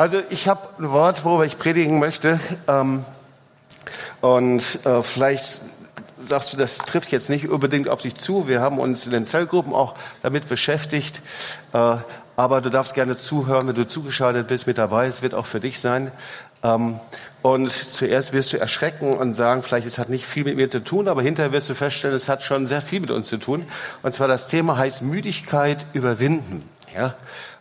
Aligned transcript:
Also 0.00 0.22
ich 0.30 0.48
habe 0.48 0.66
ein 0.78 0.90
Wort, 0.92 1.26
worüber 1.26 1.44
ich 1.44 1.58
predigen 1.58 1.98
möchte. 1.98 2.40
Ähm, 2.66 3.04
und 4.22 4.86
äh, 4.86 5.02
vielleicht 5.02 5.60
sagst 6.16 6.54
du, 6.54 6.56
das 6.56 6.78
trifft 6.78 7.12
jetzt 7.12 7.28
nicht 7.28 7.50
unbedingt 7.50 7.86
auf 7.86 8.00
dich 8.00 8.14
zu. 8.14 8.48
Wir 8.48 8.62
haben 8.62 8.78
uns 8.78 9.04
in 9.04 9.12
den 9.12 9.26
Zellgruppen 9.26 9.74
auch 9.74 9.94
damit 10.22 10.48
beschäftigt. 10.48 11.20
Äh, 11.74 11.96
aber 12.34 12.62
du 12.62 12.70
darfst 12.70 12.94
gerne 12.94 13.18
zuhören, 13.18 13.68
wenn 13.68 13.74
du 13.74 13.86
zugeschaltet 13.86 14.48
bist 14.48 14.66
mit 14.66 14.78
dabei. 14.78 15.06
Es 15.06 15.20
wird 15.20 15.34
auch 15.34 15.44
für 15.44 15.60
dich 15.60 15.78
sein. 15.78 16.10
Ähm, 16.62 16.98
und 17.42 17.70
zuerst 17.70 18.32
wirst 18.32 18.54
du 18.54 18.56
erschrecken 18.58 19.18
und 19.18 19.34
sagen, 19.34 19.62
vielleicht 19.62 19.86
es 19.86 19.98
hat 19.98 20.08
nicht 20.08 20.24
viel 20.24 20.44
mit 20.44 20.56
mir 20.56 20.70
zu 20.70 20.82
tun, 20.82 21.08
aber 21.08 21.20
hinterher 21.20 21.52
wirst 21.52 21.68
du 21.68 21.74
feststellen, 21.74 22.16
es 22.16 22.30
hat 22.30 22.42
schon 22.42 22.66
sehr 22.68 22.80
viel 22.80 23.00
mit 23.00 23.10
uns 23.10 23.28
zu 23.28 23.36
tun. 23.36 23.66
Und 24.02 24.14
zwar 24.14 24.28
das 24.28 24.46
Thema 24.46 24.78
heißt 24.78 25.02
Müdigkeit 25.02 25.84
überwinden. 25.92 26.66
Ja? 26.94 27.14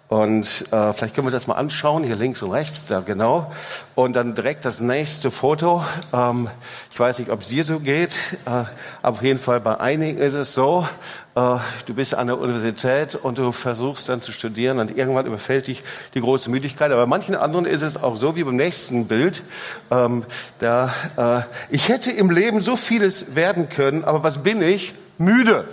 Und 0.09 0.65
äh, 0.71 0.91
vielleicht 0.93 1.13
können 1.13 1.27
wir 1.27 1.31
das 1.31 1.45
mal 1.45 1.53
anschauen, 1.53 2.03
hier 2.03 2.15
links 2.15 2.41
und 2.41 2.49
rechts, 2.49 2.87
da 2.87 3.01
genau. 3.01 3.51
Und 3.93 4.15
dann 4.15 4.33
direkt 4.33 4.65
das 4.65 4.79
nächste 4.79 5.29
Foto. 5.29 5.85
Ähm, 6.11 6.49
ich 6.91 6.99
weiß 6.99 7.19
nicht, 7.19 7.29
ob 7.29 7.41
es 7.41 7.49
dir 7.49 7.63
so 7.63 7.79
geht, 7.79 8.09
äh, 8.47 8.63
auf 9.03 9.21
jeden 9.21 9.37
Fall 9.37 9.59
bei 9.59 9.79
einigen 9.79 10.17
ist 10.17 10.33
es 10.33 10.55
so, 10.55 10.87
äh, 11.35 11.57
du 11.85 11.93
bist 11.93 12.15
an 12.15 12.25
der 12.25 12.39
Universität 12.39 13.13
und 13.13 13.37
du 13.37 13.51
versuchst 13.51 14.09
dann 14.09 14.19
zu 14.19 14.31
studieren 14.31 14.79
und 14.79 14.97
irgendwann 14.97 15.27
überfällt 15.27 15.67
dich 15.67 15.83
die 16.15 16.21
große 16.21 16.49
Müdigkeit. 16.49 16.91
Aber 16.91 17.03
bei 17.03 17.07
manchen 17.07 17.35
anderen 17.35 17.67
ist 17.67 17.83
es 17.83 17.95
auch 17.95 18.15
so 18.15 18.35
wie 18.35 18.43
beim 18.43 18.55
nächsten 18.55 19.07
Bild. 19.07 19.43
Ähm, 19.91 20.25
da, 20.57 20.91
äh, 21.17 21.41
ich 21.69 21.87
hätte 21.87 22.11
im 22.11 22.31
Leben 22.31 22.63
so 22.63 22.75
vieles 22.77 23.35
werden 23.35 23.69
können, 23.69 24.03
aber 24.03 24.23
was 24.23 24.39
bin 24.39 24.63
ich? 24.63 24.95
Müde. 25.19 25.65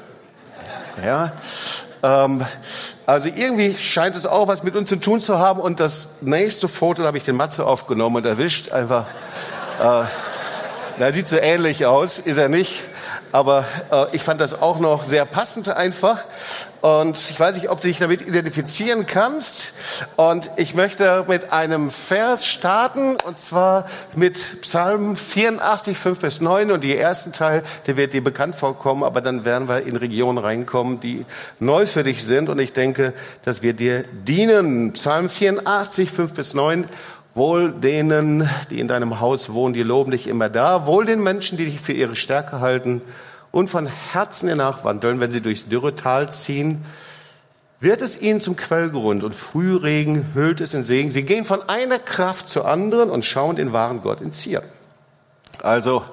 Ja. 1.02 1.32
Ähm, 2.02 2.44
also 3.06 3.28
irgendwie 3.28 3.74
scheint 3.74 4.16
es 4.16 4.26
auch 4.26 4.48
was 4.48 4.64
mit 4.64 4.74
uns 4.74 4.88
zu 4.88 4.96
tun 4.96 5.20
zu 5.20 5.38
haben. 5.38 5.60
Und 5.60 5.78
das 5.78 6.22
nächste 6.22 6.68
Foto, 6.68 7.04
habe 7.04 7.16
ich 7.16 7.24
den 7.24 7.36
Matze 7.36 7.64
aufgenommen 7.64 8.16
und 8.16 8.26
erwischt. 8.26 8.72
Einfach, 8.72 9.06
äh, 9.80 10.04
der 10.98 11.12
sieht 11.12 11.28
so 11.28 11.36
ähnlich 11.36 11.86
aus, 11.86 12.18
ist 12.18 12.36
er 12.36 12.48
nicht. 12.48 12.82
Aber 13.32 13.64
äh, 13.90 14.06
ich 14.12 14.22
fand 14.22 14.40
das 14.40 14.60
auch 14.60 14.78
noch 14.78 15.04
sehr 15.04 15.24
passend 15.24 15.68
einfach. 15.68 16.24
Und 16.80 17.18
ich 17.18 17.40
weiß 17.40 17.56
nicht, 17.56 17.68
ob 17.68 17.80
du 17.80 17.88
dich 17.88 17.98
damit 17.98 18.22
identifizieren 18.22 19.06
kannst. 19.06 19.72
Und 20.14 20.50
ich 20.56 20.74
möchte 20.74 21.24
mit 21.26 21.52
einem 21.52 21.90
Vers 21.90 22.46
starten, 22.46 23.16
und 23.26 23.40
zwar 23.40 23.86
mit 24.14 24.62
Psalm 24.62 25.16
84, 25.16 25.98
5 25.98 26.20
bis 26.20 26.40
9. 26.40 26.70
Und 26.70 26.84
die 26.84 26.96
ersten 26.96 27.32
Teil, 27.32 27.62
der 27.86 27.96
wird 27.96 28.12
dir 28.12 28.22
bekannt 28.22 28.54
vorkommen, 28.54 29.02
aber 29.02 29.20
dann 29.20 29.44
werden 29.44 29.68
wir 29.68 29.84
in 29.84 29.96
Regionen 29.96 30.38
reinkommen, 30.38 31.00
die 31.00 31.24
neu 31.58 31.86
für 31.86 32.04
dich 32.04 32.24
sind. 32.24 32.48
Und 32.48 32.60
ich 32.60 32.72
denke, 32.72 33.14
dass 33.44 33.62
wir 33.62 33.72
dir 33.72 34.04
dienen. 34.12 34.92
Psalm 34.92 35.28
84, 35.28 36.10
5 36.10 36.32
bis 36.34 36.54
9. 36.54 36.84
Wohl 37.36 37.70
denen, 37.70 38.48
die 38.70 38.80
in 38.80 38.88
deinem 38.88 39.20
Haus 39.20 39.52
wohnen, 39.52 39.74
die 39.74 39.82
loben 39.82 40.12
dich 40.12 40.26
immer 40.26 40.48
da. 40.48 40.86
Wohl 40.86 41.04
den 41.04 41.22
Menschen, 41.22 41.58
die 41.58 41.66
dich 41.66 41.82
für 41.82 41.92
ihre 41.92 42.16
Stärke 42.16 42.60
halten 42.60 43.02
und 43.52 43.68
von 43.68 43.86
Herzen 43.86 44.48
ihr 44.48 44.56
nachwandeln, 44.56 45.20
wenn 45.20 45.32
sie 45.32 45.42
durchs 45.42 45.68
Dürretal 45.68 46.32
ziehen. 46.32 46.82
Wird 47.78 48.00
es 48.00 48.22
ihnen 48.22 48.40
zum 48.40 48.56
Quellgrund 48.56 49.22
und 49.22 49.34
Frühregen 49.34 50.32
hüllt 50.32 50.62
es 50.62 50.72
in 50.72 50.82
Segen. 50.82 51.10
Sie 51.10 51.24
gehen 51.24 51.44
von 51.44 51.60
einer 51.68 51.98
Kraft 51.98 52.48
zur 52.48 52.66
anderen 52.66 53.10
und 53.10 53.26
schauen 53.26 53.56
den 53.56 53.74
wahren 53.74 54.00
Gott 54.00 54.22
in 54.22 54.32
Zier. 54.32 54.62
Also, 55.62 56.04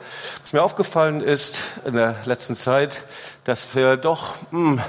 was 0.41 0.51
mir 0.51 0.61
aufgefallen 0.61 1.21
ist 1.21 1.63
in 1.85 1.93
der 1.93 2.15
letzten 2.25 2.55
Zeit, 2.55 3.03
dass 3.45 3.73
wir 3.75 3.95
doch 3.95 4.35
mh, 4.51 4.71
hm, 4.71 4.81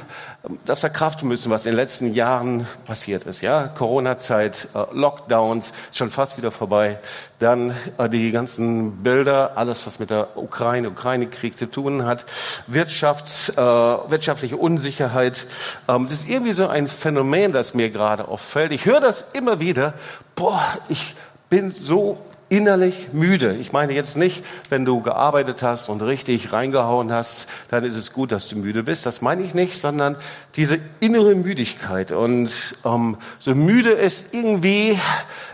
das 0.66 0.80
verkraften 0.80 1.26
müssen, 1.26 1.50
was 1.50 1.64
in 1.64 1.72
den 1.72 1.76
letzten 1.76 2.12
Jahren 2.12 2.66
passiert 2.86 3.24
ist. 3.24 3.40
Ja, 3.40 3.68
Corona-Zeit, 3.68 4.68
äh, 4.74 4.84
Lockdowns, 4.92 5.72
schon 5.92 6.10
fast 6.10 6.36
wieder 6.36 6.50
vorbei. 6.50 6.98
Dann 7.38 7.74
äh, 7.96 8.10
die 8.10 8.30
ganzen 8.30 9.02
Bilder, 9.02 9.52
alles, 9.56 9.86
was 9.86 9.98
mit 9.98 10.10
der 10.10 10.36
Ukraine, 10.36 10.90
Ukraine-Krieg 10.90 11.56
zu 11.56 11.66
tun 11.66 12.04
hat, 12.04 12.26
Wirtschafts, 12.66 13.50
äh, 13.50 13.56
wirtschaftliche 13.56 14.58
Unsicherheit. 14.58 15.46
Ähm, 15.88 16.04
das 16.04 16.20
ist 16.20 16.28
irgendwie 16.28 16.52
so 16.52 16.68
ein 16.68 16.88
Phänomen, 16.88 17.52
das 17.52 17.72
mir 17.72 17.88
gerade 17.88 18.28
auffällt. 18.28 18.72
Ich 18.72 18.84
höre 18.84 19.00
das 19.00 19.32
immer 19.32 19.60
wieder. 19.60 19.94
Boah, 20.34 20.62
ich 20.90 21.14
bin 21.48 21.70
so 21.70 22.18
innerlich 22.54 23.08
müde. 23.12 23.56
Ich 23.56 23.72
meine 23.72 23.92
jetzt 23.94 24.16
nicht, 24.16 24.44
wenn 24.70 24.84
du 24.84 25.02
gearbeitet 25.02 25.62
hast 25.62 25.88
und 25.88 26.00
richtig 26.02 26.52
reingehauen 26.52 27.12
hast, 27.12 27.48
dann 27.68 27.82
ist 27.82 27.96
es 27.96 28.12
gut, 28.12 28.30
dass 28.30 28.46
du 28.46 28.54
müde 28.54 28.84
bist. 28.84 29.06
Das 29.06 29.22
meine 29.22 29.42
ich 29.42 29.54
nicht, 29.54 29.80
sondern 29.80 30.14
diese 30.54 30.78
innere 31.00 31.34
Müdigkeit. 31.34 32.12
Und 32.12 32.76
ähm, 32.84 33.16
so 33.40 33.56
müde 33.56 33.90
ist 33.90 34.32
irgendwie, 34.34 34.96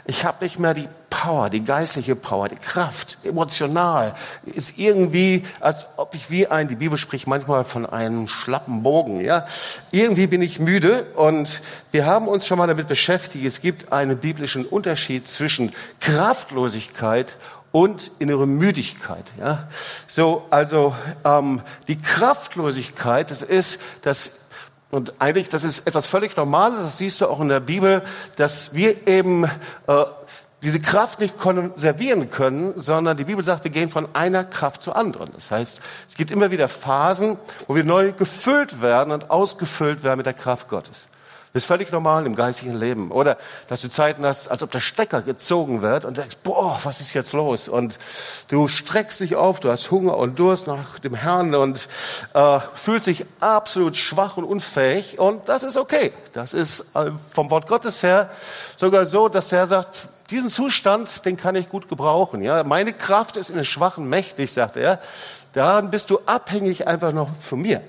ich 0.05 0.27
habe 0.27 0.45
nicht 0.45 0.59
mehr 0.59 0.75
die 0.75 0.89
Power, 1.11 1.51
die 1.51 1.65
geistliche 1.65 2.17
Power, 2.17 2.49
die 2.49 2.57
Kraft, 2.57 3.19
emotional, 3.25 4.15
ist 4.47 4.79
irgendwie, 4.79 5.43
als 5.59 5.87
ob 5.97 6.15
ich 6.15 6.31
wie 6.31 6.47
ein, 6.47 6.69
die 6.69 6.77
Bibel 6.77 6.97
spricht 6.97 7.27
manchmal 7.27 7.65
von 7.65 7.85
einem 7.85 8.29
schlappen 8.29 8.83
Bogen, 8.83 9.21
ja. 9.21 9.45
Irgendwie 9.91 10.29
bin 10.29 10.41
ich 10.41 10.61
müde 10.61 11.05
und 11.17 11.61
wir 11.91 12.07
haben 12.07 12.29
uns 12.29 12.47
schon 12.47 12.59
mal 12.59 12.69
damit 12.69 12.89
beschäftigt, 12.89 13.45
es 13.45 13.61
gibt 13.61 13.93
einen 13.93 14.19
biblischen 14.19 14.65
Unterschied 14.65 15.29
zwischen 15.29 15.73
Kraftlosigkeit 15.99 17.37
und 17.73 18.11
innere 18.19 18.47
Müdigkeit. 18.47 19.25
Ja? 19.39 19.69
So, 20.09 20.47
also 20.51 20.95
ähm, 21.25 21.61
die 21.89 21.99
Kraftlosigkeit, 21.99 23.31
das 23.31 23.43
ist 23.43 23.81
das 24.03 24.47
und 24.91 25.21
eigentlich, 25.21 25.49
das 25.49 25.63
ist 25.63 25.87
etwas 25.87 26.09
völlig 26.09 26.37
Normales, 26.37 26.81
das 26.81 26.99
siehst 26.99 27.21
du 27.21 27.29
auch 27.29 27.41
in 27.41 27.49
der 27.49 27.61
Bibel, 27.61 28.03
dass 28.35 28.75
wir 28.75 29.07
eben 29.07 29.45
äh, 29.45 30.05
diese 30.63 30.81
Kraft 30.81 31.21
nicht 31.21 31.39
konservieren 31.39 32.31
können, 32.31 32.75
sondern 32.77 33.17
die 33.17 33.25
Bibel 33.25 33.45
sagt, 33.45 33.65
wir 33.65 33.71
gehen 33.71 33.89
von 33.89 34.09
einer 34.15 34.45
Kraft 34.45 34.83
zur 34.83 34.97
anderen. 34.97 35.31
Das 35.35 35.51
heißt, 35.51 35.81
es 36.09 36.15
gibt 36.17 36.31
immer 36.31 36.51
wieder 36.51 36.69
Phasen, 36.69 37.39
wo 37.67 37.75
wir 37.75 37.85
neu 37.85 38.13
gefüllt 38.13 38.83
werden 38.83 39.13
und 39.13 39.31
ausgefüllt 39.31 40.03
werden 40.03 40.19
mit 40.19 40.27
der 40.27 40.35
Kraft 40.35 40.69
Gottes. 40.69 41.07
Das 41.53 41.65
ist 41.65 41.67
völlig 41.67 41.91
normal 41.91 42.27
im 42.27 42.37
geistigen 42.37 42.77
Leben. 42.77 43.11
Oder 43.11 43.37
dass 43.67 43.81
du 43.81 43.91
Zeiten 43.91 44.25
hast, 44.25 44.49
als 44.49 44.63
ob 44.63 44.71
der 44.71 44.79
Stecker 44.79 45.21
gezogen 45.21 45.83
wird 45.83 46.05
und 46.05 46.17
denkst, 46.17 46.37
boah, 46.45 46.79
was 46.85 47.01
ist 47.01 47.13
jetzt 47.13 47.33
los? 47.33 47.69
Und 47.69 47.99
du 48.49 48.69
streckst 48.69 49.19
dich 49.19 49.35
auf, 49.35 49.59
du 49.59 49.69
hast 49.69 49.91
Hunger 49.91 50.17
und 50.17 50.39
Durst 50.39 50.69
nach 50.69 51.01
dem 51.01 51.15
Herrn 51.15 51.57
und 51.57 51.89
äh, 52.35 52.61
fühlst 52.75 53.09
dich 53.09 53.27
absolut 53.41 53.97
schwach 53.97 54.37
und 54.37 54.45
unfähig. 54.45 55.19
Und 55.19 55.49
das 55.49 55.65
ist 55.65 55.77
okay. 55.77 56.13
Das 56.35 56.55
ist 56.55 56.95
äh, 56.95 57.11
vom 57.33 57.51
Wort 57.51 57.67
Gottes 57.67 58.05
her 58.05 58.31
sogar 58.77 59.05
so, 59.05 59.29
dass 59.29 59.49
der 59.49 59.67
sagt, 59.67 60.09
diesen 60.31 60.51
Zustand, 60.51 61.25
den 61.25 61.37
kann 61.37 61.57
ich 61.57 61.69
gut 61.69 61.89
gebrauchen. 61.89 62.43
Ja, 62.43 62.63
meine 62.63 62.93
Kraft 62.93 63.37
ist 63.37 63.51
in 63.51 63.57
den 63.57 63.65
Schwachen 63.65 64.09
mächtig, 64.09 64.53
sagt 64.53 64.77
er. 64.77 65.01
Daran 65.53 65.91
bist 65.91 66.11
du 66.11 66.21
abhängig 66.27 66.87
einfach 66.87 67.13
noch 67.13 67.29
von 67.41 67.61
mir. 67.61 67.83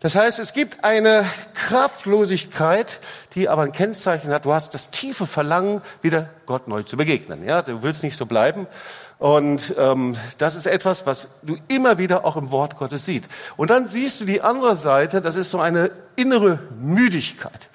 Das 0.00 0.14
heißt, 0.14 0.38
es 0.38 0.54
gibt 0.54 0.82
eine 0.82 1.26
Kraftlosigkeit, 1.52 3.00
die 3.34 3.50
aber 3.50 3.62
ein 3.62 3.72
Kennzeichen 3.72 4.32
hat. 4.32 4.46
Du 4.46 4.52
hast 4.52 4.72
das 4.72 4.90
tiefe 4.90 5.26
Verlangen, 5.26 5.82
wieder 6.00 6.30
Gott 6.46 6.68
neu 6.68 6.82
zu 6.82 6.96
begegnen. 6.96 7.44
Ja, 7.44 7.60
du 7.60 7.82
willst 7.82 8.02
nicht 8.02 8.16
so 8.16 8.24
bleiben. 8.24 8.66
Und 9.18 9.74
ähm, 9.78 10.16
das 10.38 10.54
ist 10.54 10.66
etwas, 10.66 11.04
was 11.04 11.40
du 11.42 11.58
immer 11.68 11.98
wieder 11.98 12.24
auch 12.24 12.36
im 12.36 12.50
Wort 12.50 12.78
Gottes 12.78 13.04
siehst. 13.04 13.26
Und 13.58 13.68
dann 13.68 13.88
siehst 13.88 14.20
du 14.20 14.24
die 14.24 14.40
andere 14.40 14.74
Seite, 14.74 15.20
das 15.20 15.36
ist 15.36 15.50
so 15.50 15.60
eine 15.60 15.90
innere 16.16 16.60
Müdigkeit. 16.78 17.68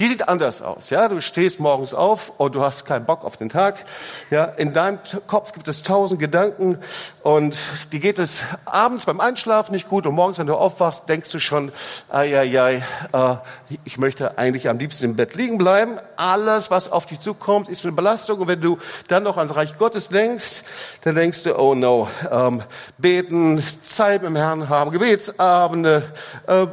Die 0.00 0.08
sieht 0.08 0.30
anders 0.30 0.62
aus. 0.62 0.88
Ja, 0.88 1.08
du 1.08 1.20
stehst 1.20 1.60
morgens 1.60 1.92
auf 1.92 2.32
und 2.38 2.54
du 2.54 2.62
hast 2.62 2.86
keinen 2.86 3.04
Bock 3.04 3.22
auf 3.22 3.36
den 3.36 3.50
Tag. 3.50 3.84
Ja, 4.30 4.44
in 4.44 4.72
deinem 4.72 4.98
Kopf 5.26 5.52
gibt 5.52 5.68
es 5.68 5.82
tausend 5.82 6.18
Gedanken 6.18 6.78
und 7.22 7.58
die 7.92 8.00
geht 8.00 8.18
es 8.18 8.44
abends 8.64 9.04
beim 9.04 9.20
Einschlafen 9.20 9.72
nicht 9.72 9.90
gut 9.90 10.06
und 10.06 10.14
morgens, 10.14 10.38
wenn 10.38 10.46
du 10.46 10.54
aufwachst, 10.54 11.06
denkst 11.10 11.30
du 11.32 11.38
schon, 11.38 11.70
ai, 12.08 12.34
ai, 12.34 12.60
ai, 12.60 12.82
äh, 13.12 13.36
ich 13.84 13.98
möchte 13.98 14.38
eigentlich 14.38 14.70
am 14.70 14.78
liebsten 14.78 15.04
im 15.04 15.16
Bett 15.16 15.34
liegen 15.34 15.58
bleiben. 15.58 15.96
Alles, 16.16 16.70
was 16.70 16.90
auf 16.90 17.04
dich 17.04 17.20
zukommt, 17.20 17.68
ist 17.68 17.84
eine 17.84 17.92
Belastung 17.92 18.38
und 18.38 18.48
wenn 18.48 18.62
du 18.62 18.78
dann 19.08 19.22
noch 19.22 19.36
ans 19.36 19.54
Reich 19.54 19.76
Gottes 19.76 20.08
denkst, 20.08 20.62
dann 21.04 21.14
denkst 21.14 21.42
du, 21.42 21.58
oh 21.58 21.74
no, 21.74 22.08
ähm, 22.30 22.62
beten, 22.96 23.62
Zeit 23.82 24.22
mit 24.22 24.30
dem 24.30 24.36
Herrn 24.36 24.70
haben, 24.70 24.92
Gebetsabende, 24.92 26.10
äh, 26.46 26.68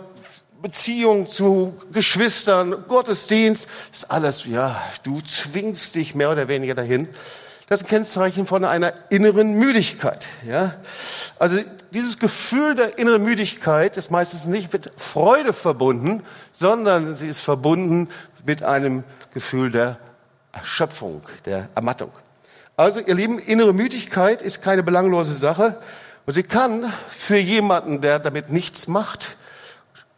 Beziehung 0.68 1.28
zu 1.28 1.76
Geschwistern, 1.94 2.84
Gottesdienst, 2.90 3.70
das 3.90 4.02
ist 4.02 4.12
alles, 4.12 4.44
ja, 4.44 4.76
du 5.04 5.22
zwingst 5.22 5.96
dich 5.96 6.14
mehr 6.14 6.30
oder 6.30 6.50
weniger 6.50 6.76
dahin. 6.76 7.08
Das 7.70 7.80
ist 7.80 7.88
ein 7.88 7.90
Kennzeichen 7.90 8.46
von 8.46 8.66
einer 8.66 8.92
inneren 9.10 9.54
Müdigkeit, 9.54 10.28
ja. 10.46 10.74
Also 11.40 11.60
dieses 11.94 12.20
Gefühl 12.20 12.76
der 12.76 12.98
inneren 12.98 13.24
Müdigkeit 13.24 13.96
ist 13.96 14.12
meistens 14.12 14.46
nicht 14.46 14.74
mit 14.74 14.92
Freude 14.98 15.54
verbunden, 15.54 16.22
sondern 16.52 17.16
sie 17.16 17.30
ist 17.30 17.40
verbunden 17.40 18.10
mit 18.44 18.62
einem 18.62 19.06
Gefühl 19.34 19.72
der 19.72 19.98
Erschöpfung, 20.52 21.22
der 21.46 21.70
Ermattung. 21.76 22.12
Also, 22.76 23.00
ihr 23.00 23.16
Lieben, 23.16 23.40
innere 23.40 23.74
Müdigkeit 23.74 24.42
ist 24.42 24.62
keine 24.62 24.84
belanglose 24.84 25.34
Sache 25.34 25.80
und 26.26 26.34
sie 26.34 26.44
kann 26.44 26.92
für 27.08 27.38
jemanden, 27.38 28.02
der 28.02 28.20
damit 28.20 28.50
nichts 28.50 28.90
macht, 28.90 29.37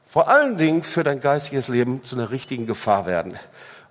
vor 0.09 0.27
allen 0.27 0.57
Dingen 0.57 0.81
für 0.81 1.03
dein 1.03 1.21
geistiges 1.21 1.67
Leben 1.67 2.03
zu 2.03 2.15
einer 2.15 2.31
richtigen 2.31 2.65
Gefahr 2.65 3.05
werden. 3.05 3.37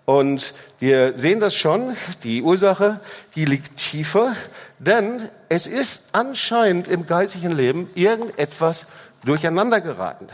Und 0.05 0.53
wir 0.81 1.17
sehen 1.17 1.39
das 1.39 1.55
schon, 1.55 1.97
die 2.25 2.43
Ursache, 2.43 2.99
die 3.37 3.45
liegt 3.45 3.77
tiefer, 3.77 4.35
denn 4.81 5.23
es 5.49 5.69
ist 5.69 6.09
anscheinend 6.15 6.89
im 6.89 7.07
geistigen 7.07 7.53
Leben 7.53 7.89
irgendetwas 7.95 8.87
durcheinander 9.25 9.81
geraten. 9.81 10.27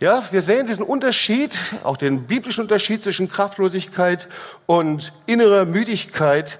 Ja, 0.00 0.22
wir 0.30 0.40
sehen 0.40 0.66
diesen 0.66 0.84
Unterschied, 0.84 1.54
auch 1.84 1.98
den 1.98 2.26
biblischen 2.26 2.62
Unterschied 2.62 3.02
zwischen 3.02 3.28
Kraftlosigkeit 3.28 4.26
und 4.64 5.12
innerer 5.26 5.66
Müdigkeit. 5.66 6.58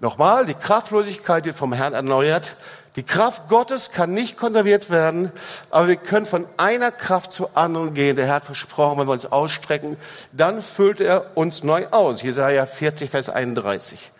Nochmal, 0.00 0.46
die 0.46 0.54
Kraftlosigkeit 0.54 1.44
wird 1.44 1.56
vom 1.56 1.74
Herrn 1.74 1.92
erneuert. 1.92 2.54
Die 2.98 3.04
Kraft 3.04 3.46
Gottes 3.46 3.92
kann 3.92 4.12
nicht 4.12 4.36
konserviert 4.36 4.90
werden, 4.90 5.30
aber 5.70 5.86
wir 5.86 5.94
können 5.94 6.26
von 6.26 6.46
einer 6.56 6.90
Kraft 6.90 7.32
zur 7.32 7.56
anderen 7.56 7.94
gehen. 7.94 8.16
Der 8.16 8.26
Herr 8.26 8.34
hat 8.34 8.44
versprochen, 8.44 8.98
wenn 8.98 9.06
wir 9.06 9.12
uns 9.12 9.26
ausstrecken, 9.26 9.96
dann 10.32 10.60
füllt 10.60 11.00
er 11.00 11.36
uns 11.36 11.62
neu 11.62 11.86
aus. 11.92 12.22
Jesaja 12.22 12.66
40, 12.66 13.08
Vers 13.08 13.30
31. 13.30 14.10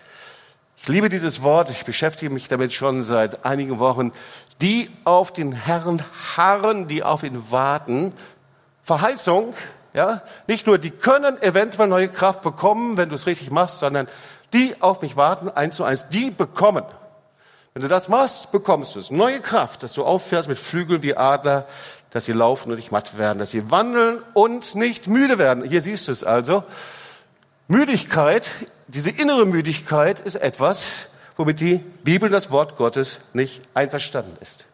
Ich 0.77 0.87
liebe 0.87 1.09
dieses 1.09 1.43
Wort, 1.43 1.71
ich 1.71 1.85
beschäftige 1.85 2.33
mich 2.33 2.47
damit 2.47 2.73
schon 2.73 3.03
seit 3.03 3.45
einigen 3.45 3.81
Wochen. 3.81 4.13
Die 4.61 4.89
auf 5.03 5.33
den 5.33 5.51
Herrn 5.51 6.01
harren, 6.37 6.87
die 6.87 7.03
auf 7.03 7.25
ihn 7.25 7.51
warten, 7.51 8.13
Verheißung, 8.85 9.55
ja, 9.93 10.23
nicht 10.47 10.69
nur 10.69 10.79
die 10.79 10.93
können 10.93 11.43
eventuell 11.43 11.89
neue 11.89 12.11
Kraft 12.11 12.43
bekommen, 12.43 12.97
wenn 12.97 13.09
du 13.09 13.17
es 13.17 13.27
richtig 13.27 13.51
machst, 13.51 13.81
sondern 13.81 14.07
die 14.53 14.77
auf 14.79 15.03
mich 15.03 15.17
warten, 15.17 15.49
eins 15.49 15.75
zu 15.75 15.83
eins, 15.83 16.11
die 16.11 16.31
bekommen. 16.31 16.85
Wenn 17.79 17.83
du 17.83 17.89
das 17.89 18.09
machst, 18.09 18.51
bekommst 18.51 18.97
du 18.97 18.99
es. 18.99 19.13
Neue 19.13 19.39
Kraft, 19.39 19.85
dass 19.85 19.93
du 19.93 20.05
auffährst 20.05 20.49
mit 20.49 20.59
Flügeln 20.59 21.05
wie 21.05 21.17
Adler, 21.17 21.65
dass 22.11 22.25
sie 22.25 22.33
laufen 22.33 22.71
und 22.71 22.77
nicht 22.77 22.91
matt 22.91 23.17
werden, 23.17 23.39
dass 23.39 23.53
sie 23.53 23.71
wandeln 23.71 24.19
und 24.35 24.75
nicht 24.75 25.07
müde 25.07 25.39
werden. 25.39 25.63
Hier 25.63 25.81
siehst 25.81 26.09
du 26.09 26.11
es 26.11 26.25
also. 26.25 26.65
Müdigkeit, 27.69 28.51
diese 28.89 29.11
innere 29.11 29.47
Müdigkeit 29.47 30.19
ist 30.19 30.35
etwas, 30.35 31.11
womit 31.37 31.61
die 31.61 31.77
Bibel, 32.03 32.29
das 32.29 32.51
Wort 32.51 32.75
Gottes, 32.75 33.21
nicht 33.33 33.63
einverstanden 33.75 34.37
ist. 34.41 34.65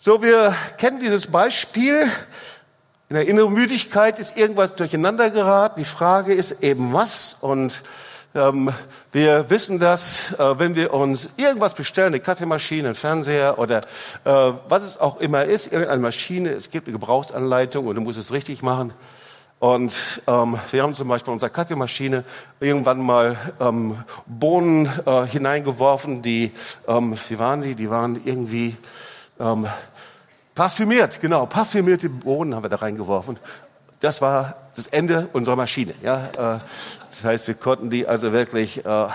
So, 0.00 0.20
wir 0.20 0.52
kennen 0.78 0.98
dieses 0.98 1.28
Beispiel 1.28 2.10
in 3.08 3.14
der 3.14 3.28
inneren 3.28 3.52
Müdigkeit 3.52 4.18
ist 4.18 4.36
irgendwas 4.36 4.74
durcheinander 4.74 5.30
geraten. 5.30 5.78
Die 5.78 5.84
Frage 5.84 6.34
ist 6.34 6.64
eben 6.64 6.92
was. 6.92 7.34
Und 7.40 7.82
ähm, 8.34 8.72
wir 9.12 9.50
wissen 9.50 9.80
das, 9.80 10.32
äh, 10.38 10.58
wenn 10.58 10.74
wir 10.74 10.94
uns 10.94 11.30
irgendwas 11.36 11.74
bestellen, 11.74 12.08
eine 12.08 12.20
Kaffeemaschine, 12.20 12.88
einen 12.88 12.94
Fernseher 12.94 13.58
oder 13.58 13.78
äh, 14.24 14.52
was 14.68 14.82
es 14.82 15.00
auch 15.00 15.20
immer 15.20 15.44
ist, 15.44 15.72
irgendeine 15.72 16.02
Maschine, 16.02 16.50
es 16.50 16.70
gibt 16.70 16.86
eine 16.86 16.92
Gebrauchsanleitung 16.92 17.86
und 17.86 17.96
du 17.96 18.00
musst 18.00 18.18
es 18.18 18.32
richtig 18.32 18.62
machen. 18.62 18.92
Und 19.58 19.92
ähm, 20.26 20.58
wir 20.70 20.82
haben 20.82 20.94
zum 20.94 21.08
Beispiel 21.08 21.32
unsere 21.32 21.50
Kaffeemaschine 21.50 22.24
irgendwann 22.60 23.00
mal 23.00 23.36
ähm, 23.60 23.98
Bohnen 24.26 24.90
äh, 25.04 25.26
hineingeworfen, 25.26 26.22
die, 26.22 26.52
ähm, 26.88 27.14
wie 27.28 27.38
waren 27.38 27.60
die? 27.60 27.74
Die 27.74 27.90
waren 27.90 28.20
irgendwie 28.24 28.76
ähm, 29.38 29.66
Parfümiert, 30.54 31.20
genau, 31.20 31.46
parfümierte 31.46 32.08
Bohnen 32.08 32.54
haben 32.54 32.62
wir 32.62 32.70
da 32.70 32.76
reingeworfen. 32.76 33.38
Das 34.00 34.22
war 34.22 34.56
das 34.76 34.86
Ende 34.88 35.28
unserer 35.32 35.56
Maschine. 35.56 35.94
Ja, 36.02 36.56
äh, 36.56 36.58
das 37.20 37.30
heißt, 37.30 37.48
wir 37.48 37.54
konnten 37.54 37.90
die 37.90 38.06
also 38.06 38.32
wirklich 38.32 38.84
äh, 38.84 39.06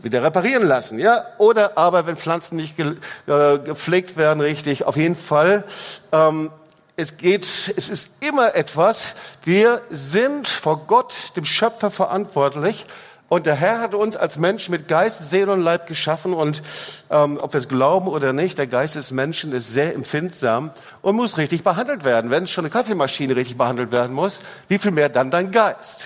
wieder 0.00 0.22
reparieren 0.22 0.66
lassen. 0.66 0.98
Ja, 0.98 1.24
oder 1.38 1.76
aber 1.76 2.06
wenn 2.06 2.16
Pflanzen 2.16 2.56
nicht 2.56 2.76
ge 2.76 2.94
äh, 3.26 3.58
gepflegt 3.58 4.16
werden, 4.16 4.40
richtig. 4.40 4.84
Auf 4.86 4.96
jeden 4.96 5.16
Fall. 5.16 5.64
Ähm, 6.12 6.50
es 6.96 7.16
geht, 7.16 7.44
es 7.44 7.88
ist 7.88 8.22
immer 8.22 8.54
etwas. 8.54 9.14
Wir 9.44 9.82
sind 9.90 10.48
vor 10.48 10.86
Gott, 10.86 11.32
dem 11.36 11.44
Schöpfer, 11.44 11.90
verantwortlich 11.90 12.86
und 13.32 13.46
der 13.46 13.54
Herr 13.54 13.80
hat 13.80 13.94
uns 13.94 14.14
als 14.14 14.36
Menschen 14.36 14.72
mit 14.72 14.88
Geist, 14.88 15.30
Seele 15.30 15.52
und 15.52 15.62
Leib 15.62 15.86
geschaffen. 15.86 16.34
Und 16.34 16.60
ähm, 17.08 17.38
ob 17.40 17.54
wir 17.54 17.58
es 17.58 17.68
glauben 17.68 18.08
oder 18.08 18.34
nicht, 18.34 18.58
der 18.58 18.66
Geist 18.66 18.94
des 18.94 19.10
Menschen 19.10 19.52
ist 19.52 19.72
sehr 19.72 19.94
empfindsam 19.94 20.70
und 21.00 21.16
muss 21.16 21.38
richtig 21.38 21.64
behandelt 21.64 22.04
werden. 22.04 22.30
Wenn 22.30 22.46
schon 22.46 22.66
eine 22.66 22.70
Kaffeemaschine 22.70 23.34
richtig 23.34 23.56
behandelt 23.56 23.90
werden 23.90 24.14
muss, 24.14 24.40
wie 24.68 24.76
viel 24.76 24.90
mehr 24.90 25.08
dann 25.08 25.30
dein 25.30 25.50
Geist? 25.50 26.04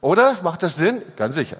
Oder? 0.00 0.36
Macht 0.42 0.62
das 0.62 0.76
Sinn? 0.76 1.02
Ganz 1.16 1.34
sicher. 1.34 1.58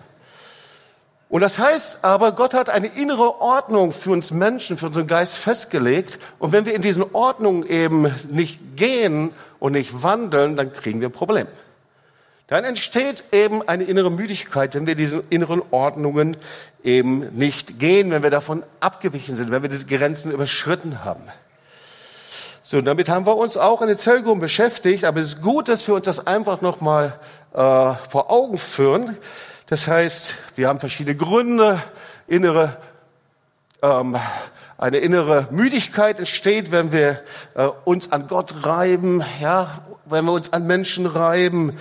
Und 1.28 1.40
das 1.40 1.58
heißt 1.58 2.04
aber, 2.04 2.32
Gott 2.32 2.54
hat 2.54 2.70
eine 2.70 2.86
innere 2.86 3.40
Ordnung 3.40 3.92
für 3.92 4.12
uns 4.12 4.30
Menschen, 4.30 4.78
für 4.78 4.86
unseren 4.86 5.08
Geist 5.08 5.36
festgelegt. 5.36 6.18
Und 6.38 6.52
wenn 6.52 6.66
wir 6.66 6.74
in 6.74 6.82
diesen 6.82 7.04
Ordnungen 7.14 7.66
eben 7.66 8.14
nicht 8.30 8.60
gehen 8.76 9.32
und 9.58 9.72
nicht 9.72 10.02
wandeln, 10.02 10.54
dann 10.54 10.72
kriegen 10.72 11.00
wir 11.00 11.08
ein 11.08 11.12
Problem 11.12 11.48
dann 12.46 12.64
entsteht 12.64 13.24
eben 13.32 13.66
eine 13.66 13.84
innere 13.84 14.10
Müdigkeit, 14.10 14.74
wenn 14.74 14.86
wir 14.86 14.94
diesen 14.94 15.22
inneren 15.30 15.62
Ordnungen 15.72 16.36
eben 16.84 17.36
nicht 17.36 17.78
gehen, 17.80 18.10
wenn 18.12 18.22
wir 18.22 18.30
davon 18.30 18.62
abgewichen 18.78 19.34
sind, 19.34 19.50
wenn 19.50 19.62
wir 19.62 19.68
diese 19.68 19.86
Grenzen 19.86 20.30
überschritten 20.30 21.04
haben. 21.04 21.24
So, 22.62 22.80
damit 22.80 23.08
haben 23.08 23.26
wir 23.26 23.36
uns 23.36 23.56
auch 23.56 23.82
in 23.82 23.88
den 23.88 23.96
Zellgruppen 23.96 24.40
beschäftigt, 24.40 25.04
aber 25.04 25.20
es 25.20 25.34
ist 25.34 25.42
gut, 25.42 25.68
dass 25.68 25.86
wir 25.86 25.94
uns 25.94 26.04
das 26.04 26.26
einfach 26.26 26.60
nochmal 26.62 27.18
äh, 27.56 27.94
vor 28.10 28.30
Augen 28.30 28.58
führen. 28.58 29.16
Das 29.66 29.88
heißt, 29.88 30.36
wir 30.54 30.68
haben 30.68 30.78
verschiedene 30.78 31.16
Gründe, 31.16 31.82
innere 32.28 32.76
ähm, 33.82 34.16
eine 34.78 34.98
innere 34.98 35.48
Müdigkeit 35.50 36.18
entsteht, 36.18 36.70
wenn 36.70 36.92
wir 36.92 37.22
äh, 37.54 37.68
uns 37.84 38.12
an 38.12 38.28
Gott 38.28 38.66
reiben, 38.66 39.24
ja, 39.40 39.82
wenn 40.04 40.24
wir 40.24 40.32
uns 40.32 40.52
an 40.52 40.66
Menschen 40.66 41.06
reiben 41.06 41.78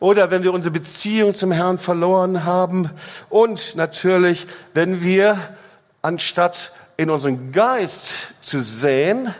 oder 0.00 0.30
wenn 0.30 0.42
wir 0.42 0.54
unsere 0.54 0.72
Beziehung 0.72 1.34
zum 1.34 1.52
Herrn 1.52 1.78
verloren 1.78 2.44
haben 2.44 2.90
und 3.28 3.76
natürlich, 3.76 4.46
wenn 4.72 5.02
wir 5.02 5.38
anstatt 6.00 6.72
in 6.96 7.10
unseren 7.10 7.52
Geist 7.52 8.42
zu 8.42 8.62
säen, 8.62 9.32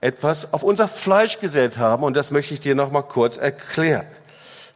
etwas 0.00 0.52
auf 0.52 0.62
unser 0.62 0.88
Fleisch 0.88 1.38
gesät 1.38 1.78
haben 1.78 2.02
und 2.02 2.16
das 2.16 2.32
möchte 2.32 2.54
ich 2.54 2.60
dir 2.60 2.74
noch 2.74 2.90
mal 2.90 3.02
kurz 3.02 3.36
erklären. 3.36 4.06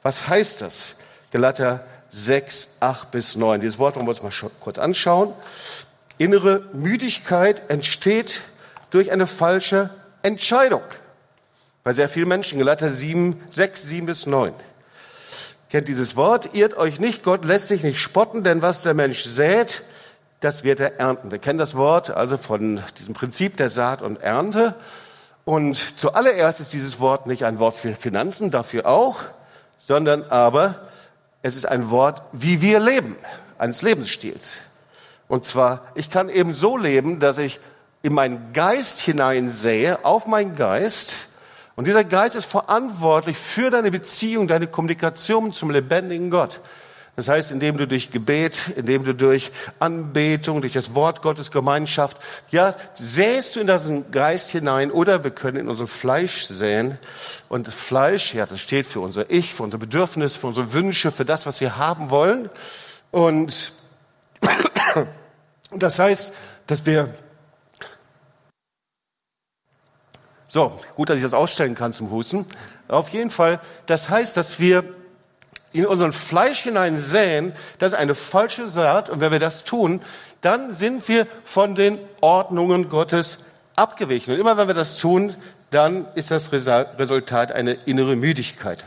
Was 0.02 0.28
heißt 0.28 0.62
das? 0.62 0.96
Galater 1.30 1.84
6, 2.10 2.76
8 2.80 3.10
bis 3.10 3.36
9. 3.36 3.60
Dieses 3.60 3.78
Wort 3.78 3.96
wollen 3.96 4.06
wir 4.06 4.10
uns 4.10 4.22
mal 4.22 4.50
kurz 4.60 4.78
anschauen. 4.78 5.32
Innere 6.18 6.64
Müdigkeit 6.72 7.70
entsteht 7.70 8.42
durch 8.90 9.12
eine 9.12 9.26
falsche 9.26 9.90
Entscheidung. 10.22 10.82
Bei 11.84 11.92
sehr 11.92 12.08
vielen 12.08 12.28
Menschen, 12.28 12.58
Galater 12.58 12.90
7, 12.90 13.40
6, 13.50 13.82
7 13.82 14.06
bis 14.06 14.26
9. 14.26 14.52
Kennt 15.70 15.88
dieses 15.88 16.16
Wort, 16.16 16.54
irrt 16.54 16.76
euch 16.76 16.98
nicht, 16.98 17.22
Gott 17.22 17.44
lässt 17.44 17.68
sich 17.68 17.84
nicht 17.84 18.00
spotten, 18.00 18.42
denn 18.42 18.60
was 18.60 18.82
der 18.82 18.92
Mensch 18.92 19.24
sät, 19.24 19.82
das 20.40 20.64
wird 20.64 20.80
er 20.80 20.98
ernten. 20.98 21.30
Wir 21.30 21.38
kennen 21.38 21.58
das 21.58 21.76
Wort 21.76 22.10
also 22.10 22.38
von 22.38 22.82
diesem 22.98 23.14
Prinzip 23.14 23.56
der 23.56 23.70
Saat 23.70 24.02
und 24.02 24.20
Ernte. 24.20 24.74
Und 25.44 25.76
zuallererst 25.76 26.60
ist 26.60 26.72
dieses 26.72 26.98
Wort 26.98 27.26
nicht 27.26 27.44
ein 27.44 27.58
Wort 27.60 27.74
für 27.74 27.94
Finanzen, 27.94 28.50
dafür 28.50 28.86
auch, 28.86 29.20
sondern 29.80 30.22
aber 30.24 30.76
es 31.42 31.56
ist 31.56 31.66
ein 31.66 31.90
Wort, 31.90 32.22
wie 32.32 32.60
wir 32.60 32.78
leben, 32.78 33.16
eines 33.58 33.82
Lebensstils. 33.82 34.58
Und 35.26 35.46
zwar, 35.46 35.82
ich 35.94 36.10
kann 36.10 36.28
eben 36.28 36.52
so 36.52 36.76
leben, 36.76 37.18
dass 37.18 37.38
ich 37.38 37.60
in 38.02 38.12
meinen 38.12 38.52
Geist 38.52 39.00
hineinsehe, 39.00 40.04
auf 40.04 40.26
meinen 40.26 40.54
Geist. 40.54 41.28
Und 41.76 41.86
dieser 41.86 42.04
Geist 42.04 42.36
ist 42.36 42.46
verantwortlich 42.46 43.38
für 43.38 43.70
deine 43.70 43.90
Beziehung, 43.90 44.48
deine 44.48 44.66
Kommunikation 44.66 45.52
zum 45.52 45.70
lebendigen 45.70 46.30
Gott. 46.30 46.60
Das 47.20 47.28
heißt, 47.28 47.50
indem 47.50 47.76
du 47.76 47.86
durch 47.86 48.10
Gebet, 48.10 48.72
indem 48.76 49.04
du 49.04 49.14
durch 49.14 49.52
Anbetung, 49.78 50.62
durch 50.62 50.72
das 50.72 50.94
Wort 50.94 51.20
Gottes 51.20 51.50
Gemeinschaft, 51.50 52.16
ja, 52.50 52.74
sähst 52.94 53.56
du 53.56 53.60
in 53.60 53.66
diesen 53.66 54.10
Geist 54.10 54.52
hinein 54.52 54.90
oder 54.90 55.22
wir 55.22 55.30
können 55.30 55.58
in 55.58 55.68
unser 55.68 55.86
Fleisch 55.86 56.46
säen. 56.46 56.96
Und 57.50 57.68
Fleisch, 57.68 58.32
ja, 58.32 58.46
das 58.46 58.60
steht 58.60 58.86
für 58.86 59.00
unser 59.00 59.30
Ich, 59.30 59.52
für 59.52 59.64
unser 59.64 59.76
Bedürfnis, 59.76 60.34
für 60.34 60.46
unsere 60.46 60.72
Wünsche, 60.72 61.12
für 61.12 61.26
das, 61.26 61.44
was 61.44 61.60
wir 61.60 61.76
haben 61.76 62.08
wollen. 62.08 62.48
Und 63.10 63.74
das 65.72 65.98
heißt, 65.98 66.32
dass 66.68 66.86
wir 66.86 67.12
so 70.48 70.80
gut, 70.96 71.10
dass 71.10 71.18
ich 71.18 71.22
das 71.22 71.34
ausstellen 71.34 71.74
kann 71.74 71.92
zum 71.92 72.10
Husten. 72.10 72.46
Auf 72.88 73.10
jeden 73.10 73.30
Fall, 73.30 73.60
das 73.84 74.08
heißt, 74.08 74.38
dass 74.38 74.58
wir 74.58 74.84
in 75.72 75.86
unseren 75.86 76.12
Fleisch 76.12 76.62
hinein 76.62 76.98
säen, 76.98 77.52
das 77.78 77.92
ist 77.92 77.98
eine 77.98 78.14
falsche 78.14 78.68
Saat. 78.68 79.08
Und 79.08 79.20
wenn 79.20 79.30
wir 79.30 79.38
das 79.38 79.64
tun, 79.64 80.00
dann 80.40 80.74
sind 80.74 81.06
wir 81.08 81.26
von 81.44 81.74
den 81.74 81.98
Ordnungen 82.20 82.88
Gottes 82.88 83.38
abgewichen. 83.76 84.34
Und 84.34 84.40
immer 84.40 84.56
wenn 84.56 84.66
wir 84.66 84.74
das 84.74 84.98
tun, 84.98 85.34
dann 85.70 86.06
ist 86.14 86.30
das 86.30 86.52
Resultat 86.52 87.52
eine 87.52 87.72
innere 87.72 88.16
Müdigkeit. 88.16 88.84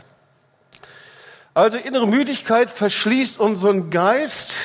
Also 1.54 1.78
innere 1.78 2.06
Müdigkeit 2.06 2.70
verschließt 2.70 3.38
unseren 3.40 3.90
Geist 3.90 4.56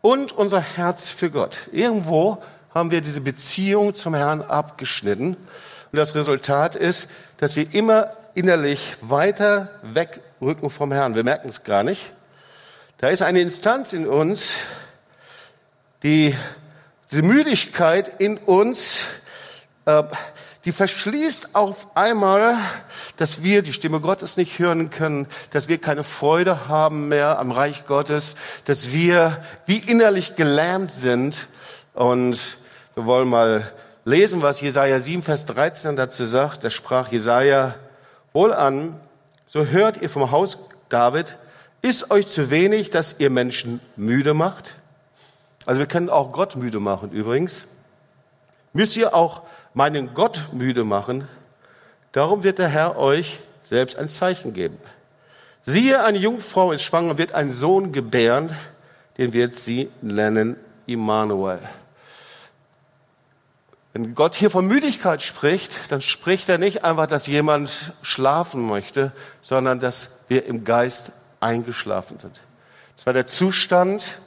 und 0.00 0.32
unser 0.32 0.60
Herz 0.60 1.10
für 1.10 1.30
Gott. 1.30 1.68
Irgendwo 1.72 2.42
haben 2.74 2.90
wir 2.90 3.02
diese 3.02 3.20
Beziehung 3.20 3.94
zum 3.94 4.14
Herrn 4.14 4.42
abgeschnitten. 4.42 5.36
Und 5.92 5.96
das 5.96 6.14
Resultat 6.14 6.74
ist, 6.74 7.10
dass 7.36 7.54
wir 7.56 7.72
immer 7.74 8.10
innerlich 8.34 8.96
weiter 9.02 9.68
weg 9.82 10.20
Rücken 10.40 10.70
vom 10.70 10.90
Herrn. 10.90 11.14
Wir 11.14 11.24
merken 11.24 11.48
es 11.48 11.64
gar 11.64 11.82
nicht. 11.82 12.12
Da 12.98 13.08
ist 13.08 13.20
eine 13.20 13.40
Instanz 13.40 13.92
in 13.92 14.08
uns, 14.08 14.54
die 16.02 16.34
diese 17.10 17.22
Müdigkeit 17.22 18.20
in 18.20 18.38
uns, 18.38 19.08
äh, 19.84 20.02
die 20.64 20.72
verschließt 20.72 21.54
auf 21.54 21.94
einmal, 21.94 22.56
dass 23.18 23.42
wir 23.42 23.62
die 23.62 23.72
Stimme 23.72 24.00
Gottes 24.00 24.38
nicht 24.38 24.58
hören 24.58 24.88
können, 24.88 25.26
dass 25.50 25.68
wir 25.68 25.78
keine 25.78 26.04
Freude 26.04 26.68
haben 26.68 27.08
mehr 27.08 27.38
am 27.38 27.50
Reich 27.50 27.84
Gottes, 27.86 28.34
dass 28.64 28.92
wir 28.92 29.42
wie 29.66 29.78
innerlich 29.78 30.36
gelähmt 30.36 30.90
sind. 30.90 31.48
Und 31.92 32.38
wir 32.94 33.04
wollen 33.06 33.28
mal 33.28 33.70
lesen, 34.06 34.40
was 34.40 34.60
Jesaja 34.60 35.00
7, 35.00 35.22
Vers 35.22 35.44
13 35.46 35.96
dazu 35.96 36.24
sagt. 36.24 36.64
Da 36.64 36.70
sprach 36.70 37.12
Jesaja, 37.12 37.74
wohl 38.32 38.54
an, 38.54 38.98
so 39.52 39.66
hört 39.66 40.00
ihr 40.00 40.08
vom 40.08 40.30
Haus 40.30 40.58
David, 40.90 41.36
ist 41.82 42.12
euch 42.12 42.28
zu 42.28 42.50
wenig, 42.50 42.90
dass 42.90 43.18
ihr 43.18 43.30
Menschen 43.30 43.80
müde 43.96 44.32
macht? 44.32 44.74
Also 45.66 45.80
wir 45.80 45.86
können 45.86 46.08
auch 46.08 46.30
Gott 46.30 46.54
müde 46.54 46.78
machen 46.78 47.10
übrigens. 47.10 47.64
Müsst 48.72 48.96
ihr 48.96 49.12
auch 49.12 49.42
meinen 49.74 50.14
Gott 50.14 50.52
müde 50.52 50.84
machen? 50.84 51.26
Darum 52.12 52.44
wird 52.44 52.60
der 52.60 52.68
Herr 52.68 52.96
euch 52.96 53.40
selbst 53.64 53.98
ein 53.98 54.08
Zeichen 54.08 54.52
geben. 54.52 54.78
Siehe, 55.64 56.04
eine 56.04 56.18
Jungfrau 56.18 56.70
ist 56.70 56.82
schwanger 56.82 57.10
und 57.10 57.18
wird 57.18 57.34
einen 57.34 57.52
Sohn 57.52 57.90
gebären, 57.90 58.54
den 59.18 59.32
wird 59.32 59.56
sie 59.56 59.90
nennen 60.00 60.54
Immanuel. 60.86 61.58
Wenn 63.92 64.14
Gott 64.14 64.36
hier 64.36 64.50
von 64.50 64.66
Müdigkeit 64.66 65.20
spricht, 65.20 65.90
dann 65.90 66.00
spricht 66.00 66.48
er 66.48 66.58
nicht 66.58 66.84
einfach, 66.84 67.06
dass 67.06 67.26
jemand 67.26 67.92
schlafen 68.02 68.66
möchte, 68.66 69.12
sondern 69.42 69.80
dass 69.80 70.20
wir 70.28 70.46
im 70.46 70.64
Geist 70.64 71.12
eingeschlafen 71.40 72.18
sind. 72.20 72.40
Das 72.96 73.06
war 73.06 73.12
der 73.12 73.26
Zustand 73.26 74.18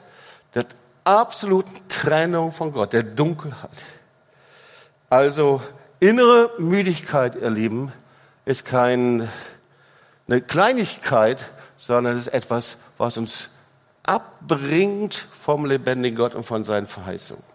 der 0.54 0.66
absoluten 1.04 1.88
Trennung 1.88 2.52
von 2.52 2.72
Gott, 2.72 2.92
der 2.92 3.04
Dunkelheit. 3.04 3.84
Also 5.08 5.62
innere 6.00 6.50
Müdigkeit, 6.58 7.36
ihr 7.36 7.50
Lieben, 7.50 7.92
ist 8.44 8.66
keine 8.66 9.28
Kleinigkeit, 10.46 11.50
sondern 11.78 12.16
es 12.16 12.26
ist 12.26 12.34
etwas, 12.34 12.78
was 12.98 13.16
uns 13.16 13.48
abbringt 14.02 15.14
vom 15.14 15.64
lebendigen 15.64 16.18
Gott 16.18 16.34
und 16.34 16.44
von 16.44 16.64
seinen 16.64 16.86
Verheißungen. 16.86 17.53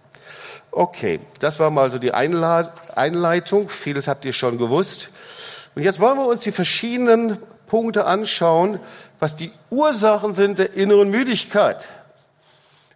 Okay, 0.72 1.20
das 1.40 1.60
war 1.60 1.72
mal 1.72 1.92
so 1.92 1.98
die 1.98 2.14
Einleitung. 2.14 3.70
Vieles 3.70 4.08
habt 4.08 4.24
ihr 4.26 4.34
schon 4.34 4.58
gewusst. 4.58 5.10
Und 5.76 5.82
jetzt 5.82 6.00
wollen 6.00 6.18
wir 6.18 6.28
uns 6.28 6.42
die 6.42 6.52
verschiedenen 6.52 7.38
Punkte 7.68 8.06
anschauen, 8.06 8.80
was 9.20 9.36
die 9.36 9.52
Ursachen 9.70 10.34
sind 10.34 10.60
der 10.60 10.74
inneren 10.74 11.10
Müdigkeit. 11.10 11.88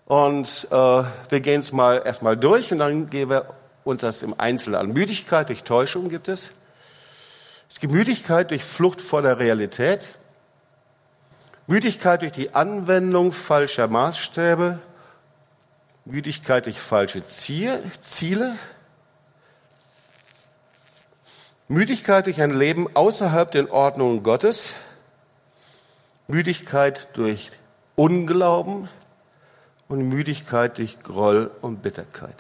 Und 0.06 0.68
äh, 0.70 0.76
wir 0.76 1.40
gehen 1.42 1.62
es 1.62 1.72
mal 1.72 2.02
erstmal 2.06 2.38
durch 2.38 2.72
und 2.72 2.80
dann 2.80 3.10
gehen 3.10 3.30
wir 3.30 3.46
uns 3.84 4.02
das 4.02 4.22
im 4.22 4.38
Einzelnen 4.38 4.80
an. 4.80 4.94
Müdigkeit 4.94 5.50
durch 5.50 5.64
Täuschung 5.64 6.10
gibt 6.10 6.28
es. 6.28 6.52
Es 7.70 7.80
gibt 7.80 7.94
Müdigkeit 7.94 8.52
durch 8.52 8.64
Flucht 8.64 9.02
vor 9.02 9.22
der 9.22 9.40
Realität. 9.40 10.18
Müdigkeit 11.68 12.22
durch 12.22 12.34
die 12.34 12.54
Anwendung 12.54 13.32
falscher 13.32 13.88
Maßstäbe. 13.88 14.80
Müdigkeit 16.06 16.66
durch 16.66 16.80
falsche 16.80 17.26
Ziele. 17.26 18.58
Müdigkeit 21.68 22.26
durch 22.26 22.42
ein 22.42 22.52
Leben 22.52 22.94
außerhalb 22.94 23.50
den 23.52 23.70
Ordnungen 23.70 24.22
Gottes. 24.22 24.74
Müdigkeit 26.28 27.08
durch 27.14 27.52
Unglauben 27.96 28.90
und 29.88 30.10
Müdigkeit 30.10 30.78
durch 30.78 31.00
Groll 31.00 31.52
und 31.62 31.82
Bitterkeit. 31.82 32.36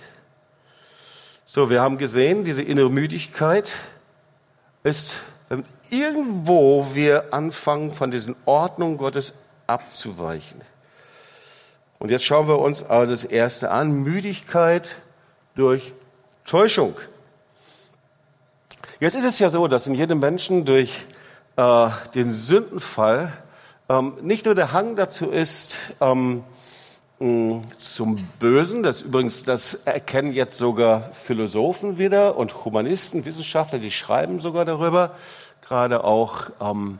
So, 1.46 1.70
wir 1.70 1.82
haben 1.82 1.98
gesehen, 1.98 2.44
diese 2.44 2.64
innere 2.64 2.90
Müdigkeit 2.90 3.72
ist, 4.84 5.22
wenn 5.50 5.64
irgendwo 5.90 6.96
wir 6.96 7.34
anfangen, 7.34 7.94
von 7.94 8.10
diesen 8.12 8.36
Ordnungen 8.46 8.98
Gottes 8.98 9.34
abzuweichen. 9.68 10.62
Und 12.04 12.10
jetzt 12.10 12.26
schauen 12.26 12.50
wir 12.50 12.60
uns 12.60 12.84
also 12.84 13.14
das 13.14 13.24
erste 13.24 13.72
an, 13.72 13.94
Müdigkeit 14.04 14.98
durch 15.56 15.94
Täuschung. 16.44 16.96
Jetzt 19.00 19.16
ist 19.16 19.24
es 19.24 19.40
ja 19.40 19.50
so, 19.50 19.70
dass 19.70 19.88
in 19.88 19.94
jedem 19.96 20.20
Menschen 20.20 20.66
durch 20.66 21.00
äh, 21.56 21.90
den 22.14 22.34
Sündenfall 22.34 23.32
ähm, 23.88 24.16
nicht 24.22 24.44
nur 24.44 24.54
der 24.54 24.74
Hang 24.74 24.98
dazu 24.98 25.30
ist, 25.30 25.78
ähm, 26.02 26.44
zum 27.80 28.28
Bösen, 28.38 28.84
das 28.84 29.04
übrigens, 29.04 29.46
das 29.46 29.74
erkennen 29.86 30.34
jetzt 30.34 30.58
sogar 30.58 31.04
Philosophen 31.14 32.00
wieder 32.00 32.36
und 32.36 32.66
Humanisten, 32.66 33.26
Wissenschaftler, 33.26 33.80
die 33.80 33.92
schreiben 33.92 34.42
sogar 34.42 34.66
darüber. 34.66 35.16
Gerade 35.62 36.04
auch 36.04 36.50
ähm, 36.60 37.00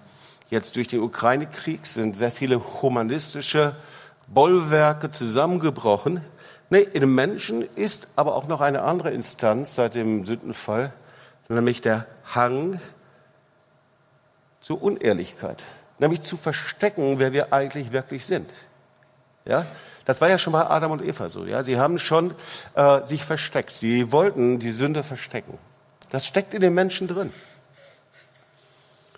jetzt 0.50 0.78
durch 0.78 0.88
den 0.88 1.02
Ukraine-Krieg 1.02 1.88
sind 1.88 2.16
sehr 2.16 2.32
viele 2.32 2.62
humanistische 2.82 3.76
Bollwerke 4.34 5.12
zusammengebrochen. 5.12 6.24
Nee, 6.70 6.82
in 6.82 7.02
dem 7.02 7.14
Menschen 7.14 7.68
ist 7.76 8.10
aber 8.16 8.36
auch 8.36 8.48
noch 8.48 8.62
eine 8.62 8.82
andere 8.82 9.12
Instanz 9.12 9.76
seit 9.76 9.96
dem 9.96 10.26
Sündenfall, 10.26 10.92
nämlich 11.50 11.82
der 11.82 12.08
Hang 12.34 12.80
zur 14.62 14.82
Unehrlichkeit, 14.82 15.64
nämlich 16.00 16.22
zu 16.24 16.38
verstecken, 16.38 17.20
wer 17.20 17.34
wir 17.34 17.54
eigentlich 17.54 17.92
wirklich 17.92 18.26
sind. 18.26 18.50
Ja, 19.46 19.66
das 20.06 20.22
war 20.22 20.30
ja 20.30 20.38
schon 20.38 20.54
bei 20.54 20.66
Adam 20.66 20.92
und 20.92 21.02
Eva 21.02 21.30
so. 21.30 21.46
Ja, 21.46 21.64
sie 21.64 21.78
haben 21.78 22.00
schon 22.00 22.34
äh, 22.76 23.06
sich 23.06 23.24
versteckt. 23.24 23.72
Sie 23.72 24.12
wollten 24.12 24.60
die 24.60 24.72
Sünde 24.72 25.04
verstecken. 25.04 25.58
Das 26.12 26.26
steckt 26.26 26.54
in 26.54 26.62
den 26.62 26.74
Menschen 26.74 27.08
drin. 27.08 27.32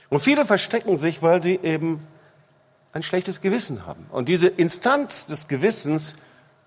Und 0.10 0.20
viele 0.20 0.46
verstecken 0.46 0.98
sich, 0.98 1.22
weil 1.22 1.42
sie 1.42 1.60
eben 1.62 2.06
ein 2.96 3.04
schlechtes 3.04 3.42
Gewissen 3.42 3.86
haben. 3.86 4.06
Und 4.10 4.30
diese 4.30 4.48
Instanz 4.48 5.26
des 5.28 5.50
Gewissens, 5.50 6.16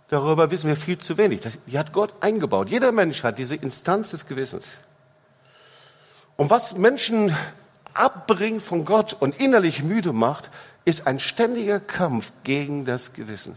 darüber 0.09 0.51
wissen 0.51 0.69
wir 0.69 0.77
viel 0.77 0.99
zu 0.99 1.17
wenig. 1.17 1.41
Die 1.67 1.79
hat 1.79 1.95
Gott 1.95 2.15
eingebaut. 2.21 2.69
Jeder 2.69 2.93
Mensch 2.93 3.25
hat 3.25 3.39
diese 3.39 3.55
Instanz 3.55 4.11
des 4.11 4.27
Gewissens. 4.27 4.75
Und 6.37 6.51
was 6.51 6.77
Menschen 6.77 7.35
abbringt 7.95 8.63
von 8.63 8.85
Gott 8.85 9.17
und 9.19 9.41
innerlich 9.41 9.83
müde 9.83 10.13
macht, 10.13 10.51
ist 10.85 11.07
ein 11.07 11.19
ständiger 11.19 11.81
Kampf 11.81 12.31
gegen 12.45 12.85
das 12.85 13.15
Gewissen. 13.15 13.57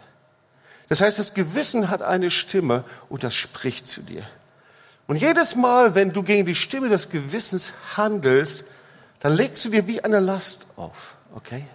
Das 0.88 1.02
heißt, 1.02 1.20
das 1.20 1.34
Gewissen 1.34 1.90
hat 1.90 2.02
eine 2.02 2.32
Stimme 2.32 2.86
und 3.10 3.26
das 3.26 3.36
spricht 3.36 3.86
zu 3.86 4.02
dir. 4.02 4.26
Und 5.08 5.18
jedes 5.18 5.58
Mal, 5.58 5.94
wenn 5.94 6.14
du 6.14 6.24
gegen 6.24 6.46
die 6.46 6.56
Stimme 6.56 6.88
des 6.88 7.10
Gewissens 7.10 7.74
handelst, 7.98 8.64
dann 9.20 9.36
legst 9.36 9.66
du 9.66 9.70
dir 9.70 9.88
wie 9.88 10.02
eine 10.02 10.22
Last 10.22 10.68
auf. 10.78 11.16
Okay? 11.36 11.66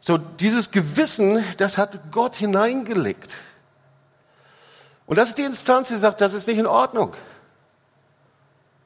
So, 0.00 0.16
dieses 0.16 0.70
Gewissen, 0.70 1.44
das 1.58 1.76
hat 1.76 2.10
Gott 2.10 2.36
hineingelegt. 2.36 3.34
Und 5.06 5.16
das 5.16 5.30
ist 5.30 5.38
die 5.38 5.42
Instanz, 5.42 5.88
die 5.88 5.96
sagt, 5.96 6.20
das 6.20 6.32
ist 6.32 6.48
nicht 6.48 6.58
in 6.58 6.66
Ordnung. 6.66 7.12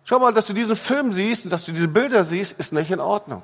Schau 0.04 0.18
mal, 0.18 0.34
dass 0.34 0.46
du 0.46 0.52
diesen 0.52 0.76
Film 0.76 1.12
siehst 1.12 1.44
und 1.44 1.50
dass 1.50 1.64
du 1.64 1.72
diese 1.72 1.88
Bilder 1.88 2.24
siehst, 2.24 2.58
ist 2.58 2.72
nicht 2.72 2.90
in 2.90 3.00
Ordnung. 3.00 3.42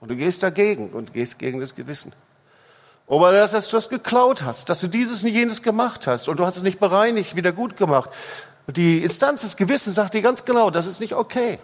Und 0.00 0.10
du 0.10 0.16
gehst 0.16 0.42
dagegen 0.42 0.90
und 0.90 1.14
gehst 1.14 1.38
gegen 1.38 1.60
das 1.60 1.74
Gewissen. 1.74 2.12
Oder 3.06 3.32
dass, 3.32 3.52
dass 3.52 3.68
du 3.68 3.76
das 3.76 3.88
geklaut 3.88 4.42
hast, 4.42 4.68
dass 4.68 4.80
du 4.80 4.86
dieses 4.86 5.22
und 5.22 5.28
jenes 5.30 5.62
gemacht 5.62 6.06
hast 6.06 6.28
und 6.28 6.38
du 6.38 6.46
hast 6.46 6.56
es 6.56 6.62
nicht 6.62 6.78
bereinigt, 6.78 7.34
wieder 7.34 7.52
gut 7.52 7.76
gemacht. 7.76 8.10
Die 8.68 9.02
Instanz 9.02 9.40
des 9.40 9.56
Gewissens 9.56 9.96
sagt 9.96 10.14
dir 10.14 10.22
ganz 10.22 10.44
genau, 10.44 10.70
das 10.70 10.86
ist 10.86 11.00
nicht 11.00 11.14
okay 11.14 11.58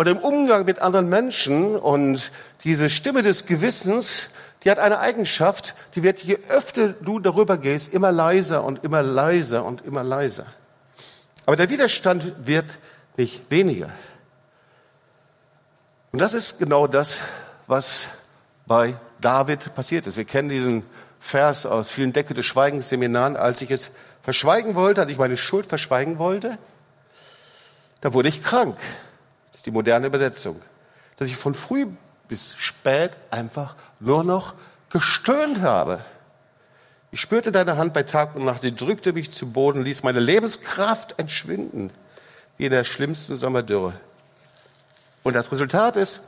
oder 0.00 0.12
im 0.12 0.18
Umgang 0.18 0.64
mit 0.64 0.78
anderen 0.78 1.10
Menschen. 1.10 1.76
Und 1.76 2.32
diese 2.64 2.88
Stimme 2.88 3.20
des 3.20 3.44
Gewissens, 3.44 4.30
die 4.64 4.70
hat 4.70 4.78
eine 4.78 4.98
Eigenschaft, 4.98 5.74
die 5.94 6.02
wird, 6.02 6.20
je 6.20 6.38
öfter 6.48 6.94
du 6.94 7.20
darüber 7.20 7.58
gehst, 7.58 7.92
immer 7.92 8.10
leiser 8.10 8.64
und 8.64 8.82
immer 8.82 9.02
leiser 9.02 9.62
und 9.62 9.84
immer 9.84 10.02
leiser. 10.02 10.46
Aber 11.44 11.56
der 11.56 11.68
Widerstand 11.68 12.32
wird 12.46 12.64
nicht 13.18 13.50
weniger. 13.50 13.90
Und 16.12 16.18
das 16.18 16.32
ist 16.32 16.58
genau 16.58 16.86
das, 16.86 17.20
was 17.66 18.08
bei 18.64 18.94
David 19.20 19.74
passiert 19.74 20.06
ist. 20.06 20.16
Wir 20.16 20.24
kennen 20.24 20.48
diesen 20.48 20.82
Vers 21.20 21.66
aus 21.66 21.90
vielen 21.90 22.14
Decke 22.14 22.32
des 22.32 22.46
Schweigens 22.46 22.88
Seminaren. 22.88 23.36
Als 23.36 23.60
ich 23.60 23.70
es 23.70 23.90
verschweigen 24.22 24.74
wollte, 24.76 25.02
als 25.02 25.10
ich 25.10 25.18
meine 25.18 25.36
Schuld 25.36 25.66
verschweigen 25.66 26.18
wollte, 26.18 26.56
da 28.00 28.14
wurde 28.14 28.30
ich 28.30 28.42
krank 28.42 28.78
ist 29.60 29.66
die 29.66 29.72
moderne 29.72 30.06
Übersetzung, 30.06 30.58
dass 31.18 31.28
ich 31.28 31.36
von 31.36 31.52
früh 31.52 31.86
bis 32.28 32.56
spät 32.56 33.10
einfach 33.30 33.74
nur 33.98 34.24
noch 34.24 34.54
gestöhnt 34.88 35.60
habe. 35.60 36.00
Ich 37.12 37.20
spürte 37.20 37.52
deine 37.52 37.76
Hand 37.76 37.92
bei 37.92 38.04
Tag 38.04 38.34
und 38.34 38.46
Nacht, 38.46 38.62
sie 38.62 38.74
drückte 38.74 39.12
mich 39.12 39.30
zu 39.30 39.52
Boden, 39.52 39.84
ließ 39.84 40.02
meine 40.02 40.18
Lebenskraft 40.18 41.18
entschwinden, 41.18 41.90
wie 42.56 42.64
in 42.64 42.70
der 42.70 42.84
schlimmsten 42.84 43.36
Sommerdürre. 43.36 43.92
Und 45.24 45.34
das 45.34 45.52
Resultat 45.52 45.96
ist, 45.96 46.20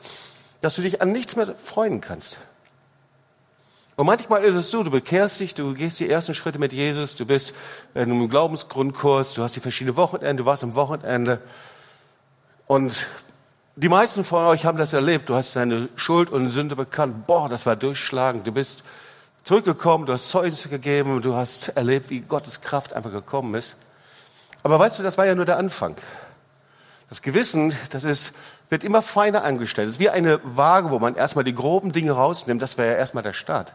dass 0.60 0.76
du 0.76 0.82
dich 0.82 1.00
an 1.00 1.10
nichts 1.10 1.34
mehr 1.34 1.54
freuen 1.54 2.02
kannst. 2.02 2.36
Und 3.96 4.04
manchmal 4.04 4.44
ist 4.44 4.56
es 4.56 4.70
so, 4.70 4.82
du 4.82 4.90
bekehrst 4.90 5.40
dich, 5.40 5.54
du 5.54 5.72
gehst 5.72 6.00
die 6.00 6.10
ersten 6.10 6.34
Schritte 6.34 6.58
mit 6.58 6.74
Jesus, 6.74 7.14
du 7.14 7.24
bist 7.24 7.54
in 7.94 8.02
einem 8.02 8.28
Glaubensgrundkurs, 8.28 9.32
du 9.32 9.42
hast 9.42 9.56
die 9.56 9.60
verschiedenen 9.60 9.96
Wochenende, 9.96 10.42
du 10.42 10.46
warst 10.46 10.64
am 10.64 10.74
Wochenende. 10.74 11.40
Und 12.66 13.06
die 13.76 13.88
meisten 13.88 14.24
von 14.24 14.44
euch 14.46 14.64
haben 14.64 14.78
das 14.78 14.92
erlebt. 14.92 15.28
Du 15.28 15.34
hast 15.34 15.56
deine 15.56 15.88
Schuld 15.96 16.30
und 16.30 16.48
Sünde 16.48 16.76
bekannt. 16.76 17.26
Boah, 17.26 17.48
das 17.48 17.66
war 17.66 17.76
durchschlagend. 17.76 18.46
Du 18.46 18.52
bist 18.52 18.84
zurückgekommen, 19.44 20.06
du 20.06 20.12
hast 20.12 20.28
Zeugnisse 20.28 20.68
gegeben, 20.68 21.20
du 21.22 21.34
hast 21.34 21.68
erlebt, 21.70 22.10
wie 22.10 22.20
Gottes 22.20 22.60
Kraft 22.60 22.92
einfach 22.92 23.10
gekommen 23.10 23.54
ist. 23.54 23.76
Aber 24.62 24.78
weißt 24.78 24.98
du, 24.98 25.02
das 25.02 25.18
war 25.18 25.26
ja 25.26 25.34
nur 25.34 25.44
der 25.44 25.58
Anfang. 25.58 25.96
Das 27.08 27.22
Gewissen, 27.22 27.74
das 27.90 28.04
ist, 28.04 28.34
wird 28.70 28.84
immer 28.84 29.02
feiner 29.02 29.42
angestellt. 29.44 29.88
Es 29.88 29.94
ist 29.96 30.00
wie 30.00 30.10
eine 30.10 30.40
Waage, 30.44 30.90
wo 30.90 30.98
man 30.98 31.14
erstmal 31.14 31.44
die 31.44 31.54
groben 31.54 31.92
Dinge 31.92 32.12
rausnimmt. 32.12 32.62
Das 32.62 32.78
wäre 32.78 32.92
ja 32.92 32.98
erstmal 32.98 33.22
der 33.22 33.32
Start. 33.32 33.74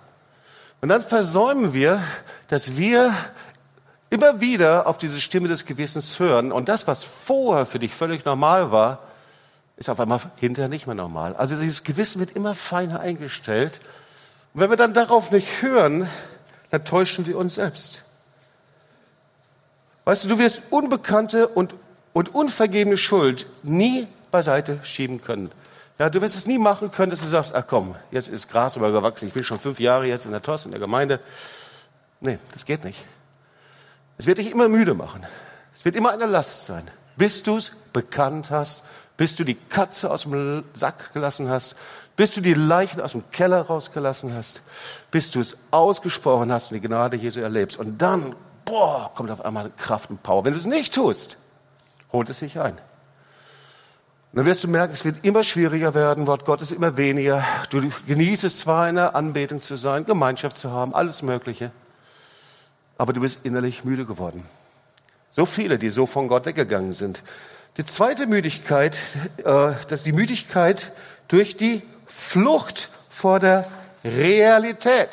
Und 0.79 0.89
dann 0.89 1.01
versäumen 1.01 1.74
wir, 1.74 2.01
dass 2.48 2.77
wir 2.77 3.13
immer 4.09 4.39
wieder 4.41 4.87
auf 4.87 4.97
diese 4.97 5.19
Stimme 5.19 5.47
des 5.47 5.65
Gewissens 5.65 6.19
hören. 6.19 6.51
Und 6.51 6.69
das, 6.69 6.87
was 6.87 7.03
vorher 7.03 7.65
für 7.65 7.79
dich 7.79 7.93
völlig 7.93 8.25
normal 8.25 8.71
war, 8.71 8.99
ist 9.77 9.89
auf 9.89 9.99
einmal 9.99 10.19
hinterher 10.37 10.69
nicht 10.69 10.87
mehr 10.87 10.95
normal. 10.95 11.35
Also 11.35 11.55
dieses 11.55 11.83
Gewissen 11.83 12.19
wird 12.19 12.35
immer 12.35 12.55
feiner 12.55 12.99
eingestellt. 12.99 13.79
Und 14.53 14.61
wenn 14.61 14.69
wir 14.69 14.77
dann 14.77 14.93
darauf 14.93 15.31
nicht 15.31 15.61
hören, 15.61 16.09
dann 16.69 16.83
täuschen 16.83 17.27
wir 17.27 17.37
uns 17.37 17.55
selbst. 17.55 18.03
Weißt 20.05 20.23
du, 20.23 20.29
du 20.29 20.39
wirst 20.39 20.61
unbekannte 20.69 21.47
und, 21.47 21.75
und 22.13 22.33
unvergebene 22.33 22.97
Schuld 22.97 23.45
nie 23.63 24.07
beiseite 24.31 24.79
schieben 24.83 25.21
können. 25.21 25.51
Ja, 25.99 26.09
du 26.09 26.21
wirst 26.21 26.35
es 26.35 26.47
nie 26.47 26.59
machen 26.59 26.91
können, 26.91 27.09
dass 27.09 27.21
du 27.21 27.27
sagst, 27.27 27.55
ach 27.55 27.65
komm, 27.67 27.95
jetzt 28.11 28.29
ist 28.29 28.49
Gras 28.49 28.75
übergewachsen, 28.75 29.27
ich 29.27 29.33
bin 29.33 29.43
schon 29.43 29.59
fünf 29.59 29.79
Jahre 29.79 30.05
jetzt 30.05 30.25
in 30.25 30.31
der 30.31 30.41
TOS, 30.41 30.65
in 30.65 30.71
der 30.71 30.79
Gemeinde. 30.79 31.19
Nee, 32.19 32.37
das 32.53 32.65
geht 32.65 32.83
nicht. 32.83 32.99
Es 34.17 34.25
wird 34.25 34.38
dich 34.38 34.51
immer 34.51 34.69
müde 34.69 34.93
machen. 34.93 35.25
Es 35.75 35.86
wird 35.86 35.95
immer 35.95 36.12
eine 36.12 36.25
Last 36.25 36.65
sein, 36.65 36.88
bis 37.17 37.43
du 37.43 37.57
es 37.57 37.71
bekannt 37.93 38.50
hast, 38.50 38.83
bis 39.15 39.36
du 39.36 39.43
die 39.43 39.55
Katze 39.55 40.12
aus 40.12 40.24
dem 40.24 40.63
Sack 40.74 41.13
gelassen 41.13 41.50
hast, 41.50 41.75
bis 42.15 42.31
du 42.31 42.41
die 42.41 42.55
Leichen 42.55 43.00
aus 43.00 43.12
dem 43.12 43.29
Keller 43.31 43.62
rausgelassen 43.62 44.33
hast, 44.33 44.62
bis 45.12 45.29
du 45.29 45.39
es 45.39 45.57
ausgesprochen 45.71 46.51
hast 46.51 46.71
und 46.71 46.81
die 46.81 46.88
Gnade 46.88 47.17
Jesu 47.17 47.39
erlebst. 47.39 47.77
Und 47.77 48.01
dann, 48.01 48.36
boah, 48.65 49.12
kommt 49.13 49.29
auf 49.29 49.45
einmal 49.45 49.71
Kraft 49.77 50.09
und 50.09 50.24
Power. 50.24 50.45
Wenn 50.45 50.53
du 50.53 50.59
es 50.59 50.65
nicht 50.65 50.95
tust, 50.95 51.38
holt 52.12 52.29
es 52.29 52.39
sich 52.39 52.59
ein 52.59 52.77
dann 54.38 54.45
wirst 54.45 54.63
du 54.63 54.67
merken, 54.67 54.93
es 54.93 55.03
wird 55.03 55.25
immer 55.25 55.43
schwieriger 55.43 55.95
werden, 55.95 56.27
Wort 56.27 56.45
Gottes 56.45 56.71
immer 56.71 56.95
weniger. 56.95 57.43
Du 57.71 57.81
genießt 58.05 58.43
es 58.43 58.59
zwar 58.59 58.88
in 58.88 58.93
der 58.93 59.15
Anbetung 59.15 59.63
zu 59.63 59.75
sein, 59.75 60.05
Gemeinschaft 60.05 60.59
zu 60.59 60.71
haben, 60.71 60.93
alles 60.93 61.24
Mögliche, 61.24 61.71
aber 62.98 63.13
du 63.13 63.22
bist 63.22 63.46
innerlich 63.46 63.84
müde 63.84 64.06
geworden. 64.06 64.44
So 65.30 65.46
viele, 65.46 65.77
die 65.77 65.89
so 65.89 66.06
von 66.06 66.27
Gott 66.27 66.46
weggegangen 66.46 66.94
sind. 66.94 67.22
Die 67.77 67.86
zweite 67.86 68.25
Müdigkeit, 68.25 68.98
äh, 69.38 69.44
das 69.44 69.92
ist 69.92 70.06
die 70.08 70.12
Müdigkeit 70.12 70.92
durch 71.27 71.58
die 71.58 71.84
Flucht 72.06 72.89
vor 73.10 73.39
der 73.39 73.68
Realität. 74.04 75.10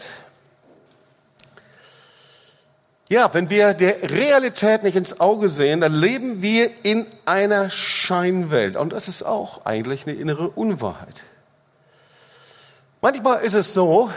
Ja, 3.11 3.33
wenn 3.35 3.51
wir 3.51 3.75
der 3.75 4.11
Realität 4.11 4.83
nicht 4.83 4.97
ins 4.97 5.21
Auge 5.21 5.51
sehen, 5.51 5.83
dann 5.83 5.93
leben 5.93 6.41
wir 6.41 6.71
in 6.85 7.07
einer 7.27 7.69
Scheinwelt. 7.69 8.77
Und 8.77 8.95
das 8.95 9.09
ist 9.09 9.23
auch 9.25 9.67
eigentlich 9.67 10.07
eine 10.07 10.17
innere 10.17 10.49
Unwahrheit. 10.49 11.23
Manchmal 13.03 13.43
ist 13.43 13.53
es 13.53 13.75
so, 13.75 14.11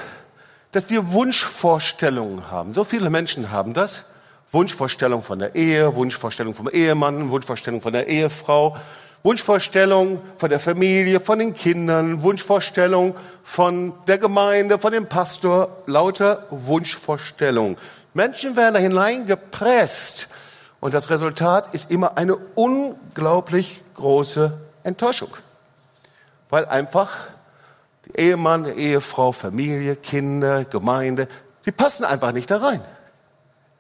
dass 0.72 0.90
wir 0.90 1.12
Wunschvorstellungen 1.12 2.52
haben. 2.52 2.74
So 2.74 2.84
viele 2.84 3.10
Menschen 3.10 3.52
haben 3.52 3.74
das. 3.74 4.06
Wunschvorstellung 4.52 5.24
von 5.24 5.40
der 5.40 5.56
Ehe, 5.56 5.96
Wunschvorstellung 5.96 6.56
vom 6.56 6.70
Ehemann, 6.70 7.30
Wunschvorstellung 7.30 7.82
von 7.82 7.92
der 7.92 8.08
Ehefrau, 8.08 8.78
Wunschvorstellung 9.24 10.22
von 10.38 10.50
der 10.50 10.60
Familie, 10.60 11.20
von 11.20 11.40
den 11.40 11.54
Kindern, 11.54 12.24
Wunschvorstellung 12.24 13.16
von 13.44 13.94
der 14.08 14.18
Gemeinde, 14.18 14.80
von 14.80 14.94
dem 14.94 15.08
Pastor, 15.08 15.84
lauter 15.86 16.46
Wunschvorstellungen. 16.50 17.78
Menschen 18.14 18.56
werden 18.56 18.76
da 18.76 18.80
hineingepresst 18.80 20.30
und 20.80 20.94
das 20.94 21.10
Resultat 21.10 21.74
ist 21.74 21.92
immer 21.92 22.18
eine 22.18 22.38
unglaublich 22.56 23.82
große 23.96 24.58
Enttäuschung. 24.84 25.30
Weil 26.50 26.66
einfach 26.66 27.18
Ehemann, 28.16 28.78
Ehefrau, 28.78 29.32
Familie, 29.32 29.96
Kinder, 29.96 30.66
Gemeinde, 30.66 31.28
die 31.66 31.72
passen 31.72 32.06
einfach 32.06 32.32
nicht 32.32 32.50
da 32.50 32.58
rein. 32.58 32.82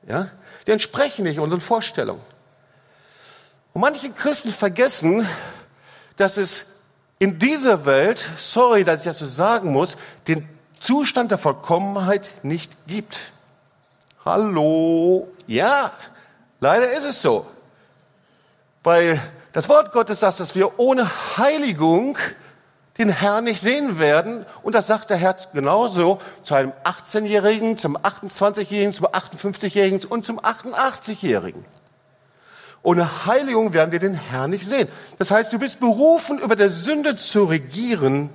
Ja? 0.08 0.28
Die 0.66 0.72
entsprechen 0.72 1.24
nicht 1.24 1.40
unseren 1.40 1.62
Vorstellungen. 1.62 2.22
Und 3.74 3.82
manche 3.82 4.12
Christen 4.12 4.50
vergessen, 4.50 5.28
dass 6.16 6.38
es 6.38 6.82
in 7.20 7.40
dieser 7.40 7.86
Welt, 7.86 8.30
sorry, 8.38 8.84
dass 8.84 9.02
ich 9.02 9.06
das 9.06 9.20
so 9.20 9.26
sagen 9.26 9.72
muss, 9.72 9.98
den 10.28 10.48
Zustand 10.80 11.32
der 11.32 11.38
Vollkommenheit 11.38 12.30
nicht 12.44 12.72
gibt. 12.88 13.32
Hallo? 14.26 15.28
Ja, 15.48 15.92
leider 16.60 16.92
ist 16.92 17.06
es 17.06 17.22
so. 17.22 17.48
Weil 18.84 19.22
das 19.54 19.70
Wort 19.70 19.92
Gottes 19.92 20.20
sagt, 20.20 20.40
dass 20.40 20.54
wir 20.54 20.80
ohne 20.80 21.10
Heiligung 21.38 22.18
den 22.98 23.10
Herrn 23.10 23.44
nicht 23.44 23.62
sehen 23.62 24.00
werden. 24.00 24.46
Und 24.64 24.74
das 24.74 24.88
sagt 24.88 25.10
der 25.10 25.18
Herr 25.18 25.36
genauso 25.54 26.20
zu 26.44 26.56
einem 26.56 26.74
18-Jährigen, 26.84 27.78
zum 27.78 27.98
28-Jährigen, 27.98 28.94
zum 28.94 29.08
58-Jährigen 29.08 30.06
und 30.06 30.26
zum 30.26 30.40
88-Jährigen. 30.40 31.64
Ohne 32.84 33.26
Heiligung 33.26 33.74
werden 33.74 33.92
wir 33.92 34.00
den 34.00 34.14
Herrn 34.14 34.52
nicht 34.52 34.66
sehen. 34.66 34.88
Das 35.18 35.32
heißt, 35.32 35.52
du 35.52 35.60
bist 35.60 35.80
berufen, 35.80 36.40
über 36.40 36.56
der 36.56 36.70
Sünde 36.70 37.16
zu 37.16 37.46
regieren. 37.46 38.30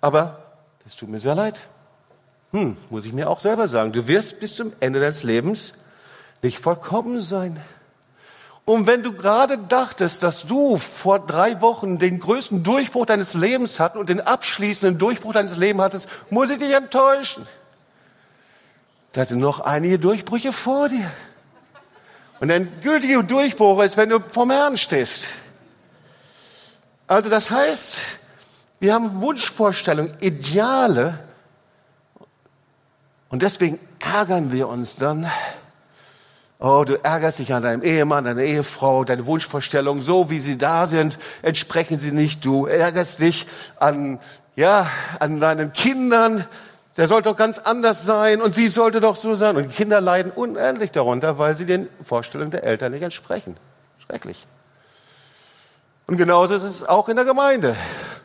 Aber 0.00 0.42
das 0.84 0.96
tut 0.96 1.08
mir 1.08 1.20
sehr 1.20 1.34
leid. 1.34 1.60
Hm, 2.52 2.76
muss 2.90 3.06
ich 3.06 3.12
mir 3.12 3.28
auch 3.28 3.40
selber 3.40 3.68
sagen, 3.68 3.92
du 3.92 4.08
wirst 4.08 4.40
bis 4.40 4.56
zum 4.56 4.72
Ende 4.80 5.00
deines 5.00 5.22
Lebens 5.22 5.74
nicht 6.42 6.58
vollkommen 6.58 7.22
sein. 7.22 7.60
Und 8.68 8.86
wenn 8.86 9.02
du 9.02 9.14
gerade 9.14 9.56
dachtest, 9.56 10.22
dass 10.22 10.46
du 10.46 10.76
vor 10.76 11.20
drei 11.20 11.62
Wochen 11.62 11.98
den 11.98 12.18
größten 12.18 12.62
Durchbruch 12.62 13.06
deines 13.06 13.32
Lebens 13.32 13.80
hattest 13.80 13.98
und 13.98 14.10
den 14.10 14.20
abschließenden 14.20 14.98
Durchbruch 14.98 15.32
deines 15.32 15.56
Lebens 15.56 15.82
hattest, 15.82 16.08
muss 16.28 16.50
ich 16.50 16.58
dich 16.58 16.74
enttäuschen. 16.74 17.46
Da 19.12 19.24
sind 19.24 19.38
noch 19.38 19.60
einige 19.60 19.98
Durchbrüche 19.98 20.52
vor 20.52 20.90
dir. 20.90 21.10
Und 22.40 22.50
ein 22.50 22.70
gültiger 22.82 23.22
Durchbruch 23.22 23.82
ist, 23.82 23.96
wenn 23.96 24.10
du 24.10 24.20
vom 24.20 24.50
Herrn 24.50 24.76
stehst. 24.76 25.28
Also 27.06 27.30
das 27.30 27.50
heißt, 27.50 28.18
wir 28.80 28.92
haben 28.92 29.22
Wunschvorstellungen, 29.22 30.12
Ideale, 30.20 31.18
und 33.30 33.40
deswegen 33.40 33.78
ärgern 33.98 34.52
wir 34.52 34.68
uns 34.68 34.96
dann. 34.96 35.30
Oh, 36.60 36.82
du 36.84 36.94
ärgerst 37.04 37.38
dich 37.38 37.54
an 37.54 37.62
deinem 37.62 37.82
Ehemann, 37.84 38.24
deiner 38.24 38.42
Ehefrau, 38.42 39.04
deine 39.04 39.26
Wunschvorstellungen, 39.26 40.02
so 40.02 40.28
wie 40.28 40.40
sie 40.40 40.58
da 40.58 40.86
sind, 40.86 41.18
entsprechen 41.42 42.00
sie 42.00 42.10
nicht. 42.10 42.44
Du 42.44 42.66
ärgerst 42.66 43.20
dich 43.20 43.46
an, 43.78 44.18
ja, 44.56 44.90
an 45.20 45.38
deinen 45.38 45.72
Kindern. 45.72 46.44
Der 46.96 47.06
sollte 47.06 47.28
doch 47.28 47.36
ganz 47.36 47.60
anders 47.60 48.04
sein 48.04 48.42
und 48.42 48.56
sie 48.56 48.66
sollte 48.66 48.98
doch 48.98 49.14
so 49.14 49.36
sein. 49.36 49.56
Und 49.56 49.70
Kinder 49.70 50.00
leiden 50.00 50.32
unendlich 50.32 50.90
darunter, 50.90 51.38
weil 51.38 51.54
sie 51.54 51.64
den 51.64 51.88
Vorstellungen 52.02 52.50
der 52.50 52.64
Eltern 52.64 52.90
nicht 52.90 53.02
entsprechen. 53.02 53.56
Schrecklich. 54.04 54.44
Und 56.08 56.16
genauso 56.16 56.56
ist 56.56 56.64
es 56.64 56.82
auch 56.82 57.08
in 57.08 57.14
der 57.14 57.24
Gemeinde. 57.24 57.76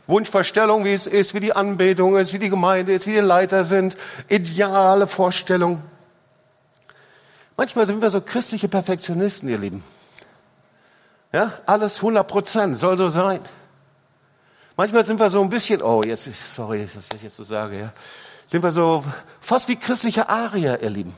Wunschvorstellung, 0.08 0.86
wie 0.86 0.93
es 0.93 1.06
ist, 1.06 1.36
wie 1.36 1.39
die 1.39 1.56
Anbetung 1.56 2.17
ist, 2.17 2.34
wie 2.34 2.39
die 2.39 2.50
Gemeinde 2.50 2.93
ist, 2.93 3.06
wie 3.06 3.13
die 3.13 3.19
Leiter 3.19 3.63
sind, 3.63 3.96
ideale 4.28 5.06
Vorstellung. 5.06 5.84
Manchmal 7.57 7.85
sind 7.87 8.01
wir 8.01 8.09
so 8.09 8.21
christliche 8.21 8.67
Perfektionisten, 8.67 9.49
ihr 9.49 9.57
Lieben. 9.57 9.83
Ja, 11.31 11.53
alles 11.65 11.97
100 11.97 12.27
Prozent 12.27 12.77
soll 12.77 12.97
so 12.97 13.09
sein. 13.09 13.39
Manchmal 14.75 15.05
sind 15.05 15.19
wir 15.19 15.29
so 15.29 15.41
ein 15.41 15.49
bisschen, 15.49 15.81
oh, 15.81 16.01
jetzt, 16.03 16.25
sorry, 16.53 16.81
dass 16.81 17.03
ich 17.03 17.09
das 17.09 17.21
jetzt 17.21 17.35
so 17.35 17.43
sage, 17.43 17.79
ja, 17.79 17.93
sind 18.45 18.63
wir 18.63 18.71
so 18.71 19.03
fast 19.39 19.67
wie 19.67 19.75
christliche 19.75 20.29
Arier, 20.29 20.81
ihr 20.81 20.89
Lieben. 20.89 21.15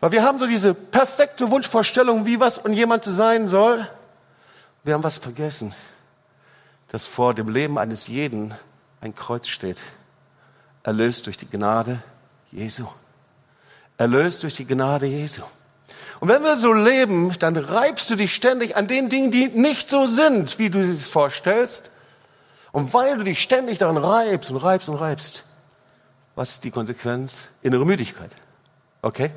Weil 0.00 0.12
wir 0.12 0.22
haben 0.22 0.38
so 0.38 0.46
diese 0.46 0.74
perfekte 0.74 1.50
Wunschvorstellung, 1.50 2.26
wie 2.26 2.40
was 2.40 2.58
und 2.58 2.74
jemand 2.74 3.04
zu 3.04 3.12
sein 3.12 3.48
soll. 3.48 3.86
Wir 4.84 4.94
haben 4.94 5.04
was 5.04 5.18
vergessen 5.18 5.74
dass 6.92 7.06
vor 7.06 7.32
dem 7.32 7.48
Leben 7.48 7.78
eines 7.78 8.06
jeden 8.06 8.54
ein 9.00 9.14
Kreuz 9.14 9.48
steht. 9.48 9.82
Erlöst 10.82 11.24
durch 11.24 11.38
die 11.38 11.48
Gnade 11.48 12.02
Jesu. 12.52 12.86
Erlöst 13.96 14.42
durch 14.42 14.56
die 14.56 14.66
Gnade 14.66 15.06
Jesu. 15.06 15.42
Und 16.20 16.28
wenn 16.28 16.42
wir 16.42 16.56
so 16.56 16.72
leben, 16.72 17.32
dann 17.40 17.56
reibst 17.56 18.08
du 18.10 18.16
dich 18.16 18.34
ständig 18.34 18.76
an 18.76 18.86
den 18.86 19.08
Dingen, 19.08 19.30
die 19.30 19.48
nicht 19.48 19.90
so 19.90 20.06
sind, 20.06 20.58
wie 20.58 20.70
du 20.70 20.80
es 20.80 21.08
vorstellst. 21.08 21.90
Und 22.70 22.94
weil 22.94 23.18
du 23.18 23.24
dich 23.24 23.40
ständig 23.40 23.78
daran 23.78 23.98
reibst 23.98 24.50
und 24.50 24.56
reibst 24.58 24.88
und 24.88 24.96
reibst, 24.96 25.44
was 26.34 26.52
ist 26.52 26.64
die 26.64 26.70
Konsequenz? 26.70 27.48
Innere 27.62 27.84
Müdigkeit. 27.84 28.30
Okay? 29.02 29.30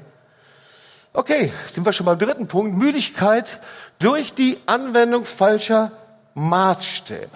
Okay, 1.11 1.51
sind 1.67 1.85
wir 1.85 1.93
schon 1.93 2.05
beim 2.05 2.19
dritten 2.19 2.47
Punkt. 2.47 2.77
Müdigkeit 2.77 3.59
durch 3.99 4.33
die 4.33 4.57
Anwendung 4.65 5.25
falscher 5.25 5.91
Maßstäbe. 6.33 7.29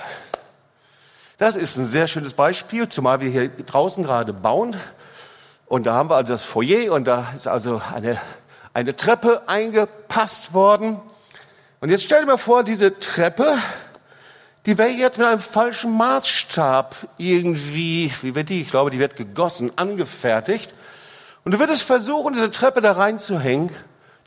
Das 1.38 1.56
ist 1.56 1.78
ein 1.78 1.86
sehr 1.86 2.08
schönes 2.08 2.34
Beispiel, 2.34 2.90
zumal 2.90 3.22
wir 3.22 3.30
hier 3.30 3.50
draußen 3.50 4.04
gerade 4.04 4.34
bauen. 4.34 4.76
Und 5.70 5.86
da 5.86 5.94
haben 5.94 6.10
wir 6.10 6.16
also 6.16 6.34
das 6.34 6.44
Foyer 6.44 6.92
und 6.92 7.06
da 7.06 7.28
ist 7.36 7.48
also 7.48 7.80
eine, 7.94 8.20
eine 8.74 8.96
Treppe 8.96 9.44
eingepasst 9.48 10.56
worden. 10.56 11.00
Und 11.80 11.92
jetzt 11.92 12.04
stell 12.04 12.22
dir 12.22 12.26
mal 12.26 12.38
vor, 12.38 12.64
diese 12.64 13.00
Treppe, 13.00 13.56
die 14.66 14.80
wäre 14.80 14.90
jetzt 14.90 15.20
mit 15.20 15.28
einem 15.28 15.40
falschen 15.40 15.96
Maßstab 15.96 16.96
irgendwie, 17.20 18.12
wie 18.24 18.34
wird 18.34 18.50
die? 18.50 18.62
Ich 18.62 18.72
glaube, 18.72 18.90
die 18.90 18.98
wird 18.98 19.16
gegossen, 19.16 19.72
angefertigt. 19.76 20.72
Und 21.46 21.52
du 21.52 21.60
würdest 21.60 21.84
versuchen, 21.84 22.34
diese 22.34 22.50
Treppe 22.50 22.82
da 22.82 22.94
reinzuhängen, 22.94 23.70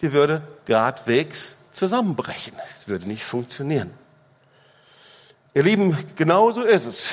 die 0.01 0.13
würde 0.13 0.43
geradwegs 0.65 1.59
zusammenbrechen. 1.73 2.55
Es 2.77 2.87
würde 2.87 3.09
nicht 3.09 3.25
funktionieren. 3.25 3.91
Ihr 5.55 5.65
Lieben, 5.65 5.99
genauso 6.15 6.63
ist 6.63 6.87
es. 6.87 7.11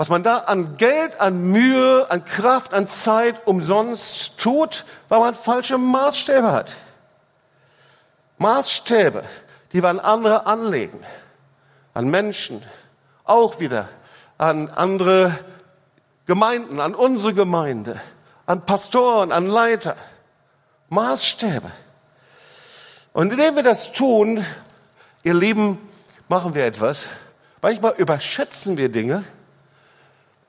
Was 0.00 0.08
man 0.08 0.22
da 0.22 0.38
an 0.38 0.78
Geld, 0.78 1.20
an 1.20 1.42
Mühe, 1.50 2.06
an 2.10 2.24
Kraft, 2.24 2.72
an 2.72 2.88
Zeit 2.88 3.46
umsonst 3.46 4.38
tut, 4.38 4.86
weil 5.10 5.20
man 5.20 5.34
falsche 5.34 5.76
Maßstäbe 5.76 6.50
hat. 6.50 6.74
Maßstäbe, 8.38 9.22
die 9.74 9.82
wir 9.82 9.90
an 9.90 10.00
andere 10.00 10.46
anlegen, 10.46 11.04
an 11.92 12.08
Menschen, 12.08 12.62
auch 13.24 13.60
wieder 13.60 13.90
an 14.38 14.70
andere 14.70 15.38
Gemeinden, 16.24 16.80
an 16.80 16.94
unsere 16.94 17.34
Gemeinde, 17.34 18.00
an 18.46 18.64
Pastoren, 18.64 19.32
an 19.32 19.48
Leiter. 19.48 19.96
Maßstäbe. 20.88 21.70
Und 23.12 23.32
indem 23.32 23.54
wir 23.54 23.62
das 23.62 23.92
tun, 23.92 24.42
ihr 25.24 25.34
Lieben, 25.34 25.76
machen 26.26 26.54
wir 26.54 26.64
etwas. 26.64 27.04
Manchmal 27.60 27.92
überschätzen 27.98 28.78
wir 28.78 28.88
Dinge, 28.88 29.24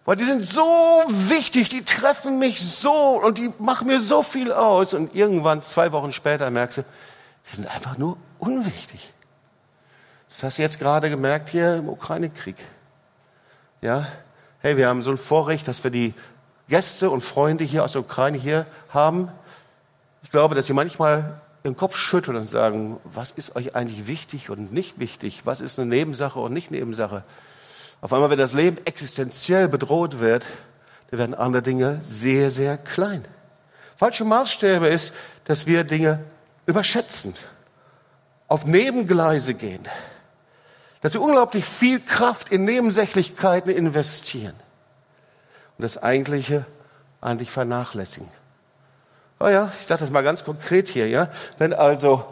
weil 0.05 0.15
die 0.15 0.25
sind 0.25 0.43
so 0.43 1.03
wichtig, 1.07 1.69
die 1.69 1.83
treffen 1.83 2.39
mich 2.39 2.59
so 2.61 3.21
und 3.21 3.37
die 3.37 3.51
machen 3.59 3.87
mir 3.87 3.99
so 3.99 4.23
viel 4.23 4.51
aus. 4.51 4.93
Und 4.93 5.15
irgendwann, 5.15 5.61
zwei 5.61 5.91
Wochen 5.91 6.11
später, 6.11 6.49
merkst 6.49 6.79
du, 6.79 6.81
die 7.49 7.55
sind 7.55 7.73
einfach 7.73 7.97
nur 7.97 8.17
unwichtig. 8.39 9.13
Das 10.29 10.43
hast 10.43 10.57
du 10.57 10.61
jetzt 10.63 10.79
gerade 10.79 11.09
gemerkt 11.09 11.49
hier 11.49 11.75
im 11.75 11.89
Ukraine-Krieg. 11.89 12.55
Ja, 13.81 14.07
hey, 14.59 14.77
wir 14.77 14.87
haben 14.87 15.03
so 15.03 15.11
ein 15.11 15.17
Vorrecht, 15.17 15.67
dass 15.67 15.83
wir 15.83 15.91
die 15.91 16.13
Gäste 16.67 17.09
und 17.09 17.21
Freunde 17.21 17.63
hier 17.63 17.83
aus 17.83 17.91
der 17.91 18.01
Ukraine 18.01 18.37
hier 18.37 18.65
haben. 18.89 19.29
Ich 20.23 20.31
glaube, 20.31 20.55
dass 20.55 20.67
sie 20.67 20.73
manchmal 20.73 21.41
den 21.63 21.75
Kopf 21.75 21.95
schütteln 21.95 22.37
und 22.37 22.49
sagen, 22.49 22.97
was 23.03 23.31
ist 23.31 23.55
euch 23.55 23.75
eigentlich 23.75 24.07
wichtig 24.07 24.49
und 24.49 24.73
nicht 24.73 24.99
wichtig? 24.99 25.41
Was 25.45 25.61
ist 25.61 25.77
eine 25.77 25.89
Nebensache 25.89 26.39
und 26.39 26.53
nicht 26.53 26.71
Nebensache? 26.71 27.23
Auf 28.01 28.11
einmal, 28.13 28.31
wenn 28.31 28.39
das 28.39 28.53
Leben 28.53 28.77
existenziell 28.85 29.67
bedroht 29.67 30.19
wird, 30.19 30.45
dann 31.11 31.19
werden 31.19 31.35
andere 31.35 31.61
Dinge 31.61 32.01
sehr, 32.03 32.49
sehr 32.49 32.77
klein. 32.77 33.23
Falsche 33.95 34.25
Maßstäbe 34.25 34.87
ist, 34.87 35.13
dass 35.45 35.67
wir 35.67 35.83
Dinge 35.83 36.19
überschätzen, 36.65 37.35
auf 38.47 38.65
Nebengleise 38.65 39.53
gehen, 39.53 39.87
dass 41.01 41.13
wir 41.13 41.21
unglaublich 41.21 41.65
viel 41.65 41.99
Kraft 41.99 42.51
in 42.51 42.65
Nebensächlichkeiten 42.65 43.71
investieren 43.71 44.55
und 45.77 45.83
das 45.83 46.01
Eigentliche 46.01 46.65
eigentlich 47.21 47.51
vernachlässigen. 47.51 48.29
Oh 49.39 49.47
ja, 49.47 49.71
ich 49.79 49.85
sage 49.85 50.01
das 50.01 50.11
mal 50.11 50.23
ganz 50.23 50.43
konkret 50.43 50.87
hier, 50.87 51.07
ja. 51.07 51.29
Wenn 51.57 51.73
also 51.73 52.25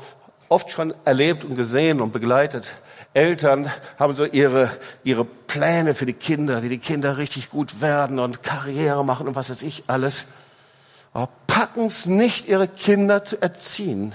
oft 0.50 0.72
schon 0.72 0.94
erlebt 1.06 1.44
und 1.44 1.56
gesehen 1.56 2.02
und 2.02 2.12
begleitet, 2.12 2.68
Eltern 3.14 3.72
haben 3.98 4.14
so 4.14 4.26
ihre, 4.26 4.70
ihre 5.04 5.26
Pläne 5.26 5.96
für 5.96 6.06
die 6.06 6.14
Kinder, 6.14 6.64
wie 6.64 6.70
die 6.70 6.78
Kinder 6.78 7.18
richtig 7.18 7.50
gut 7.50 7.82
werden 7.82 8.20
und 8.20 8.44
Karriere 8.44 9.04
machen 9.04 9.28
und 9.28 9.36
was 9.36 9.50
weiß 9.50 9.64
ich 9.64 9.84
alles. 9.88 10.28
Aber 11.14 11.30
packen 11.48 11.88
es 11.88 12.06
nicht, 12.06 12.48
ihre 12.48 12.68
Kinder 12.68 13.24
zu 13.24 13.42
erziehen. 13.42 14.14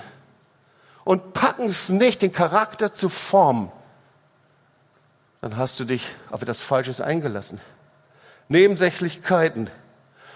Und 1.04 1.32
packen 1.32 1.66
es 1.66 1.88
nicht, 1.88 2.22
den 2.22 2.32
Charakter 2.32 2.94
zu 2.94 3.08
formen. 3.08 3.70
Dann 5.40 5.56
hast 5.56 5.78
du 5.78 5.84
dich 5.84 6.08
auf 6.30 6.40
etwas 6.40 6.62
Falsches 6.62 7.00
eingelassen. 7.00 7.60
Nebensächlichkeiten, 8.48 9.68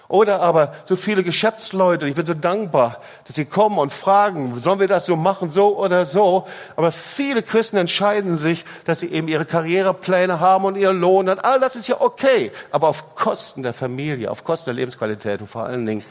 oder 0.09 0.41
aber 0.41 0.75
so 0.87 0.97
viele 0.97 1.23
Geschäftsleute, 1.23 2.09
ich 2.09 2.15
bin 2.15 2.25
so 2.25 2.33
dankbar, 2.33 3.03
dass 3.27 3.37
sie 3.37 3.45
kommen 3.45 3.77
und 3.77 3.93
fragen, 3.93 4.59
sollen 4.59 4.81
wir 4.81 4.89
das 4.89 5.05
so 5.05 5.17
machen, 5.17 5.51
so 5.51 5.77
oder 5.77 6.07
so. 6.07 6.47
Aber 6.77 6.93
viele 6.93 7.43
Christen 7.43 7.77
entscheiden 7.77 8.39
sich, 8.39 8.65
dass 8.85 9.01
sie 9.01 9.09
eben 9.09 9.29
ihre 9.29 9.45
Karrierepläne 9.45 10.41
haben 10.41 10.65
und 10.65 10.77
ihren 10.77 10.99
Lohn 10.99 11.29
und 11.29 11.45
all 11.45 11.61
das 11.61 11.77
ist 11.77 11.89
ja 11.89 12.01
okay. 12.01 12.51
Aber 12.71 12.89
auf 12.89 13.15
Kosten 13.17 13.63
der 13.63 13.75
Familie, 13.75 14.31
auf 14.31 14.45
Kosten 14.45 14.67
der 14.67 14.75
Lebensqualität 14.75 15.43
und 15.43 15.47
vor 15.47 15.65
allen 15.65 15.85
Dingen 15.85 16.05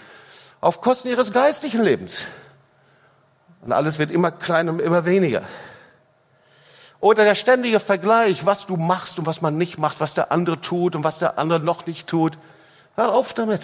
auf 0.61 0.79
Kosten 0.79 1.07
ihres 1.07 1.33
geistlichen 1.33 1.81
Lebens. 1.81 2.27
Und 3.61 3.71
alles 3.71 3.97
wird 3.97 4.11
immer 4.11 4.29
kleiner 4.29 4.73
und 4.73 4.79
immer 4.79 5.05
weniger. 5.05 5.41
Oder 6.99 7.23
der 7.23 7.35
ständige 7.35 7.79
Vergleich, 7.79 8.45
was 8.45 8.67
du 8.67 8.77
machst 8.77 9.17
und 9.17 9.25
was 9.25 9.41
man 9.41 9.57
nicht 9.57 9.79
macht, 9.79 9.99
was 9.99 10.13
der 10.13 10.31
andere 10.31 10.61
tut 10.61 10.95
und 10.95 11.03
was 11.03 11.17
der 11.17 11.39
andere 11.39 11.59
noch 11.59 11.87
nicht 11.87 12.07
tut. 12.07 12.37
Hör 12.95 13.13
auf 13.13 13.33
damit. 13.33 13.61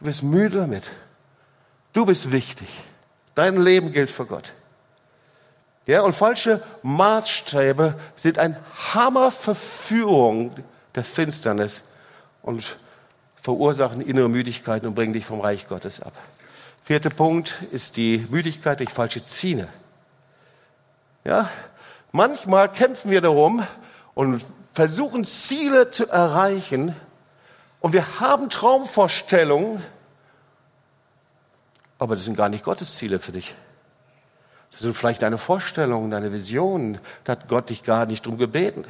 Du 0.00 0.06
bist 0.06 0.22
müde 0.22 0.58
damit. 0.58 0.84
Du 1.92 2.06
bist 2.06 2.32
wichtig. 2.32 2.68
Dein 3.34 3.60
Leben 3.60 3.92
gilt 3.92 4.10
für 4.10 4.26
Gott. 4.26 4.54
Ja, 5.86 6.02
und 6.02 6.14
falsche 6.14 6.62
Maßstäbe 6.82 7.94
sind 8.16 8.38
ein 8.38 8.56
Hammerverführung 8.94 10.54
der 10.94 11.04
Finsternis 11.04 11.84
und 12.42 12.76
verursachen 13.42 14.00
innere 14.00 14.28
Müdigkeit 14.28 14.84
und 14.84 14.94
bringen 14.94 15.12
dich 15.12 15.26
vom 15.26 15.40
Reich 15.40 15.66
Gottes 15.66 16.00
ab. 16.00 16.12
Vierter 16.82 17.10
Punkt 17.10 17.62
ist 17.72 17.96
die 17.96 18.26
Müdigkeit 18.30 18.80
durch 18.80 18.90
falsche 18.90 19.24
Ziele. 19.24 19.68
Ja, 21.24 21.48
manchmal 22.12 22.70
kämpfen 22.70 23.10
wir 23.10 23.20
darum 23.20 23.66
und 24.14 24.44
versuchen 24.72 25.24
Ziele 25.24 25.90
zu 25.90 26.08
erreichen, 26.08 26.96
und 27.80 27.92
wir 27.92 28.20
haben 28.20 28.50
Traumvorstellungen, 28.50 29.82
aber 31.98 32.14
das 32.14 32.24
sind 32.24 32.36
gar 32.36 32.48
nicht 32.48 32.64
Gottes 32.64 32.96
Ziele 32.96 33.18
für 33.18 33.32
dich. 33.32 33.54
Das 34.70 34.80
sind 34.80 34.96
vielleicht 34.96 35.22
deine 35.22 35.38
Vorstellungen, 35.38 36.10
deine 36.10 36.32
Visionen. 36.32 36.98
Da 37.24 37.32
hat 37.32 37.48
Gott 37.48 37.70
dich 37.70 37.82
gar 37.82 38.06
nicht 38.06 38.24
drum 38.24 38.38
gebeten. 38.38 38.84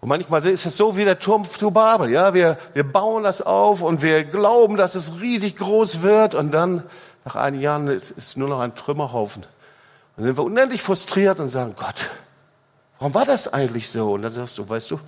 Und 0.00 0.08
manchmal 0.08 0.44
ist 0.46 0.66
es 0.66 0.76
so 0.76 0.96
wie 0.96 1.04
der 1.04 1.18
Turm 1.18 1.48
zu 1.48 1.70
Babel. 1.70 2.10
Ja, 2.10 2.34
wir, 2.34 2.58
wir 2.72 2.84
bauen 2.84 3.22
das 3.22 3.42
auf 3.42 3.82
und 3.82 4.02
wir 4.02 4.24
glauben, 4.24 4.76
dass 4.76 4.94
es 4.94 5.20
riesig 5.20 5.56
groß 5.56 6.02
wird 6.02 6.34
und 6.34 6.52
dann 6.52 6.82
nach 7.24 7.36
einigen 7.36 7.62
Jahren 7.62 7.88
ist 7.88 8.16
es 8.16 8.36
nur 8.36 8.48
noch 8.48 8.60
ein 8.60 8.74
Trümmerhaufen. 8.74 9.42
Und 9.42 9.48
dann 10.16 10.24
sind 10.26 10.38
wir 10.38 10.44
unendlich 10.44 10.82
frustriert 10.82 11.38
und 11.38 11.50
sagen, 11.50 11.74
Gott, 11.76 12.08
warum 12.98 13.12
war 13.12 13.26
das 13.26 13.52
eigentlich 13.52 13.90
so? 13.90 14.12
Und 14.12 14.22
dann 14.22 14.32
sagst 14.32 14.56
du, 14.56 14.66
weißt 14.66 14.90
du, 14.90 15.00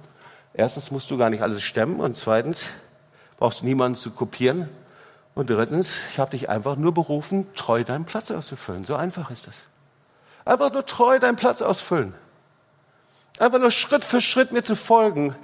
Erstens 0.54 0.90
musst 0.90 1.10
du 1.10 1.16
gar 1.16 1.30
nicht 1.30 1.42
alles 1.42 1.62
stemmen 1.62 2.00
und 2.00 2.16
zweitens 2.16 2.70
brauchst 3.38 3.62
du 3.62 3.64
niemanden 3.64 3.98
zu 3.98 4.10
kopieren. 4.10 4.68
Und 5.34 5.48
drittens, 5.48 6.00
ich 6.10 6.18
habe 6.18 6.32
dich 6.32 6.50
einfach 6.50 6.76
nur 6.76 6.92
berufen, 6.92 7.46
treu 7.54 7.84
deinen 7.84 8.04
Platz 8.04 8.30
auszufüllen. 8.30 8.84
So 8.84 8.96
einfach 8.96 9.30
ist 9.30 9.46
das. 9.46 9.62
Einfach 10.44 10.72
nur 10.72 10.84
treu 10.84 11.18
deinen 11.18 11.36
Platz 11.36 11.62
ausfüllen. 11.62 12.14
Einfach 13.38 13.58
nur 13.58 13.70
Schritt 13.70 14.04
für 14.04 14.20
Schritt 14.20 14.52
mir 14.52 14.62
zu 14.62 14.76
folgen. 14.76 15.34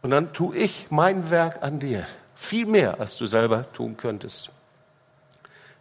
Und 0.00 0.10
dann 0.10 0.32
tue 0.32 0.56
ich 0.56 0.86
mein 0.88 1.30
Werk 1.30 1.62
an 1.62 1.78
dir. 1.78 2.06
Viel 2.34 2.66
mehr, 2.66 3.00
als 3.00 3.16
du 3.16 3.26
selber 3.26 3.70
tun 3.72 3.96
könntest. 3.96 4.50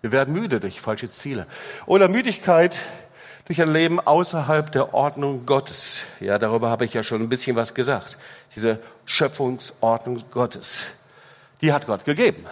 Wir 0.01 0.11
werden 0.11 0.33
müde 0.33 0.59
durch 0.59 0.81
falsche 0.81 1.09
Ziele. 1.09 1.47
Oder 1.85 2.09
Müdigkeit 2.09 2.79
durch 3.45 3.61
ein 3.61 3.71
Leben 3.71 3.99
außerhalb 3.99 4.71
der 4.71 4.93
Ordnung 4.93 5.45
Gottes. 5.45 6.03
Ja, 6.19 6.39
darüber 6.39 6.69
habe 6.69 6.85
ich 6.85 6.93
ja 6.93 7.03
schon 7.03 7.21
ein 7.21 7.29
bisschen 7.29 7.55
was 7.55 7.73
gesagt. 7.73 8.17
Diese 8.55 8.79
Schöpfungsordnung 9.05 10.23
Gottes. 10.31 10.81
Die 11.61 11.71
hat 11.71 11.85
Gott 11.85 12.05
gegeben. 12.05 12.45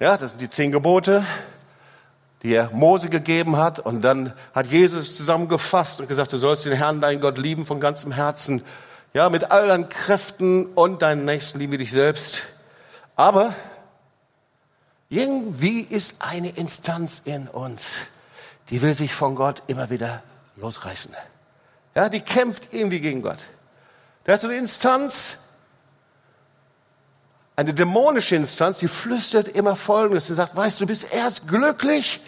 Ja, 0.00 0.16
das 0.16 0.32
sind 0.32 0.40
die 0.40 0.48
zehn 0.48 0.72
Gebote, 0.72 1.24
die 2.42 2.54
er 2.54 2.70
Mose 2.70 3.08
gegeben 3.08 3.56
hat. 3.56 3.78
Und 3.78 4.02
dann 4.02 4.32
hat 4.54 4.66
Jesus 4.66 5.16
zusammengefasst 5.16 6.00
und 6.00 6.08
gesagt, 6.08 6.32
du 6.32 6.38
sollst 6.38 6.64
den 6.64 6.72
Herrn, 6.72 7.00
deinen 7.00 7.20
Gott 7.20 7.38
lieben 7.38 7.66
von 7.66 7.78
ganzem 7.78 8.10
Herzen. 8.10 8.62
Ja, 9.12 9.30
mit 9.30 9.50
all 9.50 9.68
deinen 9.68 9.88
Kräften 9.88 10.66
und 10.66 11.02
deinen 11.02 11.24
Nächsten 11.24 11.58
liebe 11.58 11.78
dich 11.78 11.92
selbst. 11.92 12.44
Aber 13.16 13.54
irgendwie 15.08 15.82
ist 15.82 16.16
eine 16.20 16.48
Instanz 16.48 17.22
in 17.24 17.46
uns, 17.46 18.06
die 18.70 18.82
will 18.82 18.94
sich 18.94 19.14
von 19.14 19.34
Gott 19.34 19.62
immer 19.66 19.90
wieder 19.90 20.22
losreißen. 20.56 21.14
Ja, 21.94 22.08
die 22.08 22.20
kämpft 22.20 22.72
irgendwie 22.72 23.00
gegen 23.00 23.22
Gott. 23.22 23.38
Da 24.24 24.34
ist 24.34 24.44
eine 24.44 24.56
Instanz, 24.56 25.38
eine 27.56 27.74
dämonische 27.74 28.36
Instanz, 28.36 28.78
die 28.78 28.88
flüstert 28.88 29.48
immer 29.48 29.76
Folgendes. 29.76 30.26
Sie 30.26 30.34
sagt, 30.34 30.56
weißt 30.56 30.80
du, 30.80 30.84
du 30.84 30.88
bist 30.88 31.12
erst 31.12 31.46
glücklich, 31.46 32.20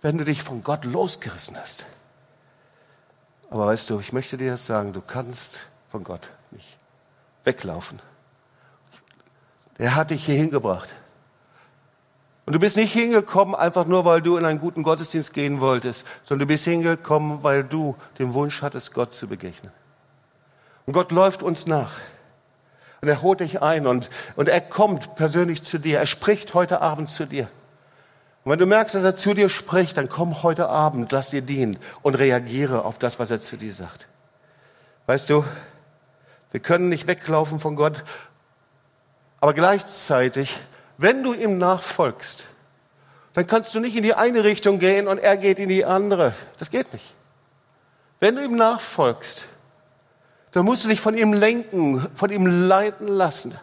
wenn 0.00 0.18
du 0.18 0.24
dich 0.24 0.42
von 0.42 0.64
Gott 0.64 0.84
losgerissen 0.84 1.56
hast. 1.56 1.86
Aber 3.50 3.66
weißt 3.66 3.90
du, 3.90 4.00
ich 4.00 4.12
möchte 4.12 4.36
dir 4.36 4.52
das 4.52 4.66
sagen, 4.66 4.92
du 4.92 5.00
kannst 5.00 5.60
von 5.90 6.02
Gott 6.02 6.30
nicht 6.50 6.76
weglaufen. 7.44 8.00
Er 9.78 9.94
hat 9.94 10.10
dich 10.10 10.26
hier 10.26 10.34
hingebracht. 10.34 10.94
Und 12.48 12.54
du 12.54 12.60
bist 12.60 12.78
nicht 12.78 12.94
hingekommen, 12.94 13.54
einfach 13.54 13.84
nur, 13.84 14.06
weil 14.06 14.22
du 14.22 14.38
in 14.38 14.46
einen 14.46 14.58
guten 14.58 14.82
Gottesdienst 14.82 15.34
gehen 15.34 15.60
wolltest, 15.60 16.06
sondern 16.24 16.48
du 16.48 16.54
bist 16.54 16.64
hingekommen, 16.64 17.42
weil 17.42 17.62
du 17.62 17.94
den 18.18 18.32
Wunsch 18.32 18.62
hattest, 18.62 18.94
Gott 18.94 19.12
zu 19.12 19.28
begegnen. 19.28 19.70
Und 20.86 20.94
Gott 20.94 21.12
läuft 21.12 21.42
uns 21.42 21.66
nach. 21.66 21.92
Und 23.02 23.08
er 23.08 23.20
holt 23.20 23.40
dich 23.40 23.60
ein 23.60 23.86
und, 23.86 24.08
und 24.34 24.48
er 24.48 24.62
kommt 24.62 25.14
persönlich 25.14 25.62
zu 25.62 25.76
dir. 25.76 25.98
Er 25.98 26.06
spricht 26.06 26.54
heute 26.54 26.80
Abend 26.80 27.10
zu 27.10 27.26
dir. 27.26 27.50
Und 28.44 28.52
wenn 28.52 28.58
du 28.58 28.64
merkst, 28.64 28.94
dass 28.94 29.04
er 29.04 29.14
zu 29.14 29.34
dir 29.34 29.50
spricht, 29.50 29.98
dann 29.98 30.08
komm 30.08 30.42
heute 30.42 30.70
Abend, 30.70 31.12
lass 31.12 31.28
dir 31.28 31.42
dienen 31.42 31.78
und 32.00 32.14
reagiere 32.14 32.86
auf 32.86 32.98
das, 32.98 33.18
was 33.18 33.30
er 33.30 33.42
zu 33.42 33.58
dir 33.58 33.74
sagt. 33.74 34.08
Weißt 35.04 35.28
du, 35.28 35.44
wir 36.52 36.60
können 36.60 36.88
nicht 36.88 37.08
weglaufen 37.08 37.60
von 37.60 37.76
Gott, 37.76 38.04
aber 39.38 39.52
gleichzeitig, 39.52 40.58
wenn 40.98 41.22
du 41.22 41.32
ihm 41.32 41.58
nachfolgst, 41.58 42.46
dann 43.32 43.46
kannst 43.46 43.74
du 43.74 43.80
nicht 43.80 43.96
in 43.96 44.02
die 44.02 44.14
eine 44.14 44.44
Richtung 44.44 44.78
gehen 44.78 45.08
und 45.08 45.18
er 45.18 45.36
geht 45.36 45.58
in 45.58 45.68
die 45.68 45.84
andere. 45.84 46.34
Das 46.58 46.70
geht 46.70 46.92
nicht. 46.92 47.14
Wenn 48.20 48.34
du 48.34 48.44
ihm 48.44 48.56
nachfolgst, 48.56 49.46
dann 50.52 50.64
musst 50.64 50.84
du 50.84 50.88
dich 50.88 51.00
von 51.00 51.16
ihm 51.16 51.32
lenken, 51.32 52.06
von 52.14 52.30
ihm 52.30 52.46
leiten 52.46 53.06
lassen, 53.06 53.56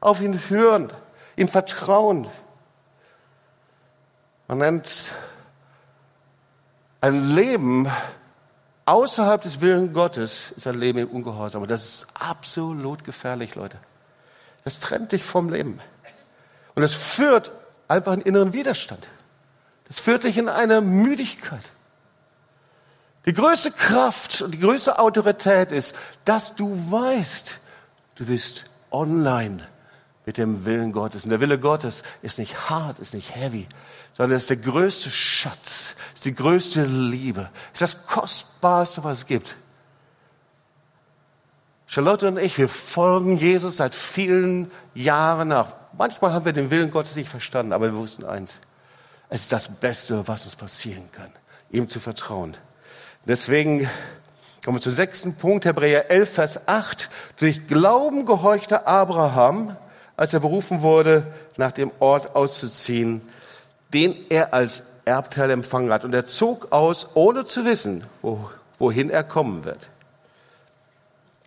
auf 0.00 0.20
ihn 0.20 0.40
hören, 0.48 0.90
ihm 1.36 1.48
vertrauen. 1.48 2.26
Man 4.46 4.58
nennt 4.58 5.12
ein 7.02 7.34
Leben 7.34 7.86
außerhalb 8.86 9.42
des 9.42 9.60
Willens 9.60 9.92
Gottes 9.92 10.52
ist 10.56 10.66
ein 10.66 10.78
Leben 10.78 11.00
im 11.00 11.08
Ungehorsam. 11.08 11.62
Und 11.62 11.70
das 11.70 11.84
ist 11.84 12.06
absolut 12.14 13.04
gefährlich, 13.04 13.54
Leute. 13.54 13.76
Das 14.64 14.80
trennt 14.80 15.12
dich 15.12 15.22
vom 15.22 15.50
Leben. 15.50 15.80
Und 16.78 16.82
das 16.82 16.94
führt 16.94 17.50
einfach 17.88 18.12
einen 18.12 18.22
inneren 18.22 18.52
Widerstand. 18.52 19.04
Das 19.88 19.98
führt 19.98 20.22
dich 20.22 20.38
in 20.38 20.48
eine 20.48 20.80
Müdigkeit. 20.80 21.64
Die 23.26 23.32
größte 23.32 23.72
Kraft 23.72 24.42
und 24.42 24.52
die 24.52 24.60
größte 24.60 25.00
Autorität 25.00 25.72
ist, 25.72 25.96
dass 26.24 26.54
du 26.54 26.72
weißt, 26.88 27.58
du 28.14 28.26
bist 28.26 28.66
online 28.92 29.66
mit 30.24 30.38
dem 30.38 30.64
Willen 30.66 30.92
Gottes. 30.92 31.24
Und 31.24 31.30
der 31.30 31.40
Wille 31.40 31.58
Gottes 31.58 32.04
ist 32.22 32.38
nicht 32.38 32.70
hart, 32.70 33.00
ist 33.00 33.12
nicht 33.12 33.34
heavy, 33.34 33.66
sondern 34.16 34.38
ist 34.38 34.48
der 34.48 34.58
größte 34.58 35.10
Schatz, 35.10 35.96
ist 36.14 36.26
die 36.26 36.34
größte 36.36 36.84
Liebe, 36.84 37.50
ist 37.72 37.82
das 37.82 38.06
Kostbarste, 38.06 39.02
was 39.02 39.18
es 39.18 39.26
gibt. 39.26 39.56
Charlotte 41.88 42.28
und 42.28 42.38
ich, 42.38 42.56
wir 42.56 42.68
folgen 42.68 43.36
Jesus 43.36 43.78
seit 43.78 43.96
vielen 43.96 44.70
Jahren 44.94 45.48
nach. 45.48 45.77
Manchmal 45.98 46.32
haben 46.32 46.44
wir 46.44 46.52
den 46.52 46.70
Willen 46.70 46.92
Gottes 46.92 47.16
nicht 47.16 47.28
verstanden, 47.28 47.72
aber 47.72 47.86
wir 47.86 47.96
wussten 47.96 48.24
eins. 48.24 48.60
Es 49.30 49.42
ist 49.42 49.52
das 49.52 49.80
Beste, 49.80 50.28
was 50.28 50.44
uns 50.44 50.54
passieren 50.54 51.10
kann, 51.10 51.32
ihm 51.72 51.88
zu 51.88 51.98
vertrauen. 51.98 52.56
Deswegen 53.24 53.90
kommen 54.64 54.76
wir 54.76 54.80
zum 54.80 54.92
sechsten 54.92 55.34
Punkt, 55.34 55.64
Hebräer 55.64 56.08
11, 56.08 56.32
Vers 56.32 56.68
8. 56.68 57.10
Durch 57.38 57.66
Glauben 57.66 58.26
gehorchte 58.26 58.86
Abraham, 58.86 59.76
als 60.16 60.32
er 60.32 60.38
berufen 60.38 60.82
wurde, 60.82 61.26
nach 61.56 61.72
dem 61.72 61.90
Ort 61.98 62.36
auszuziehen, 62.36 63.20
den 63.92 64.16
er 64.28 64.54
als 64.54 64.92
Erbteil 65.04 65.50
empfangen 65.50 65.92
hat. 65.92 66.04
Und 66.04 66.14
er 66.14 66.26
zog 66.26 66.70
aus, 66.70 67.08
ohne 67.14 67.44
zu 67.44 67.64
wissen, 67.64 68.04
wo, 68.22 68.48
wohin 68.78 69.10
er 69.10 69.24
kommen 69.24 69.64
wird. 69.64 69.88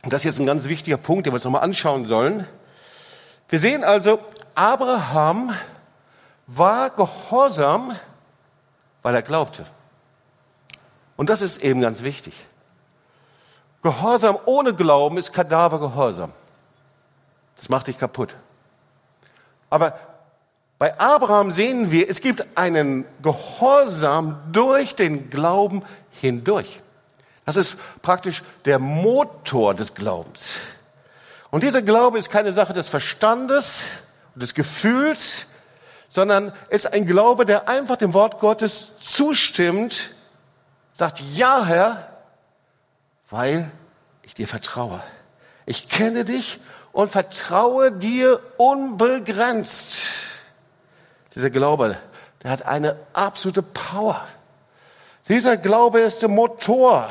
Und 0.03 0.11
das 0.11 0.21
ist 0.21 0.25
jetzt 0.25 0.39
ein 0.39 0.45
ganz 0.45 0.67
wichtiger 0.67 0.97
Punkt, 0.97 1.25
den 1.25 1.31
wir 1.31 1.35
uns 1.35 1.45
nochmal 1.45 1.63
anschauen 1.63 2.05
sollen. 2.05 2.45
Wir 3.51 3.59
sehen 3.59 3.83
also, 3.83 4.19
Abraham 4.55 5.53
war 6.47 6.89
gehorsam, 6.89 7.95
weil 9.01 9.15
er 9.15 9.21
glaubte. 9.21 9.65
Und 11.17 11.29
das 11.29 11.41
ist 11.41 11.63
eben 11.63 11.81
ganz 11.81 12.03
wichtig. 12.03 12.33
Gehorsam 13.83 14.37
ohne 14.45 14.73
Glauben 14.73 15.17
ist 15.17 15.33
Kadavergehorsam. 15.33 16.31
Das 17.57 17.69
macht 17.69 17.87
dich 17.87 17.97
kaputt. 17.97 18.35
Aber 19.69 19.97
bei 20.77 20.99
Abraham 20.99 21.51
sehen 21.51 21.91
wir, 21.91 22.09
es 22.09 22.21
gibt 22.21 22.57
einen 22.57 23.05
Gehorsam 23.21 24.39
durch 24.51 24.95
den 24.95 25.29
Glauben 25.29 25.83
hindurch. 26.11 26.81
Das 27.45 27.55
ist 27.55 27.77
praktisch 28.01 28.43
der 28.65 28.79
Motor 28.79 29.73
des 29.73 29.93
Glaubens. 29.93 30.55
Und 31.51 31.63
dieser 31.63 31.81
Glaube 31.81 32.17
ist 32.17 32.29
keine 32.29 32.53
Sache 32.53 32.73
des 32.73 32.87
Verstandes 32.87 33.85
des 34.41 34.53
Gefühls, 34.53 35.47
sondern 36.09 36.51
ist 36.69 36.91
ein 36.93 37.05
Glaube, 37.05 37.45
der 37.45 37.69
einfach 37.69 37.95
dem 37.95 38.13
Wort 38.13 38.39
Gottes 38.39 38.99
zustimmt 38.99 40.11
sagt, 40.93 41.21
ja 41.33 41.65
Herr, 41.65 42.07
weil 43.29 43.71
ich 44.23 44.33
dir 44.33 44.47
vertraue. 44.47 45.01
Ich 45.65 45.89
kenne 45.89 46.25
dich 46.25 46.59
und 46.91 47.09
vertraue 47.09 47.91
dir 47.91 48.39
unbegrenzt. 48.57 50.09
Dieser 51.33 51.49
Glaube, 51.49 51.97
der 52.43 52.51
hat 52.51 52.65
eine 52.65 52.97
absolute 53.13 53.61
Power. 53.61 54.21
Dieser 55.29 55.55
Glaube 55.55 56.01
ist 56.01 56.21
der 56.21 56.29
Motor, 56.29 57.09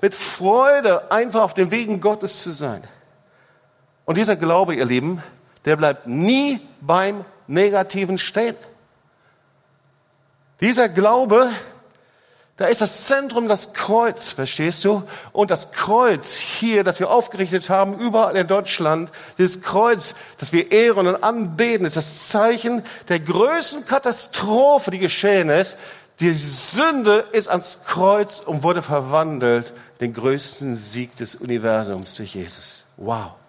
mit 0.00 0.14
Freude 0.14 1.10
einfach 1.12 1.42
auf 1.42 1.54
den 1.54 1.70
Wegen 1.70 2.00
Gottes 2.00 2.42
zu 2.42 2.52
sein. 2.52 2.82
Und 4.06 4.16
dieser 4.16 4.36
Glaube, 4.36 4.74
ihr 4.74 4.86
Lieben, 4.86 5.22
der 5.64 5.76
bleibt 5.76 6.06
nie 6.06 6.60
beim 6.80 7.24
Negativen 7.46 8.18
stehen. 8.18 8.56
Dieser 10.60 10.88
Glaube, 10.88 11.50
da 12.60 12.66
ist 12.66 12.82
das 12.82 13.06
Zentrum 13.06 13.48
das 13.48 13.72
Kreuz, 13.72 14.32
verstehst 14.32 14.84
du? 14.84 15.02
Und 15.32 15.50
das 15.50 15.72
Kreuz 15.72 16.36
hier, 16.36 16.84
das 16.84 17.00
wir 17.00 17.10
aufgerichtet 17.10 17.70
haben, 17.70 17.98
überall 17.98 18.36
in 18.36 18.46
Deutschland, 18.46 19.10
dieses 19.38 19.62
Kreuz, 19.62 20.14
das 20.36 20.52
wir 20.52 20.70
ehren 20.70 21.06
und 21.06 21.24
anbeten, 21.24 21.86
ist 21.86 21.96
das 21.96 22.28
Zeichen 22.28 22.82
der 23.08 23.20
größten 23.20 23.86
Katastrophe, 23.86 24.90
die 24.90 24.98
geschehen 24.98 25.48
ist. 25.48 25.78
Die 26.20 26.34
Sünde 26.34 27.24
ist 27.32 27.48
ans 27.48 27.78
Kreuz 27.86 28.40
und 28.40 28.62
wurde 28.62 28.82
verwandelt, 28.82 29.72
den 30.02 30.12
größten 30.12 30.76
Sieg 30.76 31.16
des 31.16 31.36
Universums 31.36 32.14
durch 32.16 32.34
Jesus. 32.34 32.84
Wow. 32.98 33.39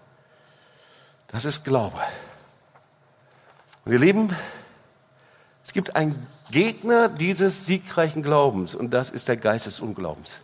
Das 1.31 1.45
ist 1.45 1.63
Glaube. 1.63 1.99
Und 3.85 3.93
ihr 3.93 3.99
Lieben, 3.99 4.35
es 5.63 5.73
gibt 5.73 5.95
ein 5.95 6.15
Gegner 6.51 7.07
dieses 7.07 7.65
siegreichen 7.65 8.23
Glaubens 8.23 8.75
und 8.75 8.91
das 8.91 9.09
ist 9.09 9.27
der 9.27 9.37
Geist 9.37 9.65
des 9.65 9.79
Unglaubens. 9.79 10.39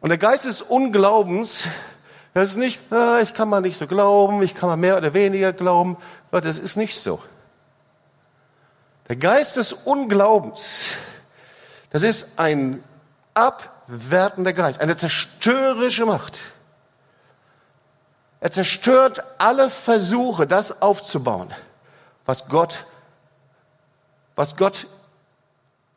Und 0.00 0.10
der 0.10 0.18
Geist 0.18 0.44
des 0.44 0.62
Unglaubens, 0.62 1.66
das 2.32 2.50
ist 2.50 2.56
nicht, 2.56 2.80
ah, 2.92 3.18
ich 3.20 3.34
kann 3.34 3.48
mal 3.48 3.60
nicht 3.60 3.76
so 3.76 3.86
glauben, 3.86 4.42
ich 4.42 4.54
kann 4.54 4.68
mal 4.68 4.76
mehr 4.76 4.96
oder 4.96 5.14
weniger 5.14 5.52
glauben. 5.52 5.96
Das 6.30 6.58
ist 6.58 6.76
nicht 6.76 7.00
so. 7.00 7.20
Der 9.08 9.16
Geist 9.16 9.56
des 9.56 9.72
Unglaubens, 9.72 10.96
das 11.90 12.02
ist 12.02 12.38
ein 12.38 12.84
abwertender 13.34 14.52
Geist, 14.52 14.80
eine 14.80 14.96
zerstörerische 14.96 16.06
Macht. 16.06 16.38
Er 18.40 18.50
zerstört 18.50 19.22
alle 19.38 19.70
Versuche, 19.70 20.46
das 20.46 20.82
aufzubauen, 20.82 21.52
was 22.24 22.48
Gott 22.48 22.86
was 24.36 24.56
Gott 24.56 24.86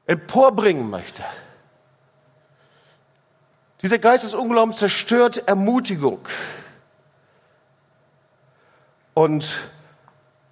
emporbringen 0.07 0.89
möchte. 0.89 1.23
Dieser 3.83 3.99
Geist 3.99 4.23
des 4.23 4.33
Unglaubens 4.33 4.77
zerstört 4.77 5.47
Ermutigung. 5.47 6.19
Und 9.13 9.69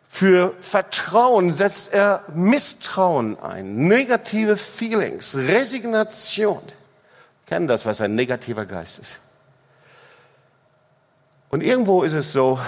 für 0.07 0.53
Vertrauen 0.61 1.53
setzt 1.53 1.93
er 1.93 2.23
Misstrauen 2.33 3.39
ein, 3.39 3.87
negative 3.87 4.57
Feelings, 4.57 5.35
Resignation. 5.35 6.61
Kennen 7.45 7.67
das, 7.67 7.85
was 7.85 8.01
ein 8.01 8.15
negativer 8.15 8.65
Geist 8.65 8.99
ist. 8.99 9.19
Und 11.49 11.63
irgendwo 11.63 12.03
ist 12.03 12.13
es 12.13 12.31
so, 12.31 12.59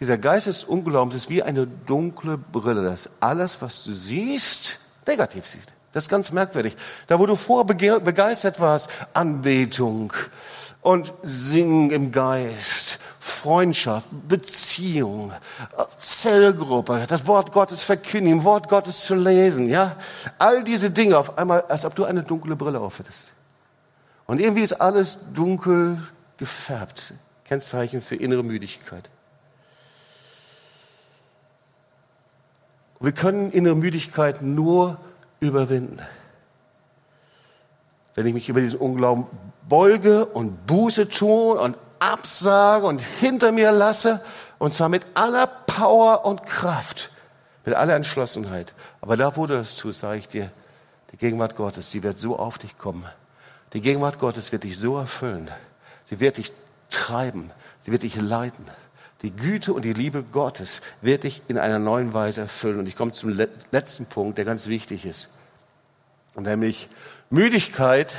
dieser 0.00 0.18
Geist 0.18 0.46
des 0.46 0.64
Unglaubens 0.64 1.14
ist 1.14 1.30
wie 1.30 1.42
eine 1.42 1.66
dunkle 1.66 2.36
Brille, 2.36 2.84
dass 2.84 3.10
alles, 3.20 3.62
was 3.62 3.84
du 3.84 3.92
siehst, 3.92 4.78
negativ 5.06 5.46
sieht. 5.46 5.66
Das 5.92 6.04
ist 6.04 6.10
ganz 6.10 6.30
merkwürdig. 6.30 6.76
Da, 7.06 7.18
wo 7.18 7.24
du 7.24 7.36
vorher 7.36 7.64
begeistert 8.00 8.60
warst, 8.60 8.90
Anbetung 9.14 10.12
und 10.82 11.12
singen 11.22 11.90
im 11.90 12.12
Geist. 12.12 13.00
Freundschaft, 13.18 14.08
Beziehung, 14.28 15.32
Zellgruppe, 15.98 17.06
das 17.08 17.26
Wort 17.26 17.50
Gottes 17.50 17.82
verkündigen, 17.82 18.44
Wort 18.44 18.68
Gottes 18.68 19.04
zu 19.04 19.16
lesen, 19.16 19.68
ja. 19.68 19.96
All 20.38 20.62
diese 20.62 20.90
Dinge 20.90 21.18
auf 21.18 21.36
einmal, 21.36 21.62
als 21.62 21.84
ob 21.84 21.96
du 21.96 22.04
eine 22.04 22.22
dunkle 22.22 22.54
Brille 22.54 22.78
aufhättest. 22.78 23.32
Und 24.26 24.38
irgendwie 24.40 24.62
ist 24.62 24.74
alles 24.74 25.18
dunkel 25.34 26.00
gefärbt. 26.36 27.14
Kennzeichen 27.46 28.00
für 28.00 28.16
innere 28.16 28.42
Müdigkeit. 28.42 29.08
Wir 32.98 33.12
können 33.12 33.52
innere 33.52 33.76
Müdigkeit 33.76 34.42
nur 34.42 34.98
überwinden. 35.38 36.00
Wenn 38.14 38.26
ich 38.26 38.34
mich 38.34 38.48
über 38.48 38.60
diesen 38.60 38.80
Unglauben 38.80 39.26
beuge 39.68 40.26
und 40.26 40.66
Buße 40.66 41.08
tue 41.08 41.60
und 41.60 41.76
absage 42.00 42.86
und 42.86 43.00
hinter 43.00 43.52
mir 43.52 43.70
lasse, 43.70 44.20
und 44.58 44.74
zwar 44.74 44.88
mit 44.88 45.04
aller 45.14 45.46
Power 45.46 46.24
und 46.24 46.44
Kraft, 46.46 47.10
mit 47.64 47.74
aller 47.74 47.94
Entschlossenheit. 47.94 48.74
Aber 49.00 49.16
da, 49.16 49.36
wo 49.36 49.46
du 49.46 49.54
das 49.54 49.76
tust, 49.76 50.00
sage 50.00 50.18
ich 50.18 50.28
dir, 50.28 50.50
die 51.12 51.16
Gegenwart 51.16 51.54
Gottes, 51.54 51.90
die 51.90 52.02
wird 52.02 52.18
so 52.18 52.38
auf 52.38 52.58
dich 52.58 52.76
kommen. 52.78 53.04
Die 53.72 53.80
Gegenwart 53.80 54.18
Gottes 54.18 54.50
wird 54.50 54.64
dich 54.64 54.78
so 54.78 54.96
erfüllen. 54.96 55.50
Sie 56.06 56.18
wird 56.18 56.38
dich 56.38 56.52
treiben. 56.96 57.50
Sie 57.82 57.92
wird 57.92 58.02
dich 58.02 58.16
leiten. 58.16 58.66
Die 59.22 59.30
Güte 59.34 59.72
und 59.72 59.82
die 59.82 59.92
Liebe 59.92 60.22
Gottes 60.22 60.82
wird 61.00 61.24
dich 61.24 61.42
in 61.48 61.58
einer 61.58 61.78
neuen 61.78 62.14
Weise 62.14 62.42
erfüllen. 62.42 62.78
Und 62.78 62.86
ich 62.86 62.96
komme 62.96 63.12
zum 63.12 63.30
letzten 63.70 64.06
Punkt, 64.06 64.38
der 64.38 64.44
ganz 64.44 64.66
wichtig 64.66 65.06
ist. 65.06 65.30
Nämlich 66.36 66.88
Müdigkeit 67.30 68.14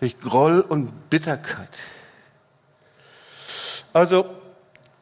durch 0.00 0.20
Groll 0.20 0.60
und 0.60 1.10
Bitterkeit. 1.10 1.78
Also, 3.92 4.26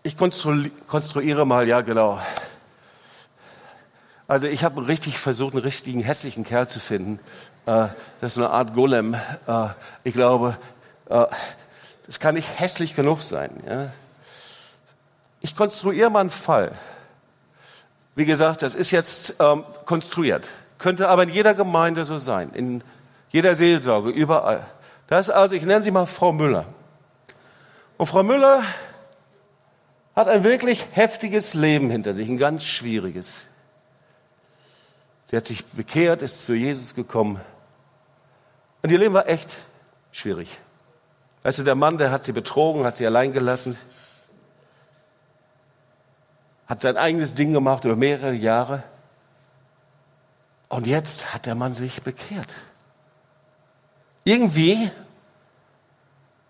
ich 0.03 0.17
konstruiere 0.17 1.47
mal, 1.47 1.67
ja 1.67 1.81
genau. 1.81 2.21
Also 4.27 4.47
ich 4.47 4.63
habe 4.63 4.87
richtig 4.87 5.19
versucht, 5.19 5.55
einen 5.55 5.63
richtigen 5.63 6.01
hässlichen 6.03 6.45
Kerl 6.45 6.69
zu 6.69 6.79
finden. 6.79 7.19
Äh, 7.67 7.89
das 8.21 8.33
ist 8.33 8.39
eine 8.39 8.51
Art 8.51 8.75
Golem. 8.75 9.15
Äh, 9.15 9.69
ich 10.05 10.15
glaube, 10.15 10.57
äh, 11.09 11.25
das 12.11 12.19
kann 12.19 12.35
nicht 12.35 12.59
hässlich 12.59 12.97
genug 12.97 13.23
sein. 13.23 13.53
Ich 15.39 15.55
konstruiere 15.55 16.11
mal 16.11 16.23
einen 16.23 16.31
Fall. 16.31 16.73
Wie 18.17 18.25
gesagt, 18.25 18.63
das 18.63 18.75
ist 18.75 18.91
jetzt 18.91 19.37
ähm, 19.39 19.65
konstruiert. 19.85 20.51
Könnte 20.79 21.09
aber 21.09 21.23
in 21.23 21.29
jeder 21.29 21.55
Gemeinde 21.55 22.05
so 22.05 22.19
sein, 22.19 22.51
in 22.53 22.83
jeder 23.29 23.55
Seelsorge, 23.55 24.11
überall. 24.11 24.67
Das 25.07 25.31
also, 25.31 25.55
ich 25.55 25.63
nenne 25.63 25.85
sie 25.85 25.93
mal 25.93 26.05
Frau 26.05 26.33
Müller. 26.33 26.65
Und 27.97 28.09
Frau 28.09 28.25
Müller 28.25 28.65
hat 30.17 30.27
ein 30.27 30.43
wirklich 30.43 30.89
heftiges 30.91 31.55
Leben 31.55 31.91
hinter 31.91 32.13
sich, 32.13 32.29
ein 32.29 32.39
ganz 32.39 32.65
schwieriges. 32.65 33.45
Sie 35.27 35.37
hat 35.37 35.47
sich 35.47 35.65
bekehrt, 35.65 36.23
ist 36.23 36.45
zu 36.45 36.55
Jesus 36.55 36.97
gekommen. 36.97 37.41
Und 38.83 38.91
ihr 38.91 38.99
Leben 38.99 39.15
war 39.15 39.29
echt 39.29 39.55
schwierig. 40.11 40.59
Weißt 41.43 41.59
du, 41.59 41.63
der 41.63 41.75
Mann, 41.75 41.97
der 41.99 42.11
hat 42.11 42.25
sie 42.25 42.33
betrogen, 42.33 42.85
hat 42.85 42.99
sie 42.99 43.07
allein 43.07 43.33
gelassen, 43.33 43.79
hat 46.67 46.83
sein 46.83 46.97
eigenes 46.97 47.35
Ding 47.35 47.53
gemacht 47.53 47.85
über 47.85 47.97
mehrere 47.97 48.33
Jahre. 48.33 48.83
Und 50.69 50.87
jetzt 50.87 51.35
hat 51.35 51.47
der 51.47 51.55
Mann 51.55 51.75
sich 51.75 52.03
bekehrt. 52.03 52.49
Irgendwie, 54.25 54.91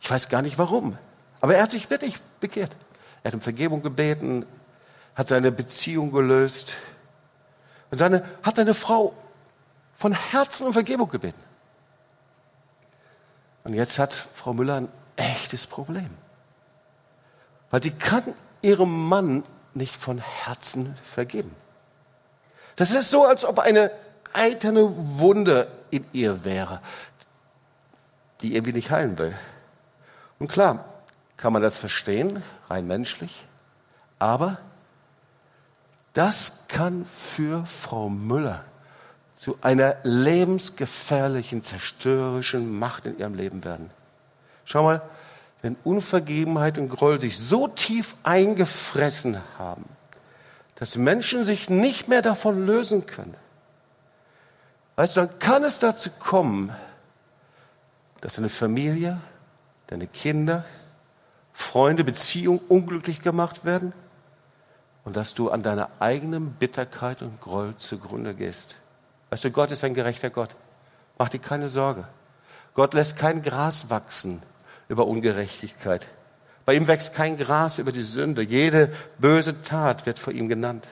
ich 0.01 0.11
weiß 0.11 0.29
gar 0.29 0.43
nicht 0.43 0.59
warum, 0.59 0.99
aber 1.41 1.55
er 1.55 1.63
hat 1.63 1.71
sich 1.71 1.89
wirklich 1.89 2.19
bekehrt. 2.41 2.77
Er 3.23 3.29
hat 3.29 3.35
um 3.35 3.41
Vergebung 3.41 3.83
gebeten, 3.83 4.45
hat 5.15 5.29
seine 5.29 5.53
Beziehung 5.53 6.11
gelöst 6.11 6.77
und 7.91 7.99
seine, 7.99 8.25
hat 8.43 8.57
seine 8.57 8.75
Frau 8.75 9.15
von 9.95 10.13
Herzen 10.13 10.67
um 10.67 10.73
Vergebung 10.73 11.09
gebeten. 11.09 11.41
Und 13.65 13.75
jetzt 13.75 13.99
hat 13.99 14.13
Frau 14.13 14.53
Müller 14.53 14.77
ein 14.77 14.89
echtes 15.17 15.67
Problem. 15.67 16.11
Weil 17.71 17.83
sie 17.83 17.91
kann 17.91 18.23
ihrem 18.63 19.09
Mann 19.09 19.45
nicht 19.75 19.95
von 19.95 20.19
Herzen 20.19 20.95
vergeben. 20.95 21.55
Das 22.77 22.91
ist 22.93 23.11
so, 23.11 23.25
als 23.25 23.45
ob 23.45 23.59
eine 23.59 23.91
eiterne 24.33 24.93
Wunde 25.19 25.69
in 25.91 26.05
ihr 26.13 26.45
wäre, 26.45 26.81
die 28.41 28.55
irgendwie 28.55 28.73
nicht 28.73 28.91
heilen 28.91 29.19
will. 29.19 29.37
Und 30.39 30.49
klar, 30.49 30.85
kann 31.37 31.53
man 31.53 31.63
das 31.63 31.79
verstehen, 31.79 32.43
rein 32.69 32.87
menschlich, 32.87 33.47
aber 34.19 34.59
das 36.13 36.67
kann 36.69 37.07
für 37.07 37.65
Frau 37.67 38.09
Müller 38.09 38.65
zu 39.41 39.57
einer 39.63 39.97
lebensgefährlichen, 40.03 41.63
zerstörerischen 41.63 42.79
Macht 42.79 43.07
in 43.07 43.19
ihrem 43.19 43.33
Leben 43.33 43.65
werden. 43.65 43.89
Schau 44.67 44.83
mal, 44.83 45.01
wenn 45.63 45.77
Unvergebenheit 45.83 46.77
und 46.77 46.91
Groll 46.91 47.19
sich 47.19 47.39
so 47.39 47.67
tief 47.67 48.17
eingefressen 48.23 49.41
haben, 49.57 49.87
dass 50.75 50.99
Menschen 50.99 51.43
sich 51.45 51.71
nicht 51.71 52.07
mehr 52.07 52.21
davon 52.21 52.67
lösen 52.67 53.07
können, 53.07 53.35
weißt 54.97 55.17
du, 55.17 55.21
dann 55.21 55.39
kann 55.39 55.65
es 55.65 55.79
dazu 55.79 56.11
kommen, 56.11 56.77
dass 58.21 58.37
eine 58.37 58.51
Familie, 58.51 59.19
deine 59.87 60.07
Kinder, 60.07 60.67
Freunde, 61.55 62.05
Beziehungen 62.05 62.61
unglücklich 62.69 63.23
gemacht 63.23 63.65
werden 63.65 63.95
und 65.07 65.17
dass 65.17 65.33
du 65.33 65.49
an 65.49 65.63
deiner 65.63 65.89
eigenen 65.99 66.53
Bitterkeit 66.53 67.23
und 67.23 67.41
Groll 67.41 67.75
zugrunde 67.79 68.35
gehst. 68.35 68.77
Weißt 69.31 69.45
du, 69.45 69.51
Gott 69.51 69.71
ist 69.71 69.85
ein 69.85 69.95
gerechter 69.95 70.31
Gott. 70.31 70.51
Mach 71.19 71.29
dir 71.29 71.39
keine 71.39 71.69
Sorge. 71.69 72.05
Gott 72.75 72.95
lässt 72.95 73.17
kein 73.17 73.43
Gras 73.43 73.91
wachsen 73.91 74.43
über 74.89 75.07
Ungerechtigkeit. 75.07 76.07
Bei 76.65 76.75
ihm 76.75 76.89
wächst 76.89 77.15
kein 77.15 77.37
Gras 77.37 77.79
über 77.79 77.93
die 77.93 78.03
Sünde. 78.03 78.43
Jede 78.43 78.93
böse 79.19 79.63
Tat 79.63 80.07
wird 80.07 80.19
vor 80.19 80.33
ihm 80.33 80.49
genannt. 80.49 80.87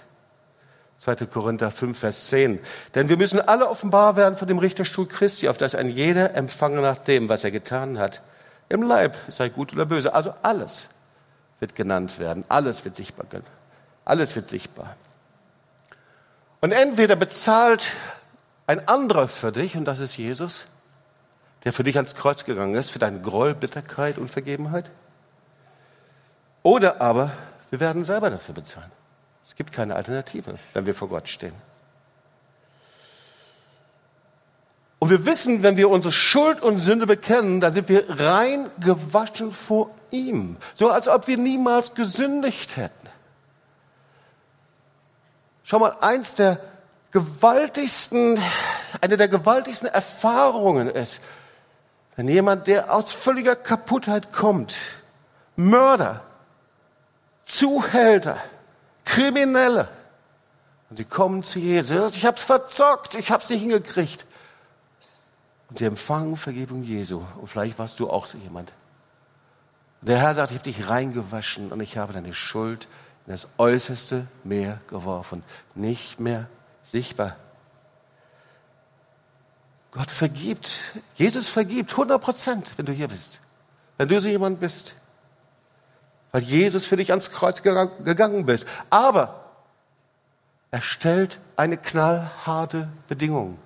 2. 0.98 1.26
Korinther 1.26 1.70
5, 1.70 1.96
Vers 1.96 2.26
10. 2.28 2.58
Denn 2.94 3.08
wir 3.08 3.16
müssen 3.16 3.40
alle 3.40 3.68
offenbar 3.68 4.16
werden 4.16 4.36
vor 4.36 4.48
dem 4.48 4.58
Richterstuhl 4.58 5.06
Christi, 5.06 5.48
auf 5.48 5.56
das 5.56 5.74
ein 5.74 5.88
jeder 5.88 6.34
empfange 6.34 6.80
nach 6.80 6.98
dem, 6.98 7.28
was 7.28 7.44
er 7.44 7.52
getan 7.52 7.98
hat. 7.98 8.20
Im 8.68 8.82
Leib, 8.82 9.16
sei 9.28 9.48
gut 9.48 9.72
oder 9.72 9.86
böse. 9.86 10.12
Also 10.12 10.34
alles 10.42 10.88
wird 11.60 11.74
genannt 11.74 12.18
werden. 12.18 12.44
Alles 12.48 12.84
wird 12.84 12.96
sichtbar. 12.96 13.26
Alles 14.04 14.34
wird 14.34 14.50
sichtbar. 14.50 14.96
Und 16.60 16.72
entweder 16.72 17.14
bezahlt 17.14 17.92
ein 18.68 18.86
anderer 18.86 19.28
für 19.28 19.50
dich, 19.50 19.76
und 19.76 19.86
das 19.86 19.98
ist 19.98 20.18
Jesus, 20.18 20.66
der 21.64 21.72
für 21.72 21.84
dich 21.84 21.96
ans 21.96 22.14
Kreuz 22.14 22.44
gegangen 22.44 22.74
ist, 22.74 22.90
für 22.90 22.98
deine 22.98 23.20
Groll, 23.20 23.54
Bitterkeit 23.54 24.18
und 24.18 24.28
Vergebenheit. 24.28 24.90
Oder 26.62 27.00
aber 27.00 27.32
wir 27.70 27.80
werden 27.80 28.04
selber 28.04 28.28
dafür 28.28 28.54
bezahlen. 28.54 28.92
Es 29.44 29.56
gibt 29.56 29.72
keine 29.72 29.96
Alternative, 29.96 30.56
wenn 30.74 30.84
wir 30.84 30.94
vor 30.94 31.08
Gott 31.08 31.30
stehen. 31.30 31.54
Und 34.98 35.08
wir 35.08 35.24
wissen, 35.24 35.62
wenn 35.62 35.78
wir 35.78 35.88
unsere 35.88 36.12
Schuld 36.12 36.60
und 36.60 36.78
Sünde 36.80 37.06
bekennen, 37.06 37.62
dann 37.62 37.72
sind 37.72 37.88
wir 37.88 38.20
rein 38.20 38.66
gewaschen 38.80 39.50
vor 39.50 39.94
ihm. 40.10 40.58
So 40.74 40.90
als 40.90 41.08
ob 41.08 41.26
wir 41.26 41.38
niemals 41.38 41.94
gesündigt 41.94 42.76
hätten. 42.76 43.08
Schau 45.64 45.78
mal, 45.78 45.96
eins 46.00 46.34
der 46.34 46.60
gewaltigsten, 47.10 48.40
eine 49.00 49.16
der 49.16 49.28
gewaltigsten 49.28 49.88
Erfahrungen 49.88 50.88
ist, 50.88 51.22
wenn 52.16 52.28
jemand, 52.28 52.66
der 52.66 52.92
aus 52.92 53.12
völliger 53.12 53.56
Kaputtheit 53.56 54.32
kommt, 54.32 54.74
Mörder, 55.56 56.22
Zuhälter, 57.44 58.36
Kriminelle, 59.04 59.88
und 60.90 60.96
sie 60.96 61.04
kommen 61.04 61.42
zu 61.42 61.58
Jesus, 61.58 62.16
ich 62.16 62.24
hab's 62.24 62.42
verzockt, 62.42 63.14
ich 63.14 63.30
hab's 63.30 63.50
nicht 63.50 63.60
hingekriegt. 63.60 64.24
Und 65.68 65.78
sie 65.78 65.84
empfangen 65.84 66.36
Vergebung 66.36 66.82
Jesu. 66.82 67.22
Und 67.40 67.48
vielleicht 67.48 67.78
warst 67.78 68.00
du 68.00 68.08
auch 68.08 68.26
so 68.26 68.38
jemand. 68.38 68.72
Und 70.00 70.08
der 70.08 70.18
Herr 70.18 70.34
sagt, 70.34 70.50
ich 70.50 70.58
habe 70.58 70.64
dich 70.64 70.88
reingewaschen 70.88 71.72
und 71.72 71.80
ich 71.80 71.98
habe 71.98 72.14
deine 72.14 72.32
Schuld 72.32 72.88
in 73.26 73.32
das 73.32 73.48
äußerste 73.58 74.26
Meer 74.44 74.80
geworfen. 74.88 75.44
Nicht 75.74 76.20
mehr 76.20 76.48
sichtbar. 76.90 77.36
Gott 79.90 80.10
vergibt. 80.10 80.70
Jesus 81.14 81.48
vergibt 81.48 81.92
100 81.92 82.20
Prozent, 82.20 82.66
wenn 82.76 82.86
du 82.86 82.92
hier 82.92 83.08
bist. 83.08 83.40
Wenn 83.96 84.08
du 84.08 84.20
so 84.20 84.28
jemand 84.28 84.60
bist. 84.60 84.94
Weil 86.30 86.42
Jesus 86.42 86.86
für 86.86 86.96
dich 86.96 87.10
ans 87.10 87.30
Kreuz 87.30 87.62
gegangen 87.62 88.46
bist. 88.46 88.66
Aber 88.90 89.44
er 90.70 90.80
stellt 90.80 91.38
eine 91.56 91.78
knallharte 91.78 92.88
Bedingung. 93.08 93.58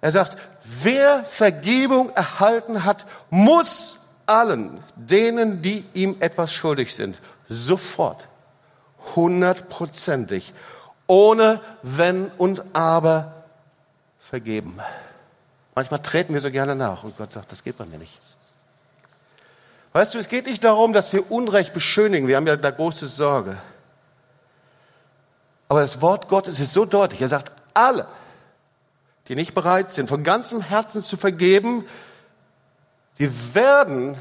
Er 0.00 0.12
sagt, 0.12 0.36
wer 0.64 1.24
Vergebung 1.24 2.10
erhalten 2.10 2.84
hat, 2.84 3.06
muss 3.30 3.98
allen 4.26 4.82
denen, 4.96 5.62
die 5.62 5.84
ihm 5.94 6.16
etwas 6.20 6.52
schuldig 6.52 6.94
sind, 6.94 7.18
sofort, 7.48 8.26
hundertprozentig, 9.14 10.52
ohne 11.06 11.60
Wenn 11.82 12.28
und 12.38 12.62
Aber 12.74 13.44
vergeben. 14.18 14.78
Manchmal 15.74 16.00
treten 16.00 16.34
wir 16.34 16.40
so 16.40 16.50
gerne 16.50 16.74
nach 16.74 17.04
und 17.04 17.16
Gott 17.16 17.32
sagt, 17.32 17.50
das 17.52 17.62
geht 17.62 17.76
bei 17.76 17.86
mir 17.86 17.98
nicht. 17.98 18.20
Weißt 19.92 20.14
du, 20.14 20.18
es 20.18 20.28
geht 20.28 20.46
nicht 20.46 20.64
darum, 20.64 20.92
dass 20.92 21.12
wir 21.12 21.30
Unrecht 21.30 21.72
beschönigen. 21.72 22.26
Wir 22.26 22.36
haben 22.36 22.46
ja 22.46 22.56
da 22.56 22.70
große 22.70 23.06
Sorge. 23.06 23.56
Aber 25.68 25.80
das 25.80 26.00
Wort 26.00 26.28
Gottes 26.28 26.60
ist 26.60 26.72
so 26.72 26.84
deutlich. 26.84 27.20
Er 27.20 27.28
sagt, 27.28 27.52
alle, 27.74 28.06
die 29.28 29.36
nicht 29.36 29.54
bereit 29.54 29.92
sind, 29.92 30.08
von 30.08 30.24
ganzem 30.24 30.60
Herzen 30.60 31.02
zu 31.02 31.16
vergeben, 31.16 31.84
sie 33.14 33.30
werden, 33.54 34.16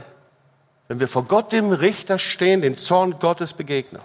wenn 0.87 0.99
wir 0.99 1.07
vor 1.07 1.23
Gott 1.25 1.51
dem 1.51 1.71
Richter 1.71 2.19
stehen, 2.19 2.61
den 2.61 2.77
Zorn 2.77 3.19
Gottes 3.19 3.53
begegnen. 3.53 4.01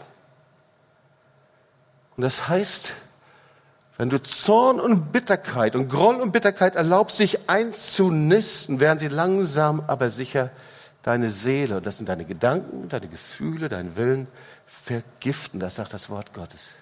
Und 2.19 2.23
das 2.23 2.49
heißt, 2.49 2.95
wenn 3.97 4.11
du 4.11 4.21
Zorn 4.21 4.81
und 4.81 5.12
Bitterkeit 5.12 5.77
und 5.77 5.89
Groll 5.89 6.16
und 6.16 6.33
Bitterkeit 6.33 6.75
erlaubst, 6.75 7.16
sich 7.16 7.49
einzunisten, 7.49 8.81
werden 8.81 8.99
sie 8.99 9.07
langsam 9.07 9.85
aber 9.87 10.11
sicher 10.11 10.51
deine 11.05 11.31
Seele, 11.31 11.77
und 11.77 11.87
das 11.87 11.99
sind 11.99 12.09
deine 12.09 12.25
Gedanken, 12.25 12.89
deine 12.89 13.07
Gefühle, 13.07 13.69
dein 13.69 13.95
Willen, 13.95 14.27
vergiften. 14.66 15.61
Das 15.61 15.77
sagt 15.77 15.95
das 15.95 16.11
Wort 16.11 16.35
Gottes. 16.35 16.73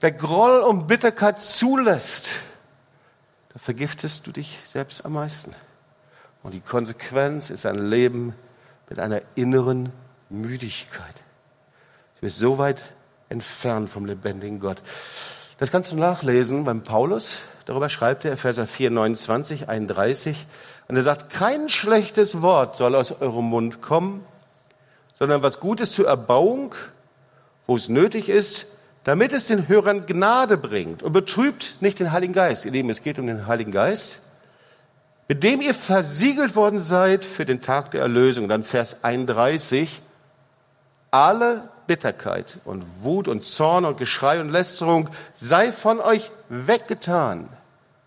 Wer 0.00 0.10
Groll 0.10 0.58
und 0.62 0.88
Bitterkeit 0.88 1.38
zulässt, 1.38 2.30
da 3.52 3.60
vergiftest 3.60 4.26
du 4.26 4.32
dich 4.32 4.58
selbst 4.64 5.04
am 5.04 5.12
meisten. 5.12 5.54
Und 6.42 6.54
die 6.54 6.60
Konsequenz 6.60 7.48
ist 7.50 7.64
ein 7.64 7.78
Leben 7.78 8.34
mit 8.88 8.98
einer 8.98 9.22
inneren 9.36 9.92
Müdigkeit. 10.30 11.14
Du 12.16 12.22
bist 12.22 12.38
so 12.38 12.58
weit 12.58 12.82
entfernt 13.32 13.90
vom 13.90 14.06
lebendigen 14.06 14.60
Gott. 14.60 14.78
Das 15.58 15.70
kannst 15.70 15.92
du 15.92 15.96
nachlesen 15.96 16.64
beim 16.64 16.82
Paulus. 16.82 17.38
Darüber 17.66 17.88
schreibt 17.88 18.24
er, 18.24 18.32
Epheser 18.32 18.66
4, 18.66 18.90
29, 18.90 19.68
31. 19.68 20.46
Und 20.88 20.96
er 20.96 21.02
sagt, 21.02 21.30
kein 21.30 21.68
schlechtes 21.68 22.42
Wort 22.42 22.76
soll 22.76 22.94
aus 22.94 23.20
eurem 23.20 23.44
Mund 23.46 23.82
kommen, 23.82 24.24
sondern 25.18 25.42
was 25.42 25.60
Gutes 25.60 25.92
zur 25.92 26.08
Erbauung, 26.08 26.74
wo 27.66 27.76
es 27.76 27.88
nötig 27.88 28.28
ist, 28.28 28.66
damit 29.04 29.32
es 29.32 29.46
den 29.46 29.68
Hörern 29.68 30.06
Gnade 30.06 30.56
bringt 30.56 31.02
und 31.02 31.12
betrübt 31.12 31.76
nicht 31.80 31.98
den 31.98 32.12
Heiligen 32.12 32.32
Geist. 32.32 32.64
Ihr 32.64 32.72
Lieben, 32.72 32.90
es 32.90 33.02
geht 33.02 33.18
um 33.18 33.26
den 33.26 33.46
Heiligen 33.46 33.72
Geist, 33.72 34.20
mit 35.28 35.42
dem 35.42 35.60
ihr 35.60 35.74
versiegelt 35.74 36.56
worden 36.56 36.80
seid 36.80 37.24
für 37.24 37.44
den 37.44 37.60
Tag 37.60 37.92
der 37.92 38.02
Erlösung. 38.02 38.48
Dann 38.48 38.64
Vers 38.64 39.02
31, 39.02 40.02
alle 41.10 41.68
Bitterkeit 41.86 42.58
und 42.64 42.84
Wut 43.02 43.28
und 43.28 43.44
Zorn 43.44 43.84
und 43.84 43.98
Geschrei 43.98 44.40
und 44.40 44.50
Lästerung 44.50 45.08
sei 45.34 45.72
von 45.72 46.00
euch 46.00 46.30
weggetan, 46.48 47.48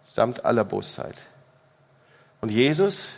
samt 0.04 0.46
aller 0.46 0.64
Bosheit. 0.64 1.16
Und 2.42 2.50
Jesus 2.50 3.10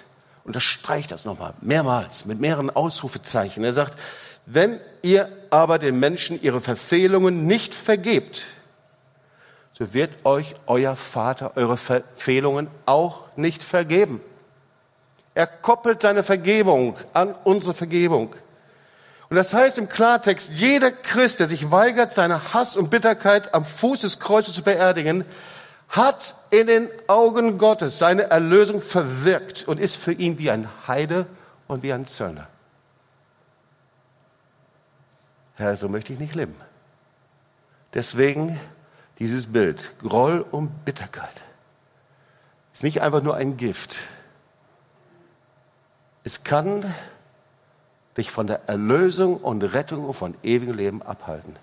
unterstreicht 0.43 1.11
das 1.11 1.25
nochmal 1.25 1.53
mehrmals 1.61 2.25
mit 2.25 2.39
mehreren 2.39 2.69
Ausrufezeichen. 2.69 3.63
Er 3.63 3.73
sagt, 3.73 3.99
wenn 4.45 4.79
ihr 5.01 5.29
aber 5.49 5.77
den 5.77 5.99
Menschen 5.99 6.41
ihre 6.41 6.61
Verfehlungen 6.61 7.45
nicht 7.45 7.75
vergebt, 7.75 8.45
so 9.73 9.93
wird 9.93 10.25
euch 10.25 10.55
euer 10.65 10.95
Vater 10.95 11.51
eure 11.55 11.77
Verfehlungen 11.77 12.67
auch 12.85 13.25
nicht 13.35 13.63
vergeben. 13.63 14.21
Er 15.35 15.45
koppelt 15.45 16.01
seine 16.01 16.23
Vergebung 16.23 16.97
an 17.13 17.35
unsere 17.43 17.75
Vergebung. 17.75 18.35
Und 19.29 19.35
das 19.35 19.53
heißt 19.53 19.77
im 19.77 19.89
Klartext, 19.89 20.51
jeder 20.53 20.91
Christ, 20.91 21.39
der 21.39 21.47
sich 21.47 21.69
weigert, 21.69 22.13
seine 22.13 22.53
Hass 22.53 22.77
und 22.77 22.89
Bitterkeit 22.89 23.53
am 23.53 23.65
Fuß 23.65 24.01
des 24.01 24.19
Kreuzes 24.19 24.53
zu 24.55 24.63
beerdigen, 24.63 25.25
hat 25.89 26.35
in 26.49 26.67
den 26.67 26.89
Augen 27.07 27.57
Gottes 27.57 27.99
seine 27.99 28.23
Erlösung 28.23 28.81
verwirkt 28.81 29.67
und 29.67 29.79
ist 29.79 29.97
für 29.97 30.13
ihn 30.13 30.37
wie 30.37 30.49
ein 30.49 30.69
Heide 30.87 31.25
und 31.67 31.83
wie 31.83 31.93
ein 31.93 32.07
Zöllner. 32.07 32.47
Herr, 35.55 35.75
so 35.75 35.89
möchte 35.89 36.13
ich 36.13 36.19
nicht 36.19 36.35
leben. 36.35 36.55
Deswegen 37.93 38.59
dieses 39.19 39.51
Bild, 39.51 39.97
Groll 39.99 40.45
und 40.51 40.85
Bitterkeit, 40.85 41.41
ist 42.73 42.83
nicht 42.83 43.01
einfach 43.01 43.23
nur 43.23 43.35
ein 43.35 43.57
Gift. 43.57 43.97
Es 46.23 46.43
kann 46.43 46.93
dich 48.17 48.31
von 48.31 48.47
der 48.47 48.67
Erlösung 48.67 49.37
und 49.37 49.61
Rettung 49.63 50.05
und 50.05 50.13
von 50.13 50.35
ewigem 50.43 50.75
Leben 50.75 51.01
abhalten, 51.01 51.55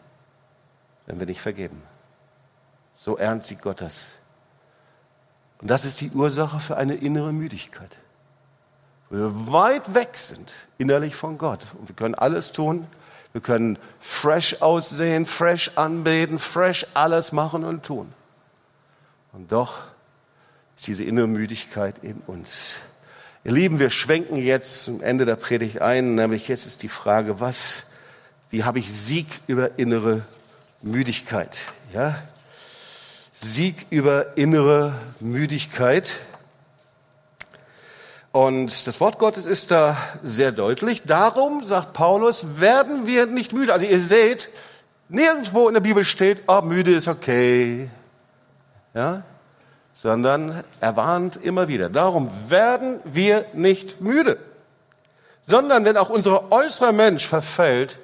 wenn 1.06 1.18
wir 1.18 1.26
nicht 1.26 1.40
vergeben. 1.40 1.82
So 2.94 3.16
ernst 3.16 3.48
sieht 3.48 3.60
Gott 3.60 3.80
das. 3.80 4.06
Und 5.60 5.70
das 5.70 5.84
ist 5.84 6.00
die 6.00 6.10
Ursache 6.10 6.60
für 6.60 6.76
eine 6.76 6.94
innere 6.94 7.32
Müdigkeit. 7.32 7.96
Wir 9.10 9.50
weit 9.52 9.94
weg 9.94 10.16
sind 10.16 10.52
innerlich 10.78 11.14
von 11.14 11.38
Gott. 11.38 11.60
Und 11.78 11.88
wir 11.88 11.96
können 11.96 12.14
alles 12.14 12.52
tun. 12.52 12.86
Wir 13.32 13.40
können 13.40 13.78
fresh 13.98 14.62
aussehen, 14.62 15.26
fresh 15.26 15.72
anbeten, 15.76 16.38
fresh 16.38 16.86
alles 16.94 17.32
machen 17.32 17.64
und 17.64 17.84
tun. 17.84 18.12
Und 19.32 19.50
doch 19.50 19.82
ist 20.76 20.86
diese 20.86 21.04
innere 21.04 21.26
Müdigkeit 21.26 21.98
in 22.02 22.22
uns. 22.26 22.82
Ihr 23.46 23.52
Lieben, 23.52 23.78
wir 23.78 23.90
schwenken 23.90 24.36
jetzt 24.36 24.84
zum 24.84 25.02
Ende 25.02 25.26
der 25.26 25.36
Predigt 25.36 25.82
ein, 25.82 26.14
nämlich 26.14 26.48
jetzt 26.48 26.64
ist 26.64 26.82
die 26.82 26.88
Frage, 26.88 27.40
was, 27.40 27.88
wie 28.48 28.64
habe 28.64 28.78
ich 28.78 28.90
Sieg 28.90 29.26
über 29.46 29.78
innere 29.78 30.22
Müdigkeit? 30.80 31.58
Ja? 31.92 32.16
Sieg 33.34 33.84
über 33.90 34.38
innere 34.38 34.98
Müdigkeit. 35.20 36.08
Und 38.32 38.86
das 38.86 38.98
Wort 38.98 39.18
Gottes 39.18 39.44
ist 39.44 39.70
da 39.70 39.98
sehr 40.22 40.50
deutlich. 40.50 41.02
Darum, 41.02 41.64
sagt 41.64 41.92
Paulus, 41.92 42.46
werden 42.60 43.06
wir 43.06 43.26
nicht 43.26 43.52
müde. 43.52 43.74
Also 43.74 43.84
ihr 43.84 44.00
seht, 44.00 44.48
nirgendwo 45.10 45.68
in 45.68 45.74
der 45.74 45.82
Bibel 45.82 46.06
steht, 46.06 46.44
oh, 46.46 46.62
müde 46.62 46.94
ist 46.94 47.08
okay. 47.08 47.90
Ja? 48.94 49.22
Sondern 49.94 50.64
er 50.80 50.96
warnt 50.96 51.36
immer 51.36 51.68
wieder. 51.68 51.88
Darum 51.88 52.30
werden 52.48 53.00
wir 53.04 53.46
nicht 53.52 54.00
müde, 54.00 54.38
sondern 55.46 55.84
wenn 55.84 55.96
auch 55.96 56.10
unser 56.10 56.52
äußerer 56.52 56.92
Mensch 56.92 57.26
verfällt, 57.26 57.98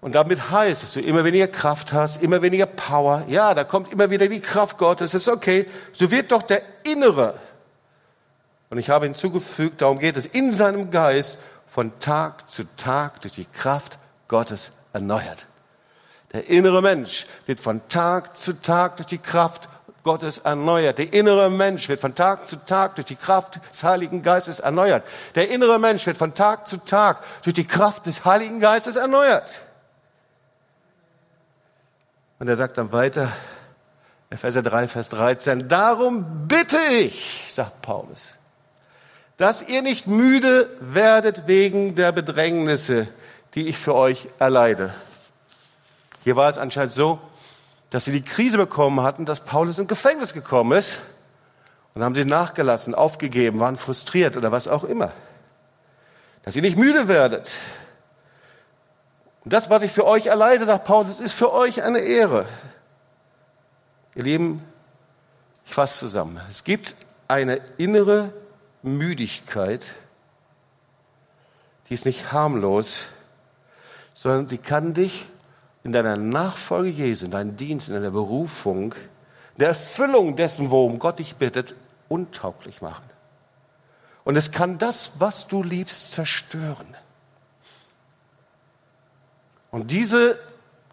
und 0.00 0.14
damit 0.14 0.50
heißt 0.50 0.82
dass 0.82 0.92
du 0.92 1.00
immer 1.00 1.24
weniger 1.24 1.48
Kraft 1.48 1.94
hast, 1.94 2.22
immer 2.22 2.42
weniger 2.42 2.66
Power. 2.66 3.22
Ja, 3.26 3.54
da 3.54 3.64
kommt 3.64 3.90
immer 3.90 4.10
wieder 4.10 4.28
die 4.28 4.40
Kraft 4.40 4.76
Gottes. 4.76 5.14
Ist 5.14 5.28
okay. 5.28 5.66
So 5.94 6.10
wird 6.10 6.30
doch 6.30 6.42
der 6.42 6.60
innere, 6.82 7.38
und 8.68 8.76
ich 8.76 8.90
habe 8.90 9.06
hinzugefügt, 9.06 9.80
darum 9.80 9.98
geht 9.98 10.16
es, 10.18 10.26
in 10.26 10.52
seinem 10.52 10.90
Geist 10.90 11.38
von 11.66 11.98
Tag 12.00 12.50
zu 12.50 12.64
Tag 12.76 13.22
durch 13.22 13.32
die 13.32 13.46
Kraft 13.46 13.98
Gottes 14.28 14.72
erneuert. 14.92 15.46
Der 16.34 16.48
innere 16.48 16.82
Mensch 16.82 17.26
wird 17.46 17.60
von 17.60 17.80
Tag 17.88 18.36
zu 18.36 18.60
Tag 18.60 18.96
durch 18.96 19.06
die 19.06 19.18
Kraft 19.18 19.68
Gottes 20.04 20.38
erneuert. 20.38 20.98
Der 20.98 21.12
innere 21.12 21.50
Mensch 21.50 21.88
wird 21.88 22.00
von 22.00 22.14
Tag 22.14 22.46
zu 22.46 22.56
Tag 22.56 22.94
durch 22.94 23.06
die 23.06 23.16
Kraft 23.16 23.58
des 23.72 23.82
Heiligen 23.82 24.22
Geistes 24.22 24.60
erneuert. 24.60 25.04
Der 25.34 25.50
innere 25.50 25.78
Mensch 25.80 26.06
wird 26.06 26.16
von 26.16 26.34
Tag 26.34 26.68
zu 26.68 26.76
Tag 26.76 27.24
durch 27.42 27.54
die 27.54 27.66
Kraft 27.66 28.06
des 28.06 28.24
Heiligen 28.24 28.60
Geistes 28.60 28.96
erneuert. 28.96 29.50
Und 32.38 32.48
er 32.48 32.56
sagt 32.56 32.78
dann 32.78 32.92
weiter, 32.92 33.32
Epheser 34.30 34.62
3, 34.62 34.88
Vers 34.88 35.08
13, 35.08 35.68
darum 35.68 36.46
bitte 36.46 36.78
ich, 37.00 37.50
sagt 37.50 37.82
Paulus, 37.82 38.36
dass 39.36 39.62
ihr 39.62 39.82
nicht 39.82 40.06
müde 40.06 40.68
werdet 40.80 41.46
wegen 41.46 41.94
der 41.94 42.12
Bedrängnisse, 42.12 43.08
die 43.54 43.68
ich 43.68 43.78
für 43.78 43.94
euch 43.94 44.28
erleide. 44.38 44.92
Hier 46.24 46.36
war 46.36 46.48
es 46.48 46.58
anscheinend 46.58 46.92
so, 46.92 47.20
dass 47.90 48.06
sie 48.06 48.12
die 48.12 48.22
Krise 48.22 48.58
bekommen 48.58 49.02
hatten, 49.02 49.24
dass 49.24 49.40
Paulus 49.40 49.78
im 49.78 49.86
Gefängnis 49.86 50.32
gekommen 50.32 50.76
ist. 50.76 51.00
Und 51.94 52.02
haben 52.02 52.14
sie 52.14 52.24
nachgelassen, 52.24 52.94
aufgegeben, 52.94 53.60
waren 53.60 53.76
frustriert 53.76 54.36
oder 54.36 54.50
was 54.50 54.66
auch 54.66 54.82
immer. 54.82 55.12
Dass 56.42 56.56
ihr 56.56 56.62
nicht 56.62 56.76
müde 56.76 57.06
werdet. 57.06 57.52
Und 59.44 59.52
das, 59.52 59.70
was 59.70 59.82
ich 59.82 59.92
für 59.92 60.04
euch 60.04 60.26
erleide, 60.26 60.66
sagt 60.66 60.86
Paulus, 60.86 61.20
ist 61.20 61.34
für 61.34 61.52
euch 61.52 61.82
eine 61.82 62.00
Ehre. 62.00 62.46
Ihr 64.16 64.24
Lieben, 64.24 64.64
ich 65.66 65.74
fasse 65.74 66.00
zusammen. 66.00 66.40
Es 66.48 66.64
gibt 66.64 66.96
eine 67.28 67.60
innere 67.76 68.32
Müdigkeit, 68.82 69.84
die 71.88 71.94
ist 71.94 72.06
nicht 72.06 72.32
harmlos, 72.32 73.06
sondern 74.14 74.48
sie 74.48 74.58
kann 74.58 74.94
dich 74.94 75.26
in 75.84 75.92
deiner 75.92 76.16
Nachfolge 76.16 76.88
Jesu, 76.88 77.26
in 77.26 77.30
deinem 77.30 77.56
Dienst, 77.56 77.88
in 77.88 77.94
deiner 77.94 78.10
Berufung 78.10 78.94
der 79.56 79.68
Erfüllung 79.68 80.34
dessen, 80.34 80.70
worum 80.70 80.98
Gott 80.98 81.18
dich 81.18 81.36
bittet, 81.36 81.74
untauglich 82.08 82.82
machen. 82.82 83.04
Und 84.24 84.36
es 84.36 84.50
kann 84.50 84.78
das, 84.78 85.12
was 85.18 85.46
du 85.46 85.62
liebst, 85.62 86.10
zerstören. 86.10 86.96
Und 89.70 89.90
diese 89.90 90.40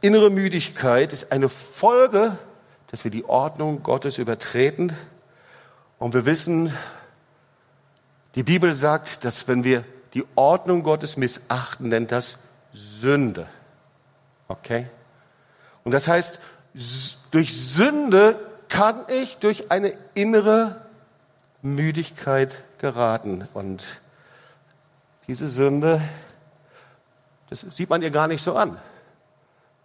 innere 0.01 0.29
Müdigkeit 0.29 1.13
ist 1.13 1.31
eine 1.31 1.49
Folge, 1.49 2.37
dass 2.87 3.03
wir 3.03 3.11
die 3.11 3.25
Ordnung 3.25 3.83
Gottes 3.83 4.17
übertreten. 4.17 4.93
Und 5.97 6.13
wir 6.13 6.25
wissen, 6.25 6.73
die 8.35 8.43
Bibel 8.43 8.73
sagt, 8.73 9.23
dass 9.23 9.47
wenn 9.47 9.63
wir 9.63 9.85
die 10.13 10.25
Ordnung 10.35 10.83
Gottes 10.83 11.15
missachten, 11.15 11.89
nennt 11.89 12.11
das 12.11 12.37
Sünde. 12.73 13.47
Okay? 14.51 14.87
Und 15.83 15.91
das 15.91 16.07
heißt, 16.07 16.39
durch 17.31 17.53
Sünde 17.53 18.35
kann 18.69 19.03
ich 19.07 19.37
durch 19.37 19.71
eine 19.71 19.93
innere 20.13 20.85
Müdigkeit 21.61 22.63
geraten. 22.77 23.47
Und 23.53 23.83
diese 25.27 25.47
Sünde, 25.47 26.01
das 27.49 27.61
sieht 27.61 27.89
man 27.89 28.01
ihr 28.01 28.11
gar 28.11 28.27
nicht 28.27 28.43
so 28.43 28.55
an. 28.55 28.79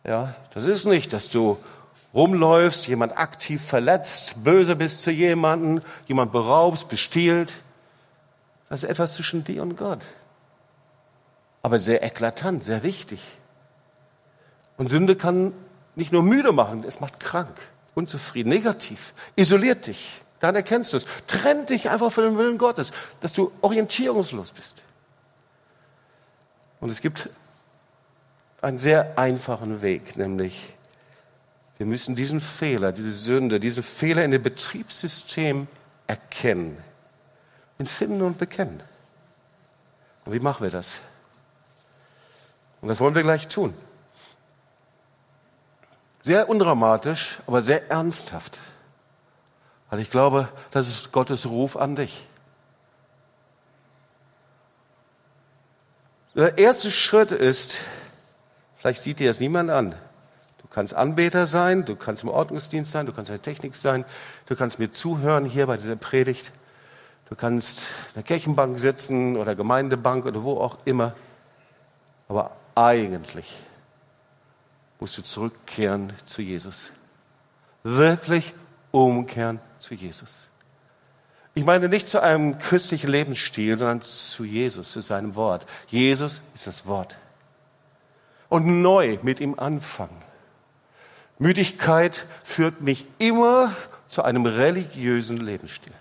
Ja, 0.05 0.35
das 0.55 0.64
ist 0.64 0.85
nicht, 0.85 1.12
dass 1.12 1.29
du 1.29 1.59
rumläufst, 2.14 2.87
jemand 2.87 3.19
aktiv 3.19 3.62
verletzt, 3.62 4.45
böse 4.45 4.77
bist 4.77 5.03
zu 5.03 5.11
jemandem, 5.11 5.83
jemand 6.07 6.33
beraubst, 6.33 6.89
bestiehlt. 6.89 7.53
Das 8.69 8.83
ist 8.83 8.89
etwas 8.89 9.14
zwischen 9.14 9.45
dir 9.45 9.62
und 9.62 9.77
Gott. 9.77 10.01
Aber 11.62 11.79
sehr 11.79 12.03
eklatant, 12.05 12.64
sehr 12.64 12.83
wichtig. 12.85 13.21
Und 14.77 14.91
Sünde 14.91 15.16
kann 15.16 15.53
nicht 15.95 16.12
nur 16.12 16.22
müde 16.22 16.53
machen, 16.53 16.85
es 16.87 17.01
macht 17.01 17.20
krank, 17.20 17.57
unzufrieden, 17.95 18.51
negativ, 18.51 19.14
isoliert 19.35 19.87
dich. 19.87 20.20
Dann 20.41 20.55
erkennst 20.55 20.93
du 20.93 20.99
es. 20.99 21.07
Trennt 21.27 21.70
dich 21.70 21.89
einfach 21.89 22.12
von 22.12 22.24
dem 22.24 22.37
Willen 22.37 22.59
Gottes, 22.59 22.93
dass 23.20 23.33
du 23.33 23.51
orientierungslos 23.62 24.53
bist. 24.53 24.83
Und 26.79 26.91
es 26.91 27.01
gibt 27.01 27.31
einen 28.61 28.79
sehr 28.79 29.18
einfachen 29.18 29.81
Weg, 29.81 30.16
nämlich 30.16 30.74
wir 31.79 31.87
müssen 31.87 32.14
diesen 32.14 32.41
Fehler, 32.41 32.93
diese 32.93 33.12
Sünde, 33.12 33.61
diesen 33.61 33.83
Fehler 33.83 34.24
in 34.24 34.31
dem 34.31 34.43
Betriebssystem 34.43 35.68
erkennen, 36.07 36.77
ihn 37.79 37.87
finden 37.87 38.22
und 38.22 38.39
bekennen. 38.39 38.83
Und 40.24 40.33
wie 40.33 40.41
machen 40.41 40.64
wir 40.64 40.70
das? 40.70 41.01
Und 42.81 42.89
das 42.89 42.99
wollen 43.01 43.14
wir 43.14 43.22
gleich 43.22 43.49
tun. 43.49 43.74
Sehr 46.27 46.49
undramatisch, 46.49 47.39
aber 47.47 47.62
sehr 47.62 47.89
ernsthaft. 47.89 48.59
Weil 49.91 50.01
ich 50.01 50.11
glaube, 50.11 50.49
das 50.72 50.89
ist 50.89 51.12
Gottes 51.12 51.47
Ruf 51.47 51.77
an 51.77 51.95
dich. 51.95 52.27
Der 56.35 56.59
erste 56.59 56.91
Schritt 56.91 57.31
ist, 57.31 57.79
vielleicht 58.77 59.03
sieht 59.03 59.20
dir 59.20 59.29
das 59.29 59.39
niemand 59.39 59.70
an. 59.70 59.93
Du 60.62 60.66
kannst 60.68 60.95
Anbeter 60.95 61.47
sein, 61.47 61.85
du 61.85 61.95
kannst 61.95 62.24
im 62.24 62.29
Ordnungsdienst 62.29 62.91
sein, 62.91 63.07
du 63.07 63.12
kannst 63.12 63.31
in 63.31 63.37
der 63.37 63.43
Technik 63.43 63.77
sein, 63.77 64.05
du 64.47 64.57
kannst 64.57 64.81
mir 64.81 64.91
zuhören 64.91 65.45
hier 65.45 65.68
bei 65.68 65.77
dieser 65.77 65.95
Predigt. 65.95 66.51
Du 67.29 67.37
kannst 67.37 67.83
in 68.09 68.14
der 68.16 68.22
Kirchenbank 68.24 68.81
sitzen 68.81 69.37
oder 69.37 69.55
Gemeindebank 69.55 70.27
oder 70.27 70.43
wo 70.43 70.59
auch 70.59 70.79
immer. 70.87 71.14
Aber 72.27 72.51
eigentlich 72.74 73.55
musst 74.99 75.18
du 75.18 75.22
zurückkehren 75.22 76.12
zu 76.24 76.42
Jesus. 76.42 76.92
Wirklich 77.82 78.55
umkehren 78.90 79.61
zu 79.78 79.94
Jesus. 79.94 80.51
Ich 81.55 81.64
meine 81.64 81.88
nicht 81.88 82.09
zu 82.09 82.22
einem 82.22 82.59
christlichen 82.59 83.09
Lebensstil, 83.09 83.78
sondern 83.78 84.03
zu 84.03 84.44
Jesus, 84.44 84.92
zu 84.92 85.01
seinem 85.01 85.36
Wort. 85.36 85.64
Jesus 85.86 86.40
ist 86.55 86.66
das 86.66 86.86
Wort. 86.86 87.16
Und 88.49 88.82
neu 88.82 89.18
mit 89.22 89.40
ihm 89.40 89.59
anfangen. 89.59 90.22
Müdigkeit 91.38 92.26
führt 92.44 92.80
mich 92.82 93.07
immer 93.18 93.74
zu 94.07 94.22
einem 94.22 94.47
religiösen 94.47 95.38
Lebensstil. 95.38 95.92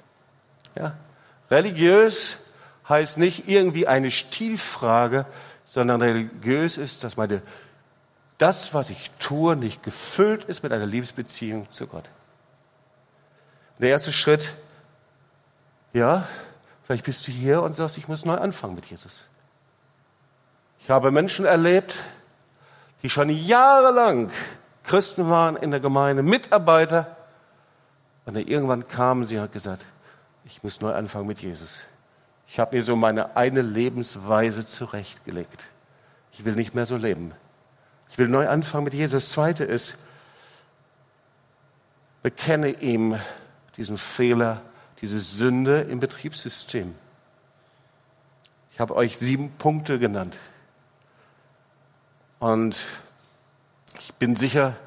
Ja? 0.78 0.96
Religiös 1.50 2.38
heißt 2.88 3.18
nicht 3.18 3.48
irgendwie 3.48 3.88
eine 3.88 4.12
Stilfrage, 4.12 5.26
sondern 5.66 6.02
religiös 6.02 6.78
ist, 6.78 7.04
dass 7.04 7.18
meine 7.18 7.42
das, 8.38 8.74
was 8.74 8.90
ich 8.90 9.12
tue, 9.20 9.56
nicht 9.56 9.84
gefüllt 9.84 10.46
ist 10.46 10.64
mit 10.64 10.72
einer 10.72 10.86
Liebesbeziehung 10.86 11.72
zu 11.72 11.88
Gott. 11.88 12.10
Der 13.80 13.90
erste 13.90 14.14
Schritt, 14.14 14.52
ja, 15.94 16.28
vielleicht 16.86 17.06
bist 17.06 17.28
du 17.28 17.32
hier 17.32 17.62
und 17.62 17.76
sagst, 17.76 17.98
ich 17.98 18.08
muss 18.08 18.26
neu 18.26 18.36
anfangen 18.36 18.76
mit 18.76 18.86
Jesus. 18.86 19.26
Ich 20.80 20.90
habe 20.90 21.12
Menschen 21.12 21.46
erlebt, 21.46 21.96
die 23.04 23.10
schon 23.10 23.30
jahrelang 23.30 24.32
Christen 24.84 25.30
waren 25.30 25.56
in 25.56 25.72
der 25.72 25.80
Gemeinde, 25.80 26.22
Mitarbeiter, 26.22 27.16
und 28.26 28.36
dann 28.36 28.48
irgendwann 28.48 28.88
kamen 28.88 29.26
sie 29.26 29.36
und 29.36 29.44
haben 29.44 29.52
gesagt, 29.52 29.86
ich 30.46 30.64
muss 30.64 30.82
neu 30.82 30.94
anfangen 30.94 31.28
mit 31.28 31.40
Jesus. 31.40 31.82
Ich 32.48 32.60
habe 32.60 32.76
mir 32.76 32.84
so 32.84 32.96
meine 32.96 33.36
eine 33.36 33.62
Lebensweise 33.62 34.66
zurechtgelegt. 34.66 35.66
Ich 36.32 36.46
will 36.46 36.56
nicht 36.56 36.76
mehr 36.76 36.86
so 36.86 36.98
leben. 36.98 37.34
Ich 38.16 38.20
will 38.20 38.30
neu 38.30 38.48
anfangen 38.48 38.86
mit 38.86 38.94
Jesus. 38.94 39.26
Das 39.26 39.32
Zweite 39.34 39.66
ist, 39.66 39.98
bekenne 42.24 42.70
ihm 42.70 43.20
diesen 43.76 43.98
Fehler, 43.98 44.62
diese 45.02 45.20
Sünde 45.20 45.82
im 45.82 46.00
Betriebssystem. 46.00 46.96
Ich 48.72 48.80
habe 48.80 48.96
euch 48.96 49.18
sieben 49.18 49.52
Punkte 49.58 50.00
genannt. 50.00 50.38
Und 52.40 52.78
ich 54.00 54.14
bin 54.14 54.38
sicher, 54.38 54.78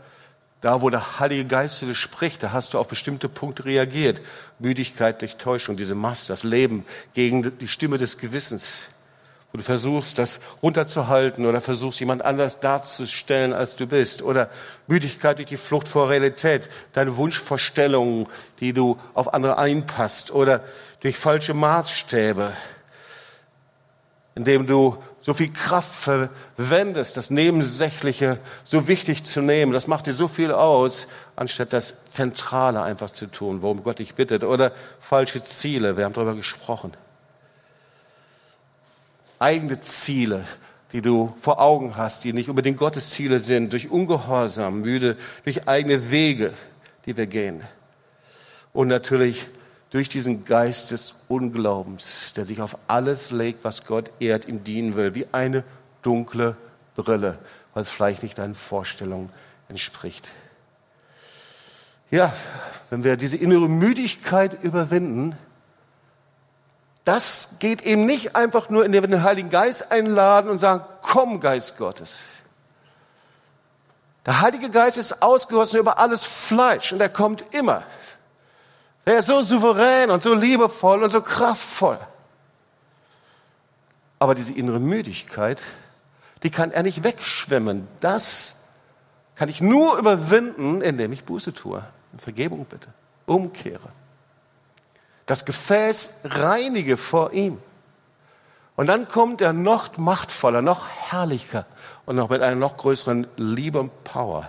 da 0.63 0.81
wo 0.81 0.89
der 0.89 1.21
Heilige 1.21 1.45
Geist 1.45 1.77
zu 1.77 1.85
dir 1.85 1.95
spricht, 1.95 2.43
da 2.43 2.53
hast 2.53 2.73
du 2.73 2.79
auf 2.79 2.89
bestimmte 2.89 3.29
Punkte 3.29 3.67
reagiert. 3.67 4.23
Müdigkeit 4.59 5.21
durch 5.21 5.37
Täuschung, 5.37 5.77
diese 5.77 5.95
Masse, 5.95 6.29
das 6.29 6.45
Leben 6.45 6.87
gegen 7.13 7.59
die 7.59 7.69
Stimme 7.69 7.99
des 7.99 8.17
Gewissens 8.17 8.89
du 9.57 9.63
versuchst, 9.63 10.19
das 10.19 10.41
runterzuhalten 10.63 11.47
oder 11.47 11.61
versuchst, 11.61 12.01
jemand 12.01 12.23
anders 12.23 12.61
darzustellen, 12.61 13.55
als 13.55 13.77
du 13.77 13.87
bist. 13.87 14.23
Oder 14.23 14.51
Müdigkeit 14.87 15.39
durch 15.39 15.49
die 15.49 15.57
Flucht 15.57 15.89
vor 15.89 16.11
Realität, 16.11 16.69
deine 16.93 17.17
Wunschvorstellungen, 17.17 18.27
die 18.61 18.75
du 18.75 18.99
auf 19.15 19.33
andere 19.33 19.57
einpasst. 19.57 20.31
Oder 20.31 20.63
durch 21.01 21.17
falsche 21.17 21.55
Maßstäbe, 21.55 22.53
indem 24.35 24.67
du 24.67 25.03
so 25.23 25.33
viel 25.33 25.53
Kraft 25.53 25.95
verwendest, 25.95 27.17
das 27.17 27.31
Nebensächliche 27.31 28.39
so 28.65 28.87
wichtig 28.87 29.25
zu 29.25 29.41
nehmen. 29.41 29.73
Das 29.73 29.87
macht 29.87 30.07
dir 30.07 30.13
so 30.13 30.29
viel 30.29 30.53
aus, 30.53 31.09
anstatt 31.37 31.73
das 31.73 32.07
Zentrale 32.07 32.83
einfach 32.83 33.11
zu 33.11 33.27
tun, 33.27 33.63
worum 33.63 33.83
Gott 33.83 33.99
dich 33.99 34.15
bittet. 34.15 34.45
Oder 34.45 34.73
falsche 35.01 35.43
Ziele, 35.43 35.97
wir 35.97 36.05
haben 36.05 36.13
darüber 36.13 36.35
gesprochen 36.35 36.93
eigene 39.39 39.81
Ziele, 39.81 40.45
die 40.93 41.03
du 41.03 41.35
vor 41.41 41.61
Augen 41.61 41.97
hast, 41.97 42.25
die 42.25 42.33
nicht 42.33 42.49
unbedingt 42.49 42.79
Gottes 42.79 43.11
Ziele 43.11 43.41
sind, 43.41 43.73
durch 43.73 43.91
Ungehorsam, 43.91 44.81
müde, 44.81 45.17
durch 45.45 45.69
eigene 45.69 46.11
Wege, 46.11 46.53
die 47.07 47.17
wir 47.17 47.27
gehen. 47.27 47.63
Und 48.73 48.89
natürlich 48.89 49.47
durch 49.91 50.09
diesen 50.09 50.43
Geist 50.43 50.91
des 50.91 51.15
Unglaubens, 51.29 52.33
der 52.35 52.45
sich 52.45 52.61
auf 52.61 52.77
alles 52.87 53.31
legt, 53.31 53.65
was 53.65 53.85
Gott 53.85 54.11
ehrt, 54.21 54.47
ihm 54.49 54.65
dienen 54.65 54.97
will, 54.97 55.15
wie 55.15 55.27
eine 55.33 55.65
dunkle 56.03 56.57
Brille, 56.95 57.39
weil 57.75 57.83
es 57.83 57.91
vielleicht 57.91 58.23
nicht 58.23 58.39
deinen 58.39 58.55
Vorstellungen 58.55 59.31
entspricht. 59.69 60.29
Ja, 62.11 62.33
wenn 62.91 63.05
wir 63.05 63.17
diese 63.17 63.37
innere 63.37 63.69
Müdigkeit 63.69 64.63
überwinden, 64.63 65.37
das 67.09 67.57
geht 67.59 67.87
eben 67.87 68.05
nicht 68.05 68.37
einfach 68.37 68.69
nur, 68.69 68.85
indem 68.85 69.05
wir 69.05 69.09
den 69.09 69.23
Heiligen 69.23 69.49
Geist 69.49 69.91
einladen 69.91 70.51
und 70.51 70.59
sagen, 70.59 70.85
komm 71.01 71.41
Geist 71.41 71.79
Gottes. 71.79 72.25
Der 74.27 74.43
Heilige 74.43 74.69
Geist 74.69 74.99
ist 74.99 75.23
ausgegossen 75.23 75.81
über 75.81 75.99
alles 75.99 76.25
Fleisch 76.25 76.93
und 76.93 77.01
er 77.01 77.09
kommt 77.09 77.55
immer. 77.55 77.83
Er 79.07 79.21
ist 79.21 79.27
so 79.27 79.41
souverän 79.41 80.11
und 80.11 80.23
so 80.23 80.35
liebevoll 80.35 81.03
und 81.03 81.11
so 81.11 81.23
kraftvoll. 81.23 81.99
Aber 84.19 84.35
diese 84.35 84.53
innere 84.53 84.79
Müdigkeit, 84.79 85.63
die 86.43 86.51
kann 86.51 86.73
er 86.73 86.83
nicht 86.83 87.05
wegschwemmen. 87.05 87.89
Das 88.01 88.57
kann 89.35 89.49
ich 89.49 89.63
nur 89.63 89.97
überwinden, 89.97 90.83
indem 90.83 91.15
ich 91.15 91.25
Buße 91.25 91.55
tue 91.55 91.83
Vergebung 92.19 92.67
bitte, 92.67 92.89
umkehre 93.25 93.89
das 95.29 95.45
Gefäß 95.45 96.23
reinige 96.25 96.97
vor 96.97 97.33
ihm. 97.33 97.59
Und 98.77 98.87
dann 98.87 99.09
kommt 99.09 99.43
er 99.43 99.53
noch 99.53 99.99
machtvoller, 99.99 100.63
noch 100.63 100.89
herrlicher 100.89 101.67
und 102.07 102.17
noch 102.17 102.31
mit 102.31 102.41
einer 102.41 102.57
noch 102.57 102.79
größeren 102.79 103.27
Liebe 103.37 103.79
und 103.79 104.05
Power 104.05 104.49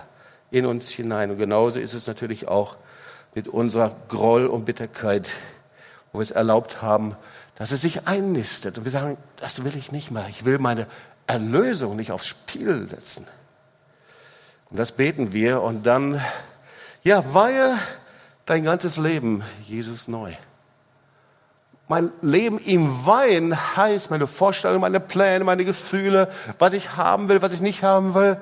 in 0.50 0.64
uns 0.64 0.88
hinein. 0.88 1.30
Und 1.30 1.36
genauso 1.36 1.78
ist 1.78 1.92
es 1.92 2.06
natürlich 2.06 2.48
auch 2.48 2.76
mit 3.34 3.46
unserer 3.46 3.94
Groll 4.08 4.46
und 4.46 4.64
Bitterkeit, 4.64 5.30
wo 6.12 6.18
wir 6.18 6.22
es 6.22 6.30
erlaubt 6.30 6.80
haben, 6.80 7.14
dass 7.56 7.72
es 7.72 7.82
sich 7.82 8.06
einnistet. 8.06 8.78
Und 8.78 8.84
wir 8.84 8.90
sagen, 8.90 9.18
das 9.36 9.64
will 9.64 9.76
ich 9.76 9.92
nicht 9.92 10.10
mehr. 10.10 10.26
Ich 10.30 10.46
will 10.46 10.58
meine 10.58 10.86
Erlösung 11.26 11.94
nicht 11.96 12.10
aufs 12.10 12.26
Spiel 12.26 12.88
setzen. 12.88 13.28
Und 14.70 14.78
das 14.78 14.92
beten 14.92 15.34
wir 15.34 15.60
und 15.60 15.84
dann, 15.84 16.18
ja, 17.02 17.34
weihe 17.34 17.76
dein 18.46 18.64
ganzes 18.64 18.96
Leben 18.96 19.44
Jesus 19.66 20.08
neu. 20.08 20.32
Mein 21.90 22.12
Leben 22.22 22.60
ihm 22.60 23.04
weihen 23.04 23.76
heißt 23.76 24.12
meine 24.12 24.28
Vorstellungen, 24.28 24.80
meine 24.80 25.00
Pläne, 25.00 25.42
meine 25.42 25.64
Gefühle, 25.64 26.30
was 26.60 26.72
ich 26.72 26.94
haben 26.96 27.26
will, 27.26 27.42
was 27.42 27.52
ich 27.52 27.62
nicht 27.62 27.82
haben 27.82 28.14
will. 28.14 28.40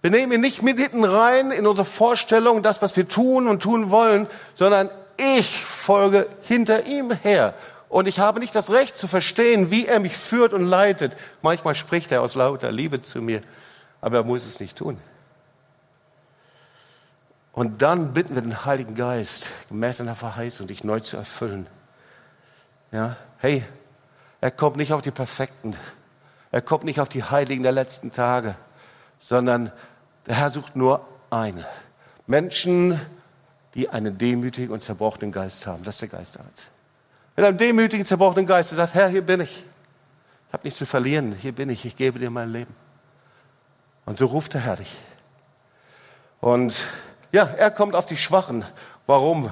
Wir 0.00 0.10
nehmen 0.10 0.32
ihn 0.32 0.40
nicht 0.40 0.62
mit 0.62 0.78
hinten 0.78 1.04
rein 1.04 1.50
in 1.50 1.66
unsere 1.66 1.84
Vorstellung, 1.84 2.62
das, 2.62 2.80
was 2.80 2.96
wir 2.96 3.06
tun 3.08 3.46
und 3.46 3.62
tun 3.62 3.90
wollen, 3.90 4.26
sondern 4.54 4.88
ich 5.18 5.66
folge 5.66 6.30
hinter 6.40 6.86
ihm 6.86 7.10
her. 7.12 7.52
Und 7.90 8.08
ich 8.08 8.20
habe 8.20 8.40
nicht 8.40 8.54
das 8.54 8.70
Recht 8.70 8.96
zu 8.96 9.06
verstehen, 9.06 9.70
wie 9.70 9.84
er 9.84 10.00
mich 10.00 10.16
führt 10.16 10.54
und 10.54 10.64
leitet. 10.64 11.14
Manchmal 11.42 11.74
spricht 11.74 12.10
er 12.10 12.22
aus 12.22 12.36
lauter 12.36 12.72
Liebe 12.72 13.02
zu 13.02 13.20
mir, 13.20 13.42
aber 14.00 14.16
er 14.16 14.24
muss 14.24 14.46
es 14.46 14.60
nicht 14.60 14.78
tun. 14.78 14.96
Und 17.52 17.82
dann 17.82 18.14
bitten 18.14 18.34
wir 18.34 18.40
den 18.40 18.64
Heiligen 18.64 18.94
Geist, 18.94 19.50
gemäß 19.68 19.98
seiner 19.98 20.16
Verheißung, 20.16 20.68
dich 20.68 20.84
neu 20.84 21.00
zu 21.00 21.18
erfüllen. 21.18 21.66
Ja, 22.96 23.14
hey, 23.40 23.62
er 24.40 24.50
kommt 24.50 24.78
nicht 24.78 24.94
auf 24.94 25.02
die 25.02 25.10
Perfekten. 25.10 25.76
Er 26.50 26.62
kommt 26.62 26.84
nicht 26.84 26.98
auf 26.98 27.10
die 27.10 27.22
Heiligen 27.22 27.62
der 27.62 27.72
letzten 27.72 28.10
Tage, 28.10 28.56
sondern 29.18 29.70
der 30.24 30.36
Herr 30.36 30.50
sucht 30.50 30.76
nur 30.76 31.06
eine. 31.28 31.66
Menschen, 32.26 32.98
die 33.74 33.90
einen 33.90 34.16
demütigen 34.16 34.72
und 34.72 34.82
zerbrochenen 34.82 35.30
Geist 35.30 35.66
haben. 35.66 35.84
Das 35.84 35.96
ist 35.96 36.00
der 36.00 36.08
Geist 36.08 36.36
Gottes. 36.36 36.68
Mit 37.36 37.44
einem 37.44 37.58
demütigen, 37.58 38.06
zerbrochenen 38.06 38.46
Geist, 38.46 38.70
der 38.70 38.78
sagt, 38.78 38.94
Herr, 38.94 39.08
hier 39.08 39.20
bin 39.20 39.42
ich. 39.42 39.62
Ich 40.48 40.52
habe 40.54 40.64
nichts 40.64 40.78
zu 40.78 40.86
verlieren. 40.86 41.34
Hier 41.34 41.52
bin 41.52 41.68
ich. 41.68 41.84
Ich 41.84 41.96
gebe 41.96 42.18
dir 42.18 42.30
mein 42.30 42.50
Leben. 42.50 42.74
Und 44.06 44.18
so 44.18 44.24
ruft 44.24 44.54
der 44.54 44.62
Herr 44.62 44.76
dich. 44.76 44.96
Und 46.40 46.86
ja, 47.30 47.44
er 47.44 47.70
kommt 47.70 47.94
auf 47.94 48.06
die 48.06 48.16
Schwachen. 48.16 48.64
Warum? 49.04 49.50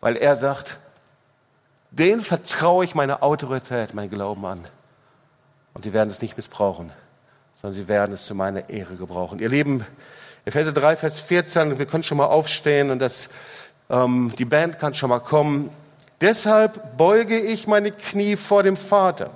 Weil 0.00 0.16
er 0.16 0.34
sagt, 0.36 0.78
den 1.90 2.20
vertraue 2.20 2.84
ich 2.84 2.94
meine 2.94 3.22
Autorität, 3.22 3.94
mein 3.94 4.10
Glauben 4.10 4.44
an. 4.44 4.60
Und 5.74 5.84
sie 5.84 5.92
werden 5.92 6.08
es 6.08 6.22
nicht 6.22 6.36
missbrauchen, 6.36 6.92
sondern 7.54 7.74
sie 7.74 7.88
werden 7.88 8.12
es 8.12 8.24
zu 8.26 8.34
meiner 8.34 8.68
Ehre 8.68 8.96
gebrauchen. 8.96 9.38
Ihr 9.38 9.48
Lieben, 9.48 9.84
Epheser 10.44 10.72
3, 10.72 10.96
Vers 10.96 11.20
14, 11.20 11.78
wir 11.78 11.86
können 11.86 12.02
schon 12.02 12.18
mal 12.18 12.26
aufstehen 12.26 12.90
und 12.90 12.98
das, 12.98 13.30
ähm, 13.90 14.32
die 14.38 14.44
Band 14.44 14.78
kann 14.78 14.94
schon 14.94 15.10
mal 15.10 15.20
kommen. 15.20 15.70
Deshalb 16.20 16.96
beuge 16.96 17.38
ich 17.38 17.66
meine 17.66 17.90
Knie 17.90 18.36
vor 18.36 18.62
dem 18.62 18.76
Vater. 18.76 19.30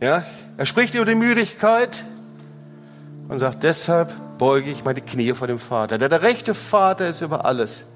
Ja, 0.00 0.24
er 0.56 0.66
spricht 0.66 0.94
über 0.94 1.04
die 1.04 1.14
Müdigkeit, 1.14 2.04
und 3.32 3.38
sagt, 3.38 3.62
deshalb 3.62 4.10
beuge 4.36 4.70
ich 4.70 4.84
meine 4.84 5.00
Knie 5.00 5.32
vor 5.32 5.46
dem 5.46 5.58
Vater. 5.58 5.96
Der, 5.96 6.10
der 6.10 6.22
rechte 6.22 6.54
Vater 6.54 7.08
ist 7.08 7.22
über 7.22 7.46
alles, 7.46 7.86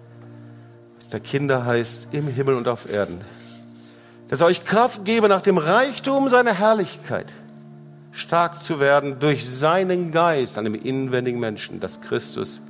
der 1.10 1.20
Kinder 1.20 1.64
heißt, 1.64 2.08
im 2.12 2.28
Himmel 2.28 2.54
und 2.54 2.68
auf 2.68 2.90
Erden. 2.90 3.20
Dass 4.28 4.40
er 4.40 4.46
euch 4.46 4.64
Kraft 4.64 5.04
gebe, 5.04 5.28
nach 5.28 5.42
dem 5.42 5.58
Reichtum 5.58 6.28
seiner 6.28 6.52
Herrlichkeit 6.52 7.32
stark 8.12 8.62
zu 8.62 8.80
werden 8.80 9.18
durch 9.20 9.48
seinen 9.48 10.10
Geist 10.10 10.58
an 10.58 10.64
dem 10.64 10.74
inwendigen 10.74 11.38
Menschen, 11.38 11.80
dass 11.80 12.00
Christus 12.00 12.60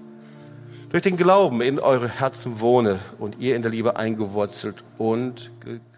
durch 0.91 1.03
den 1.03 1.17
Glauben 1.17 1.61
in 1.61 1.79
eure 1.79 2.09
Herzen 2.09 2.61
wohne 2.61 2.99
und 3.19 3.39
ihr 3.39 3.57
in 3.57 3.63
der 3.63 3.71
Liebe 3.71 3.97
eingewurzelt 3.97 4.83
und 4.99 5.51
gegründet 5.61 5.96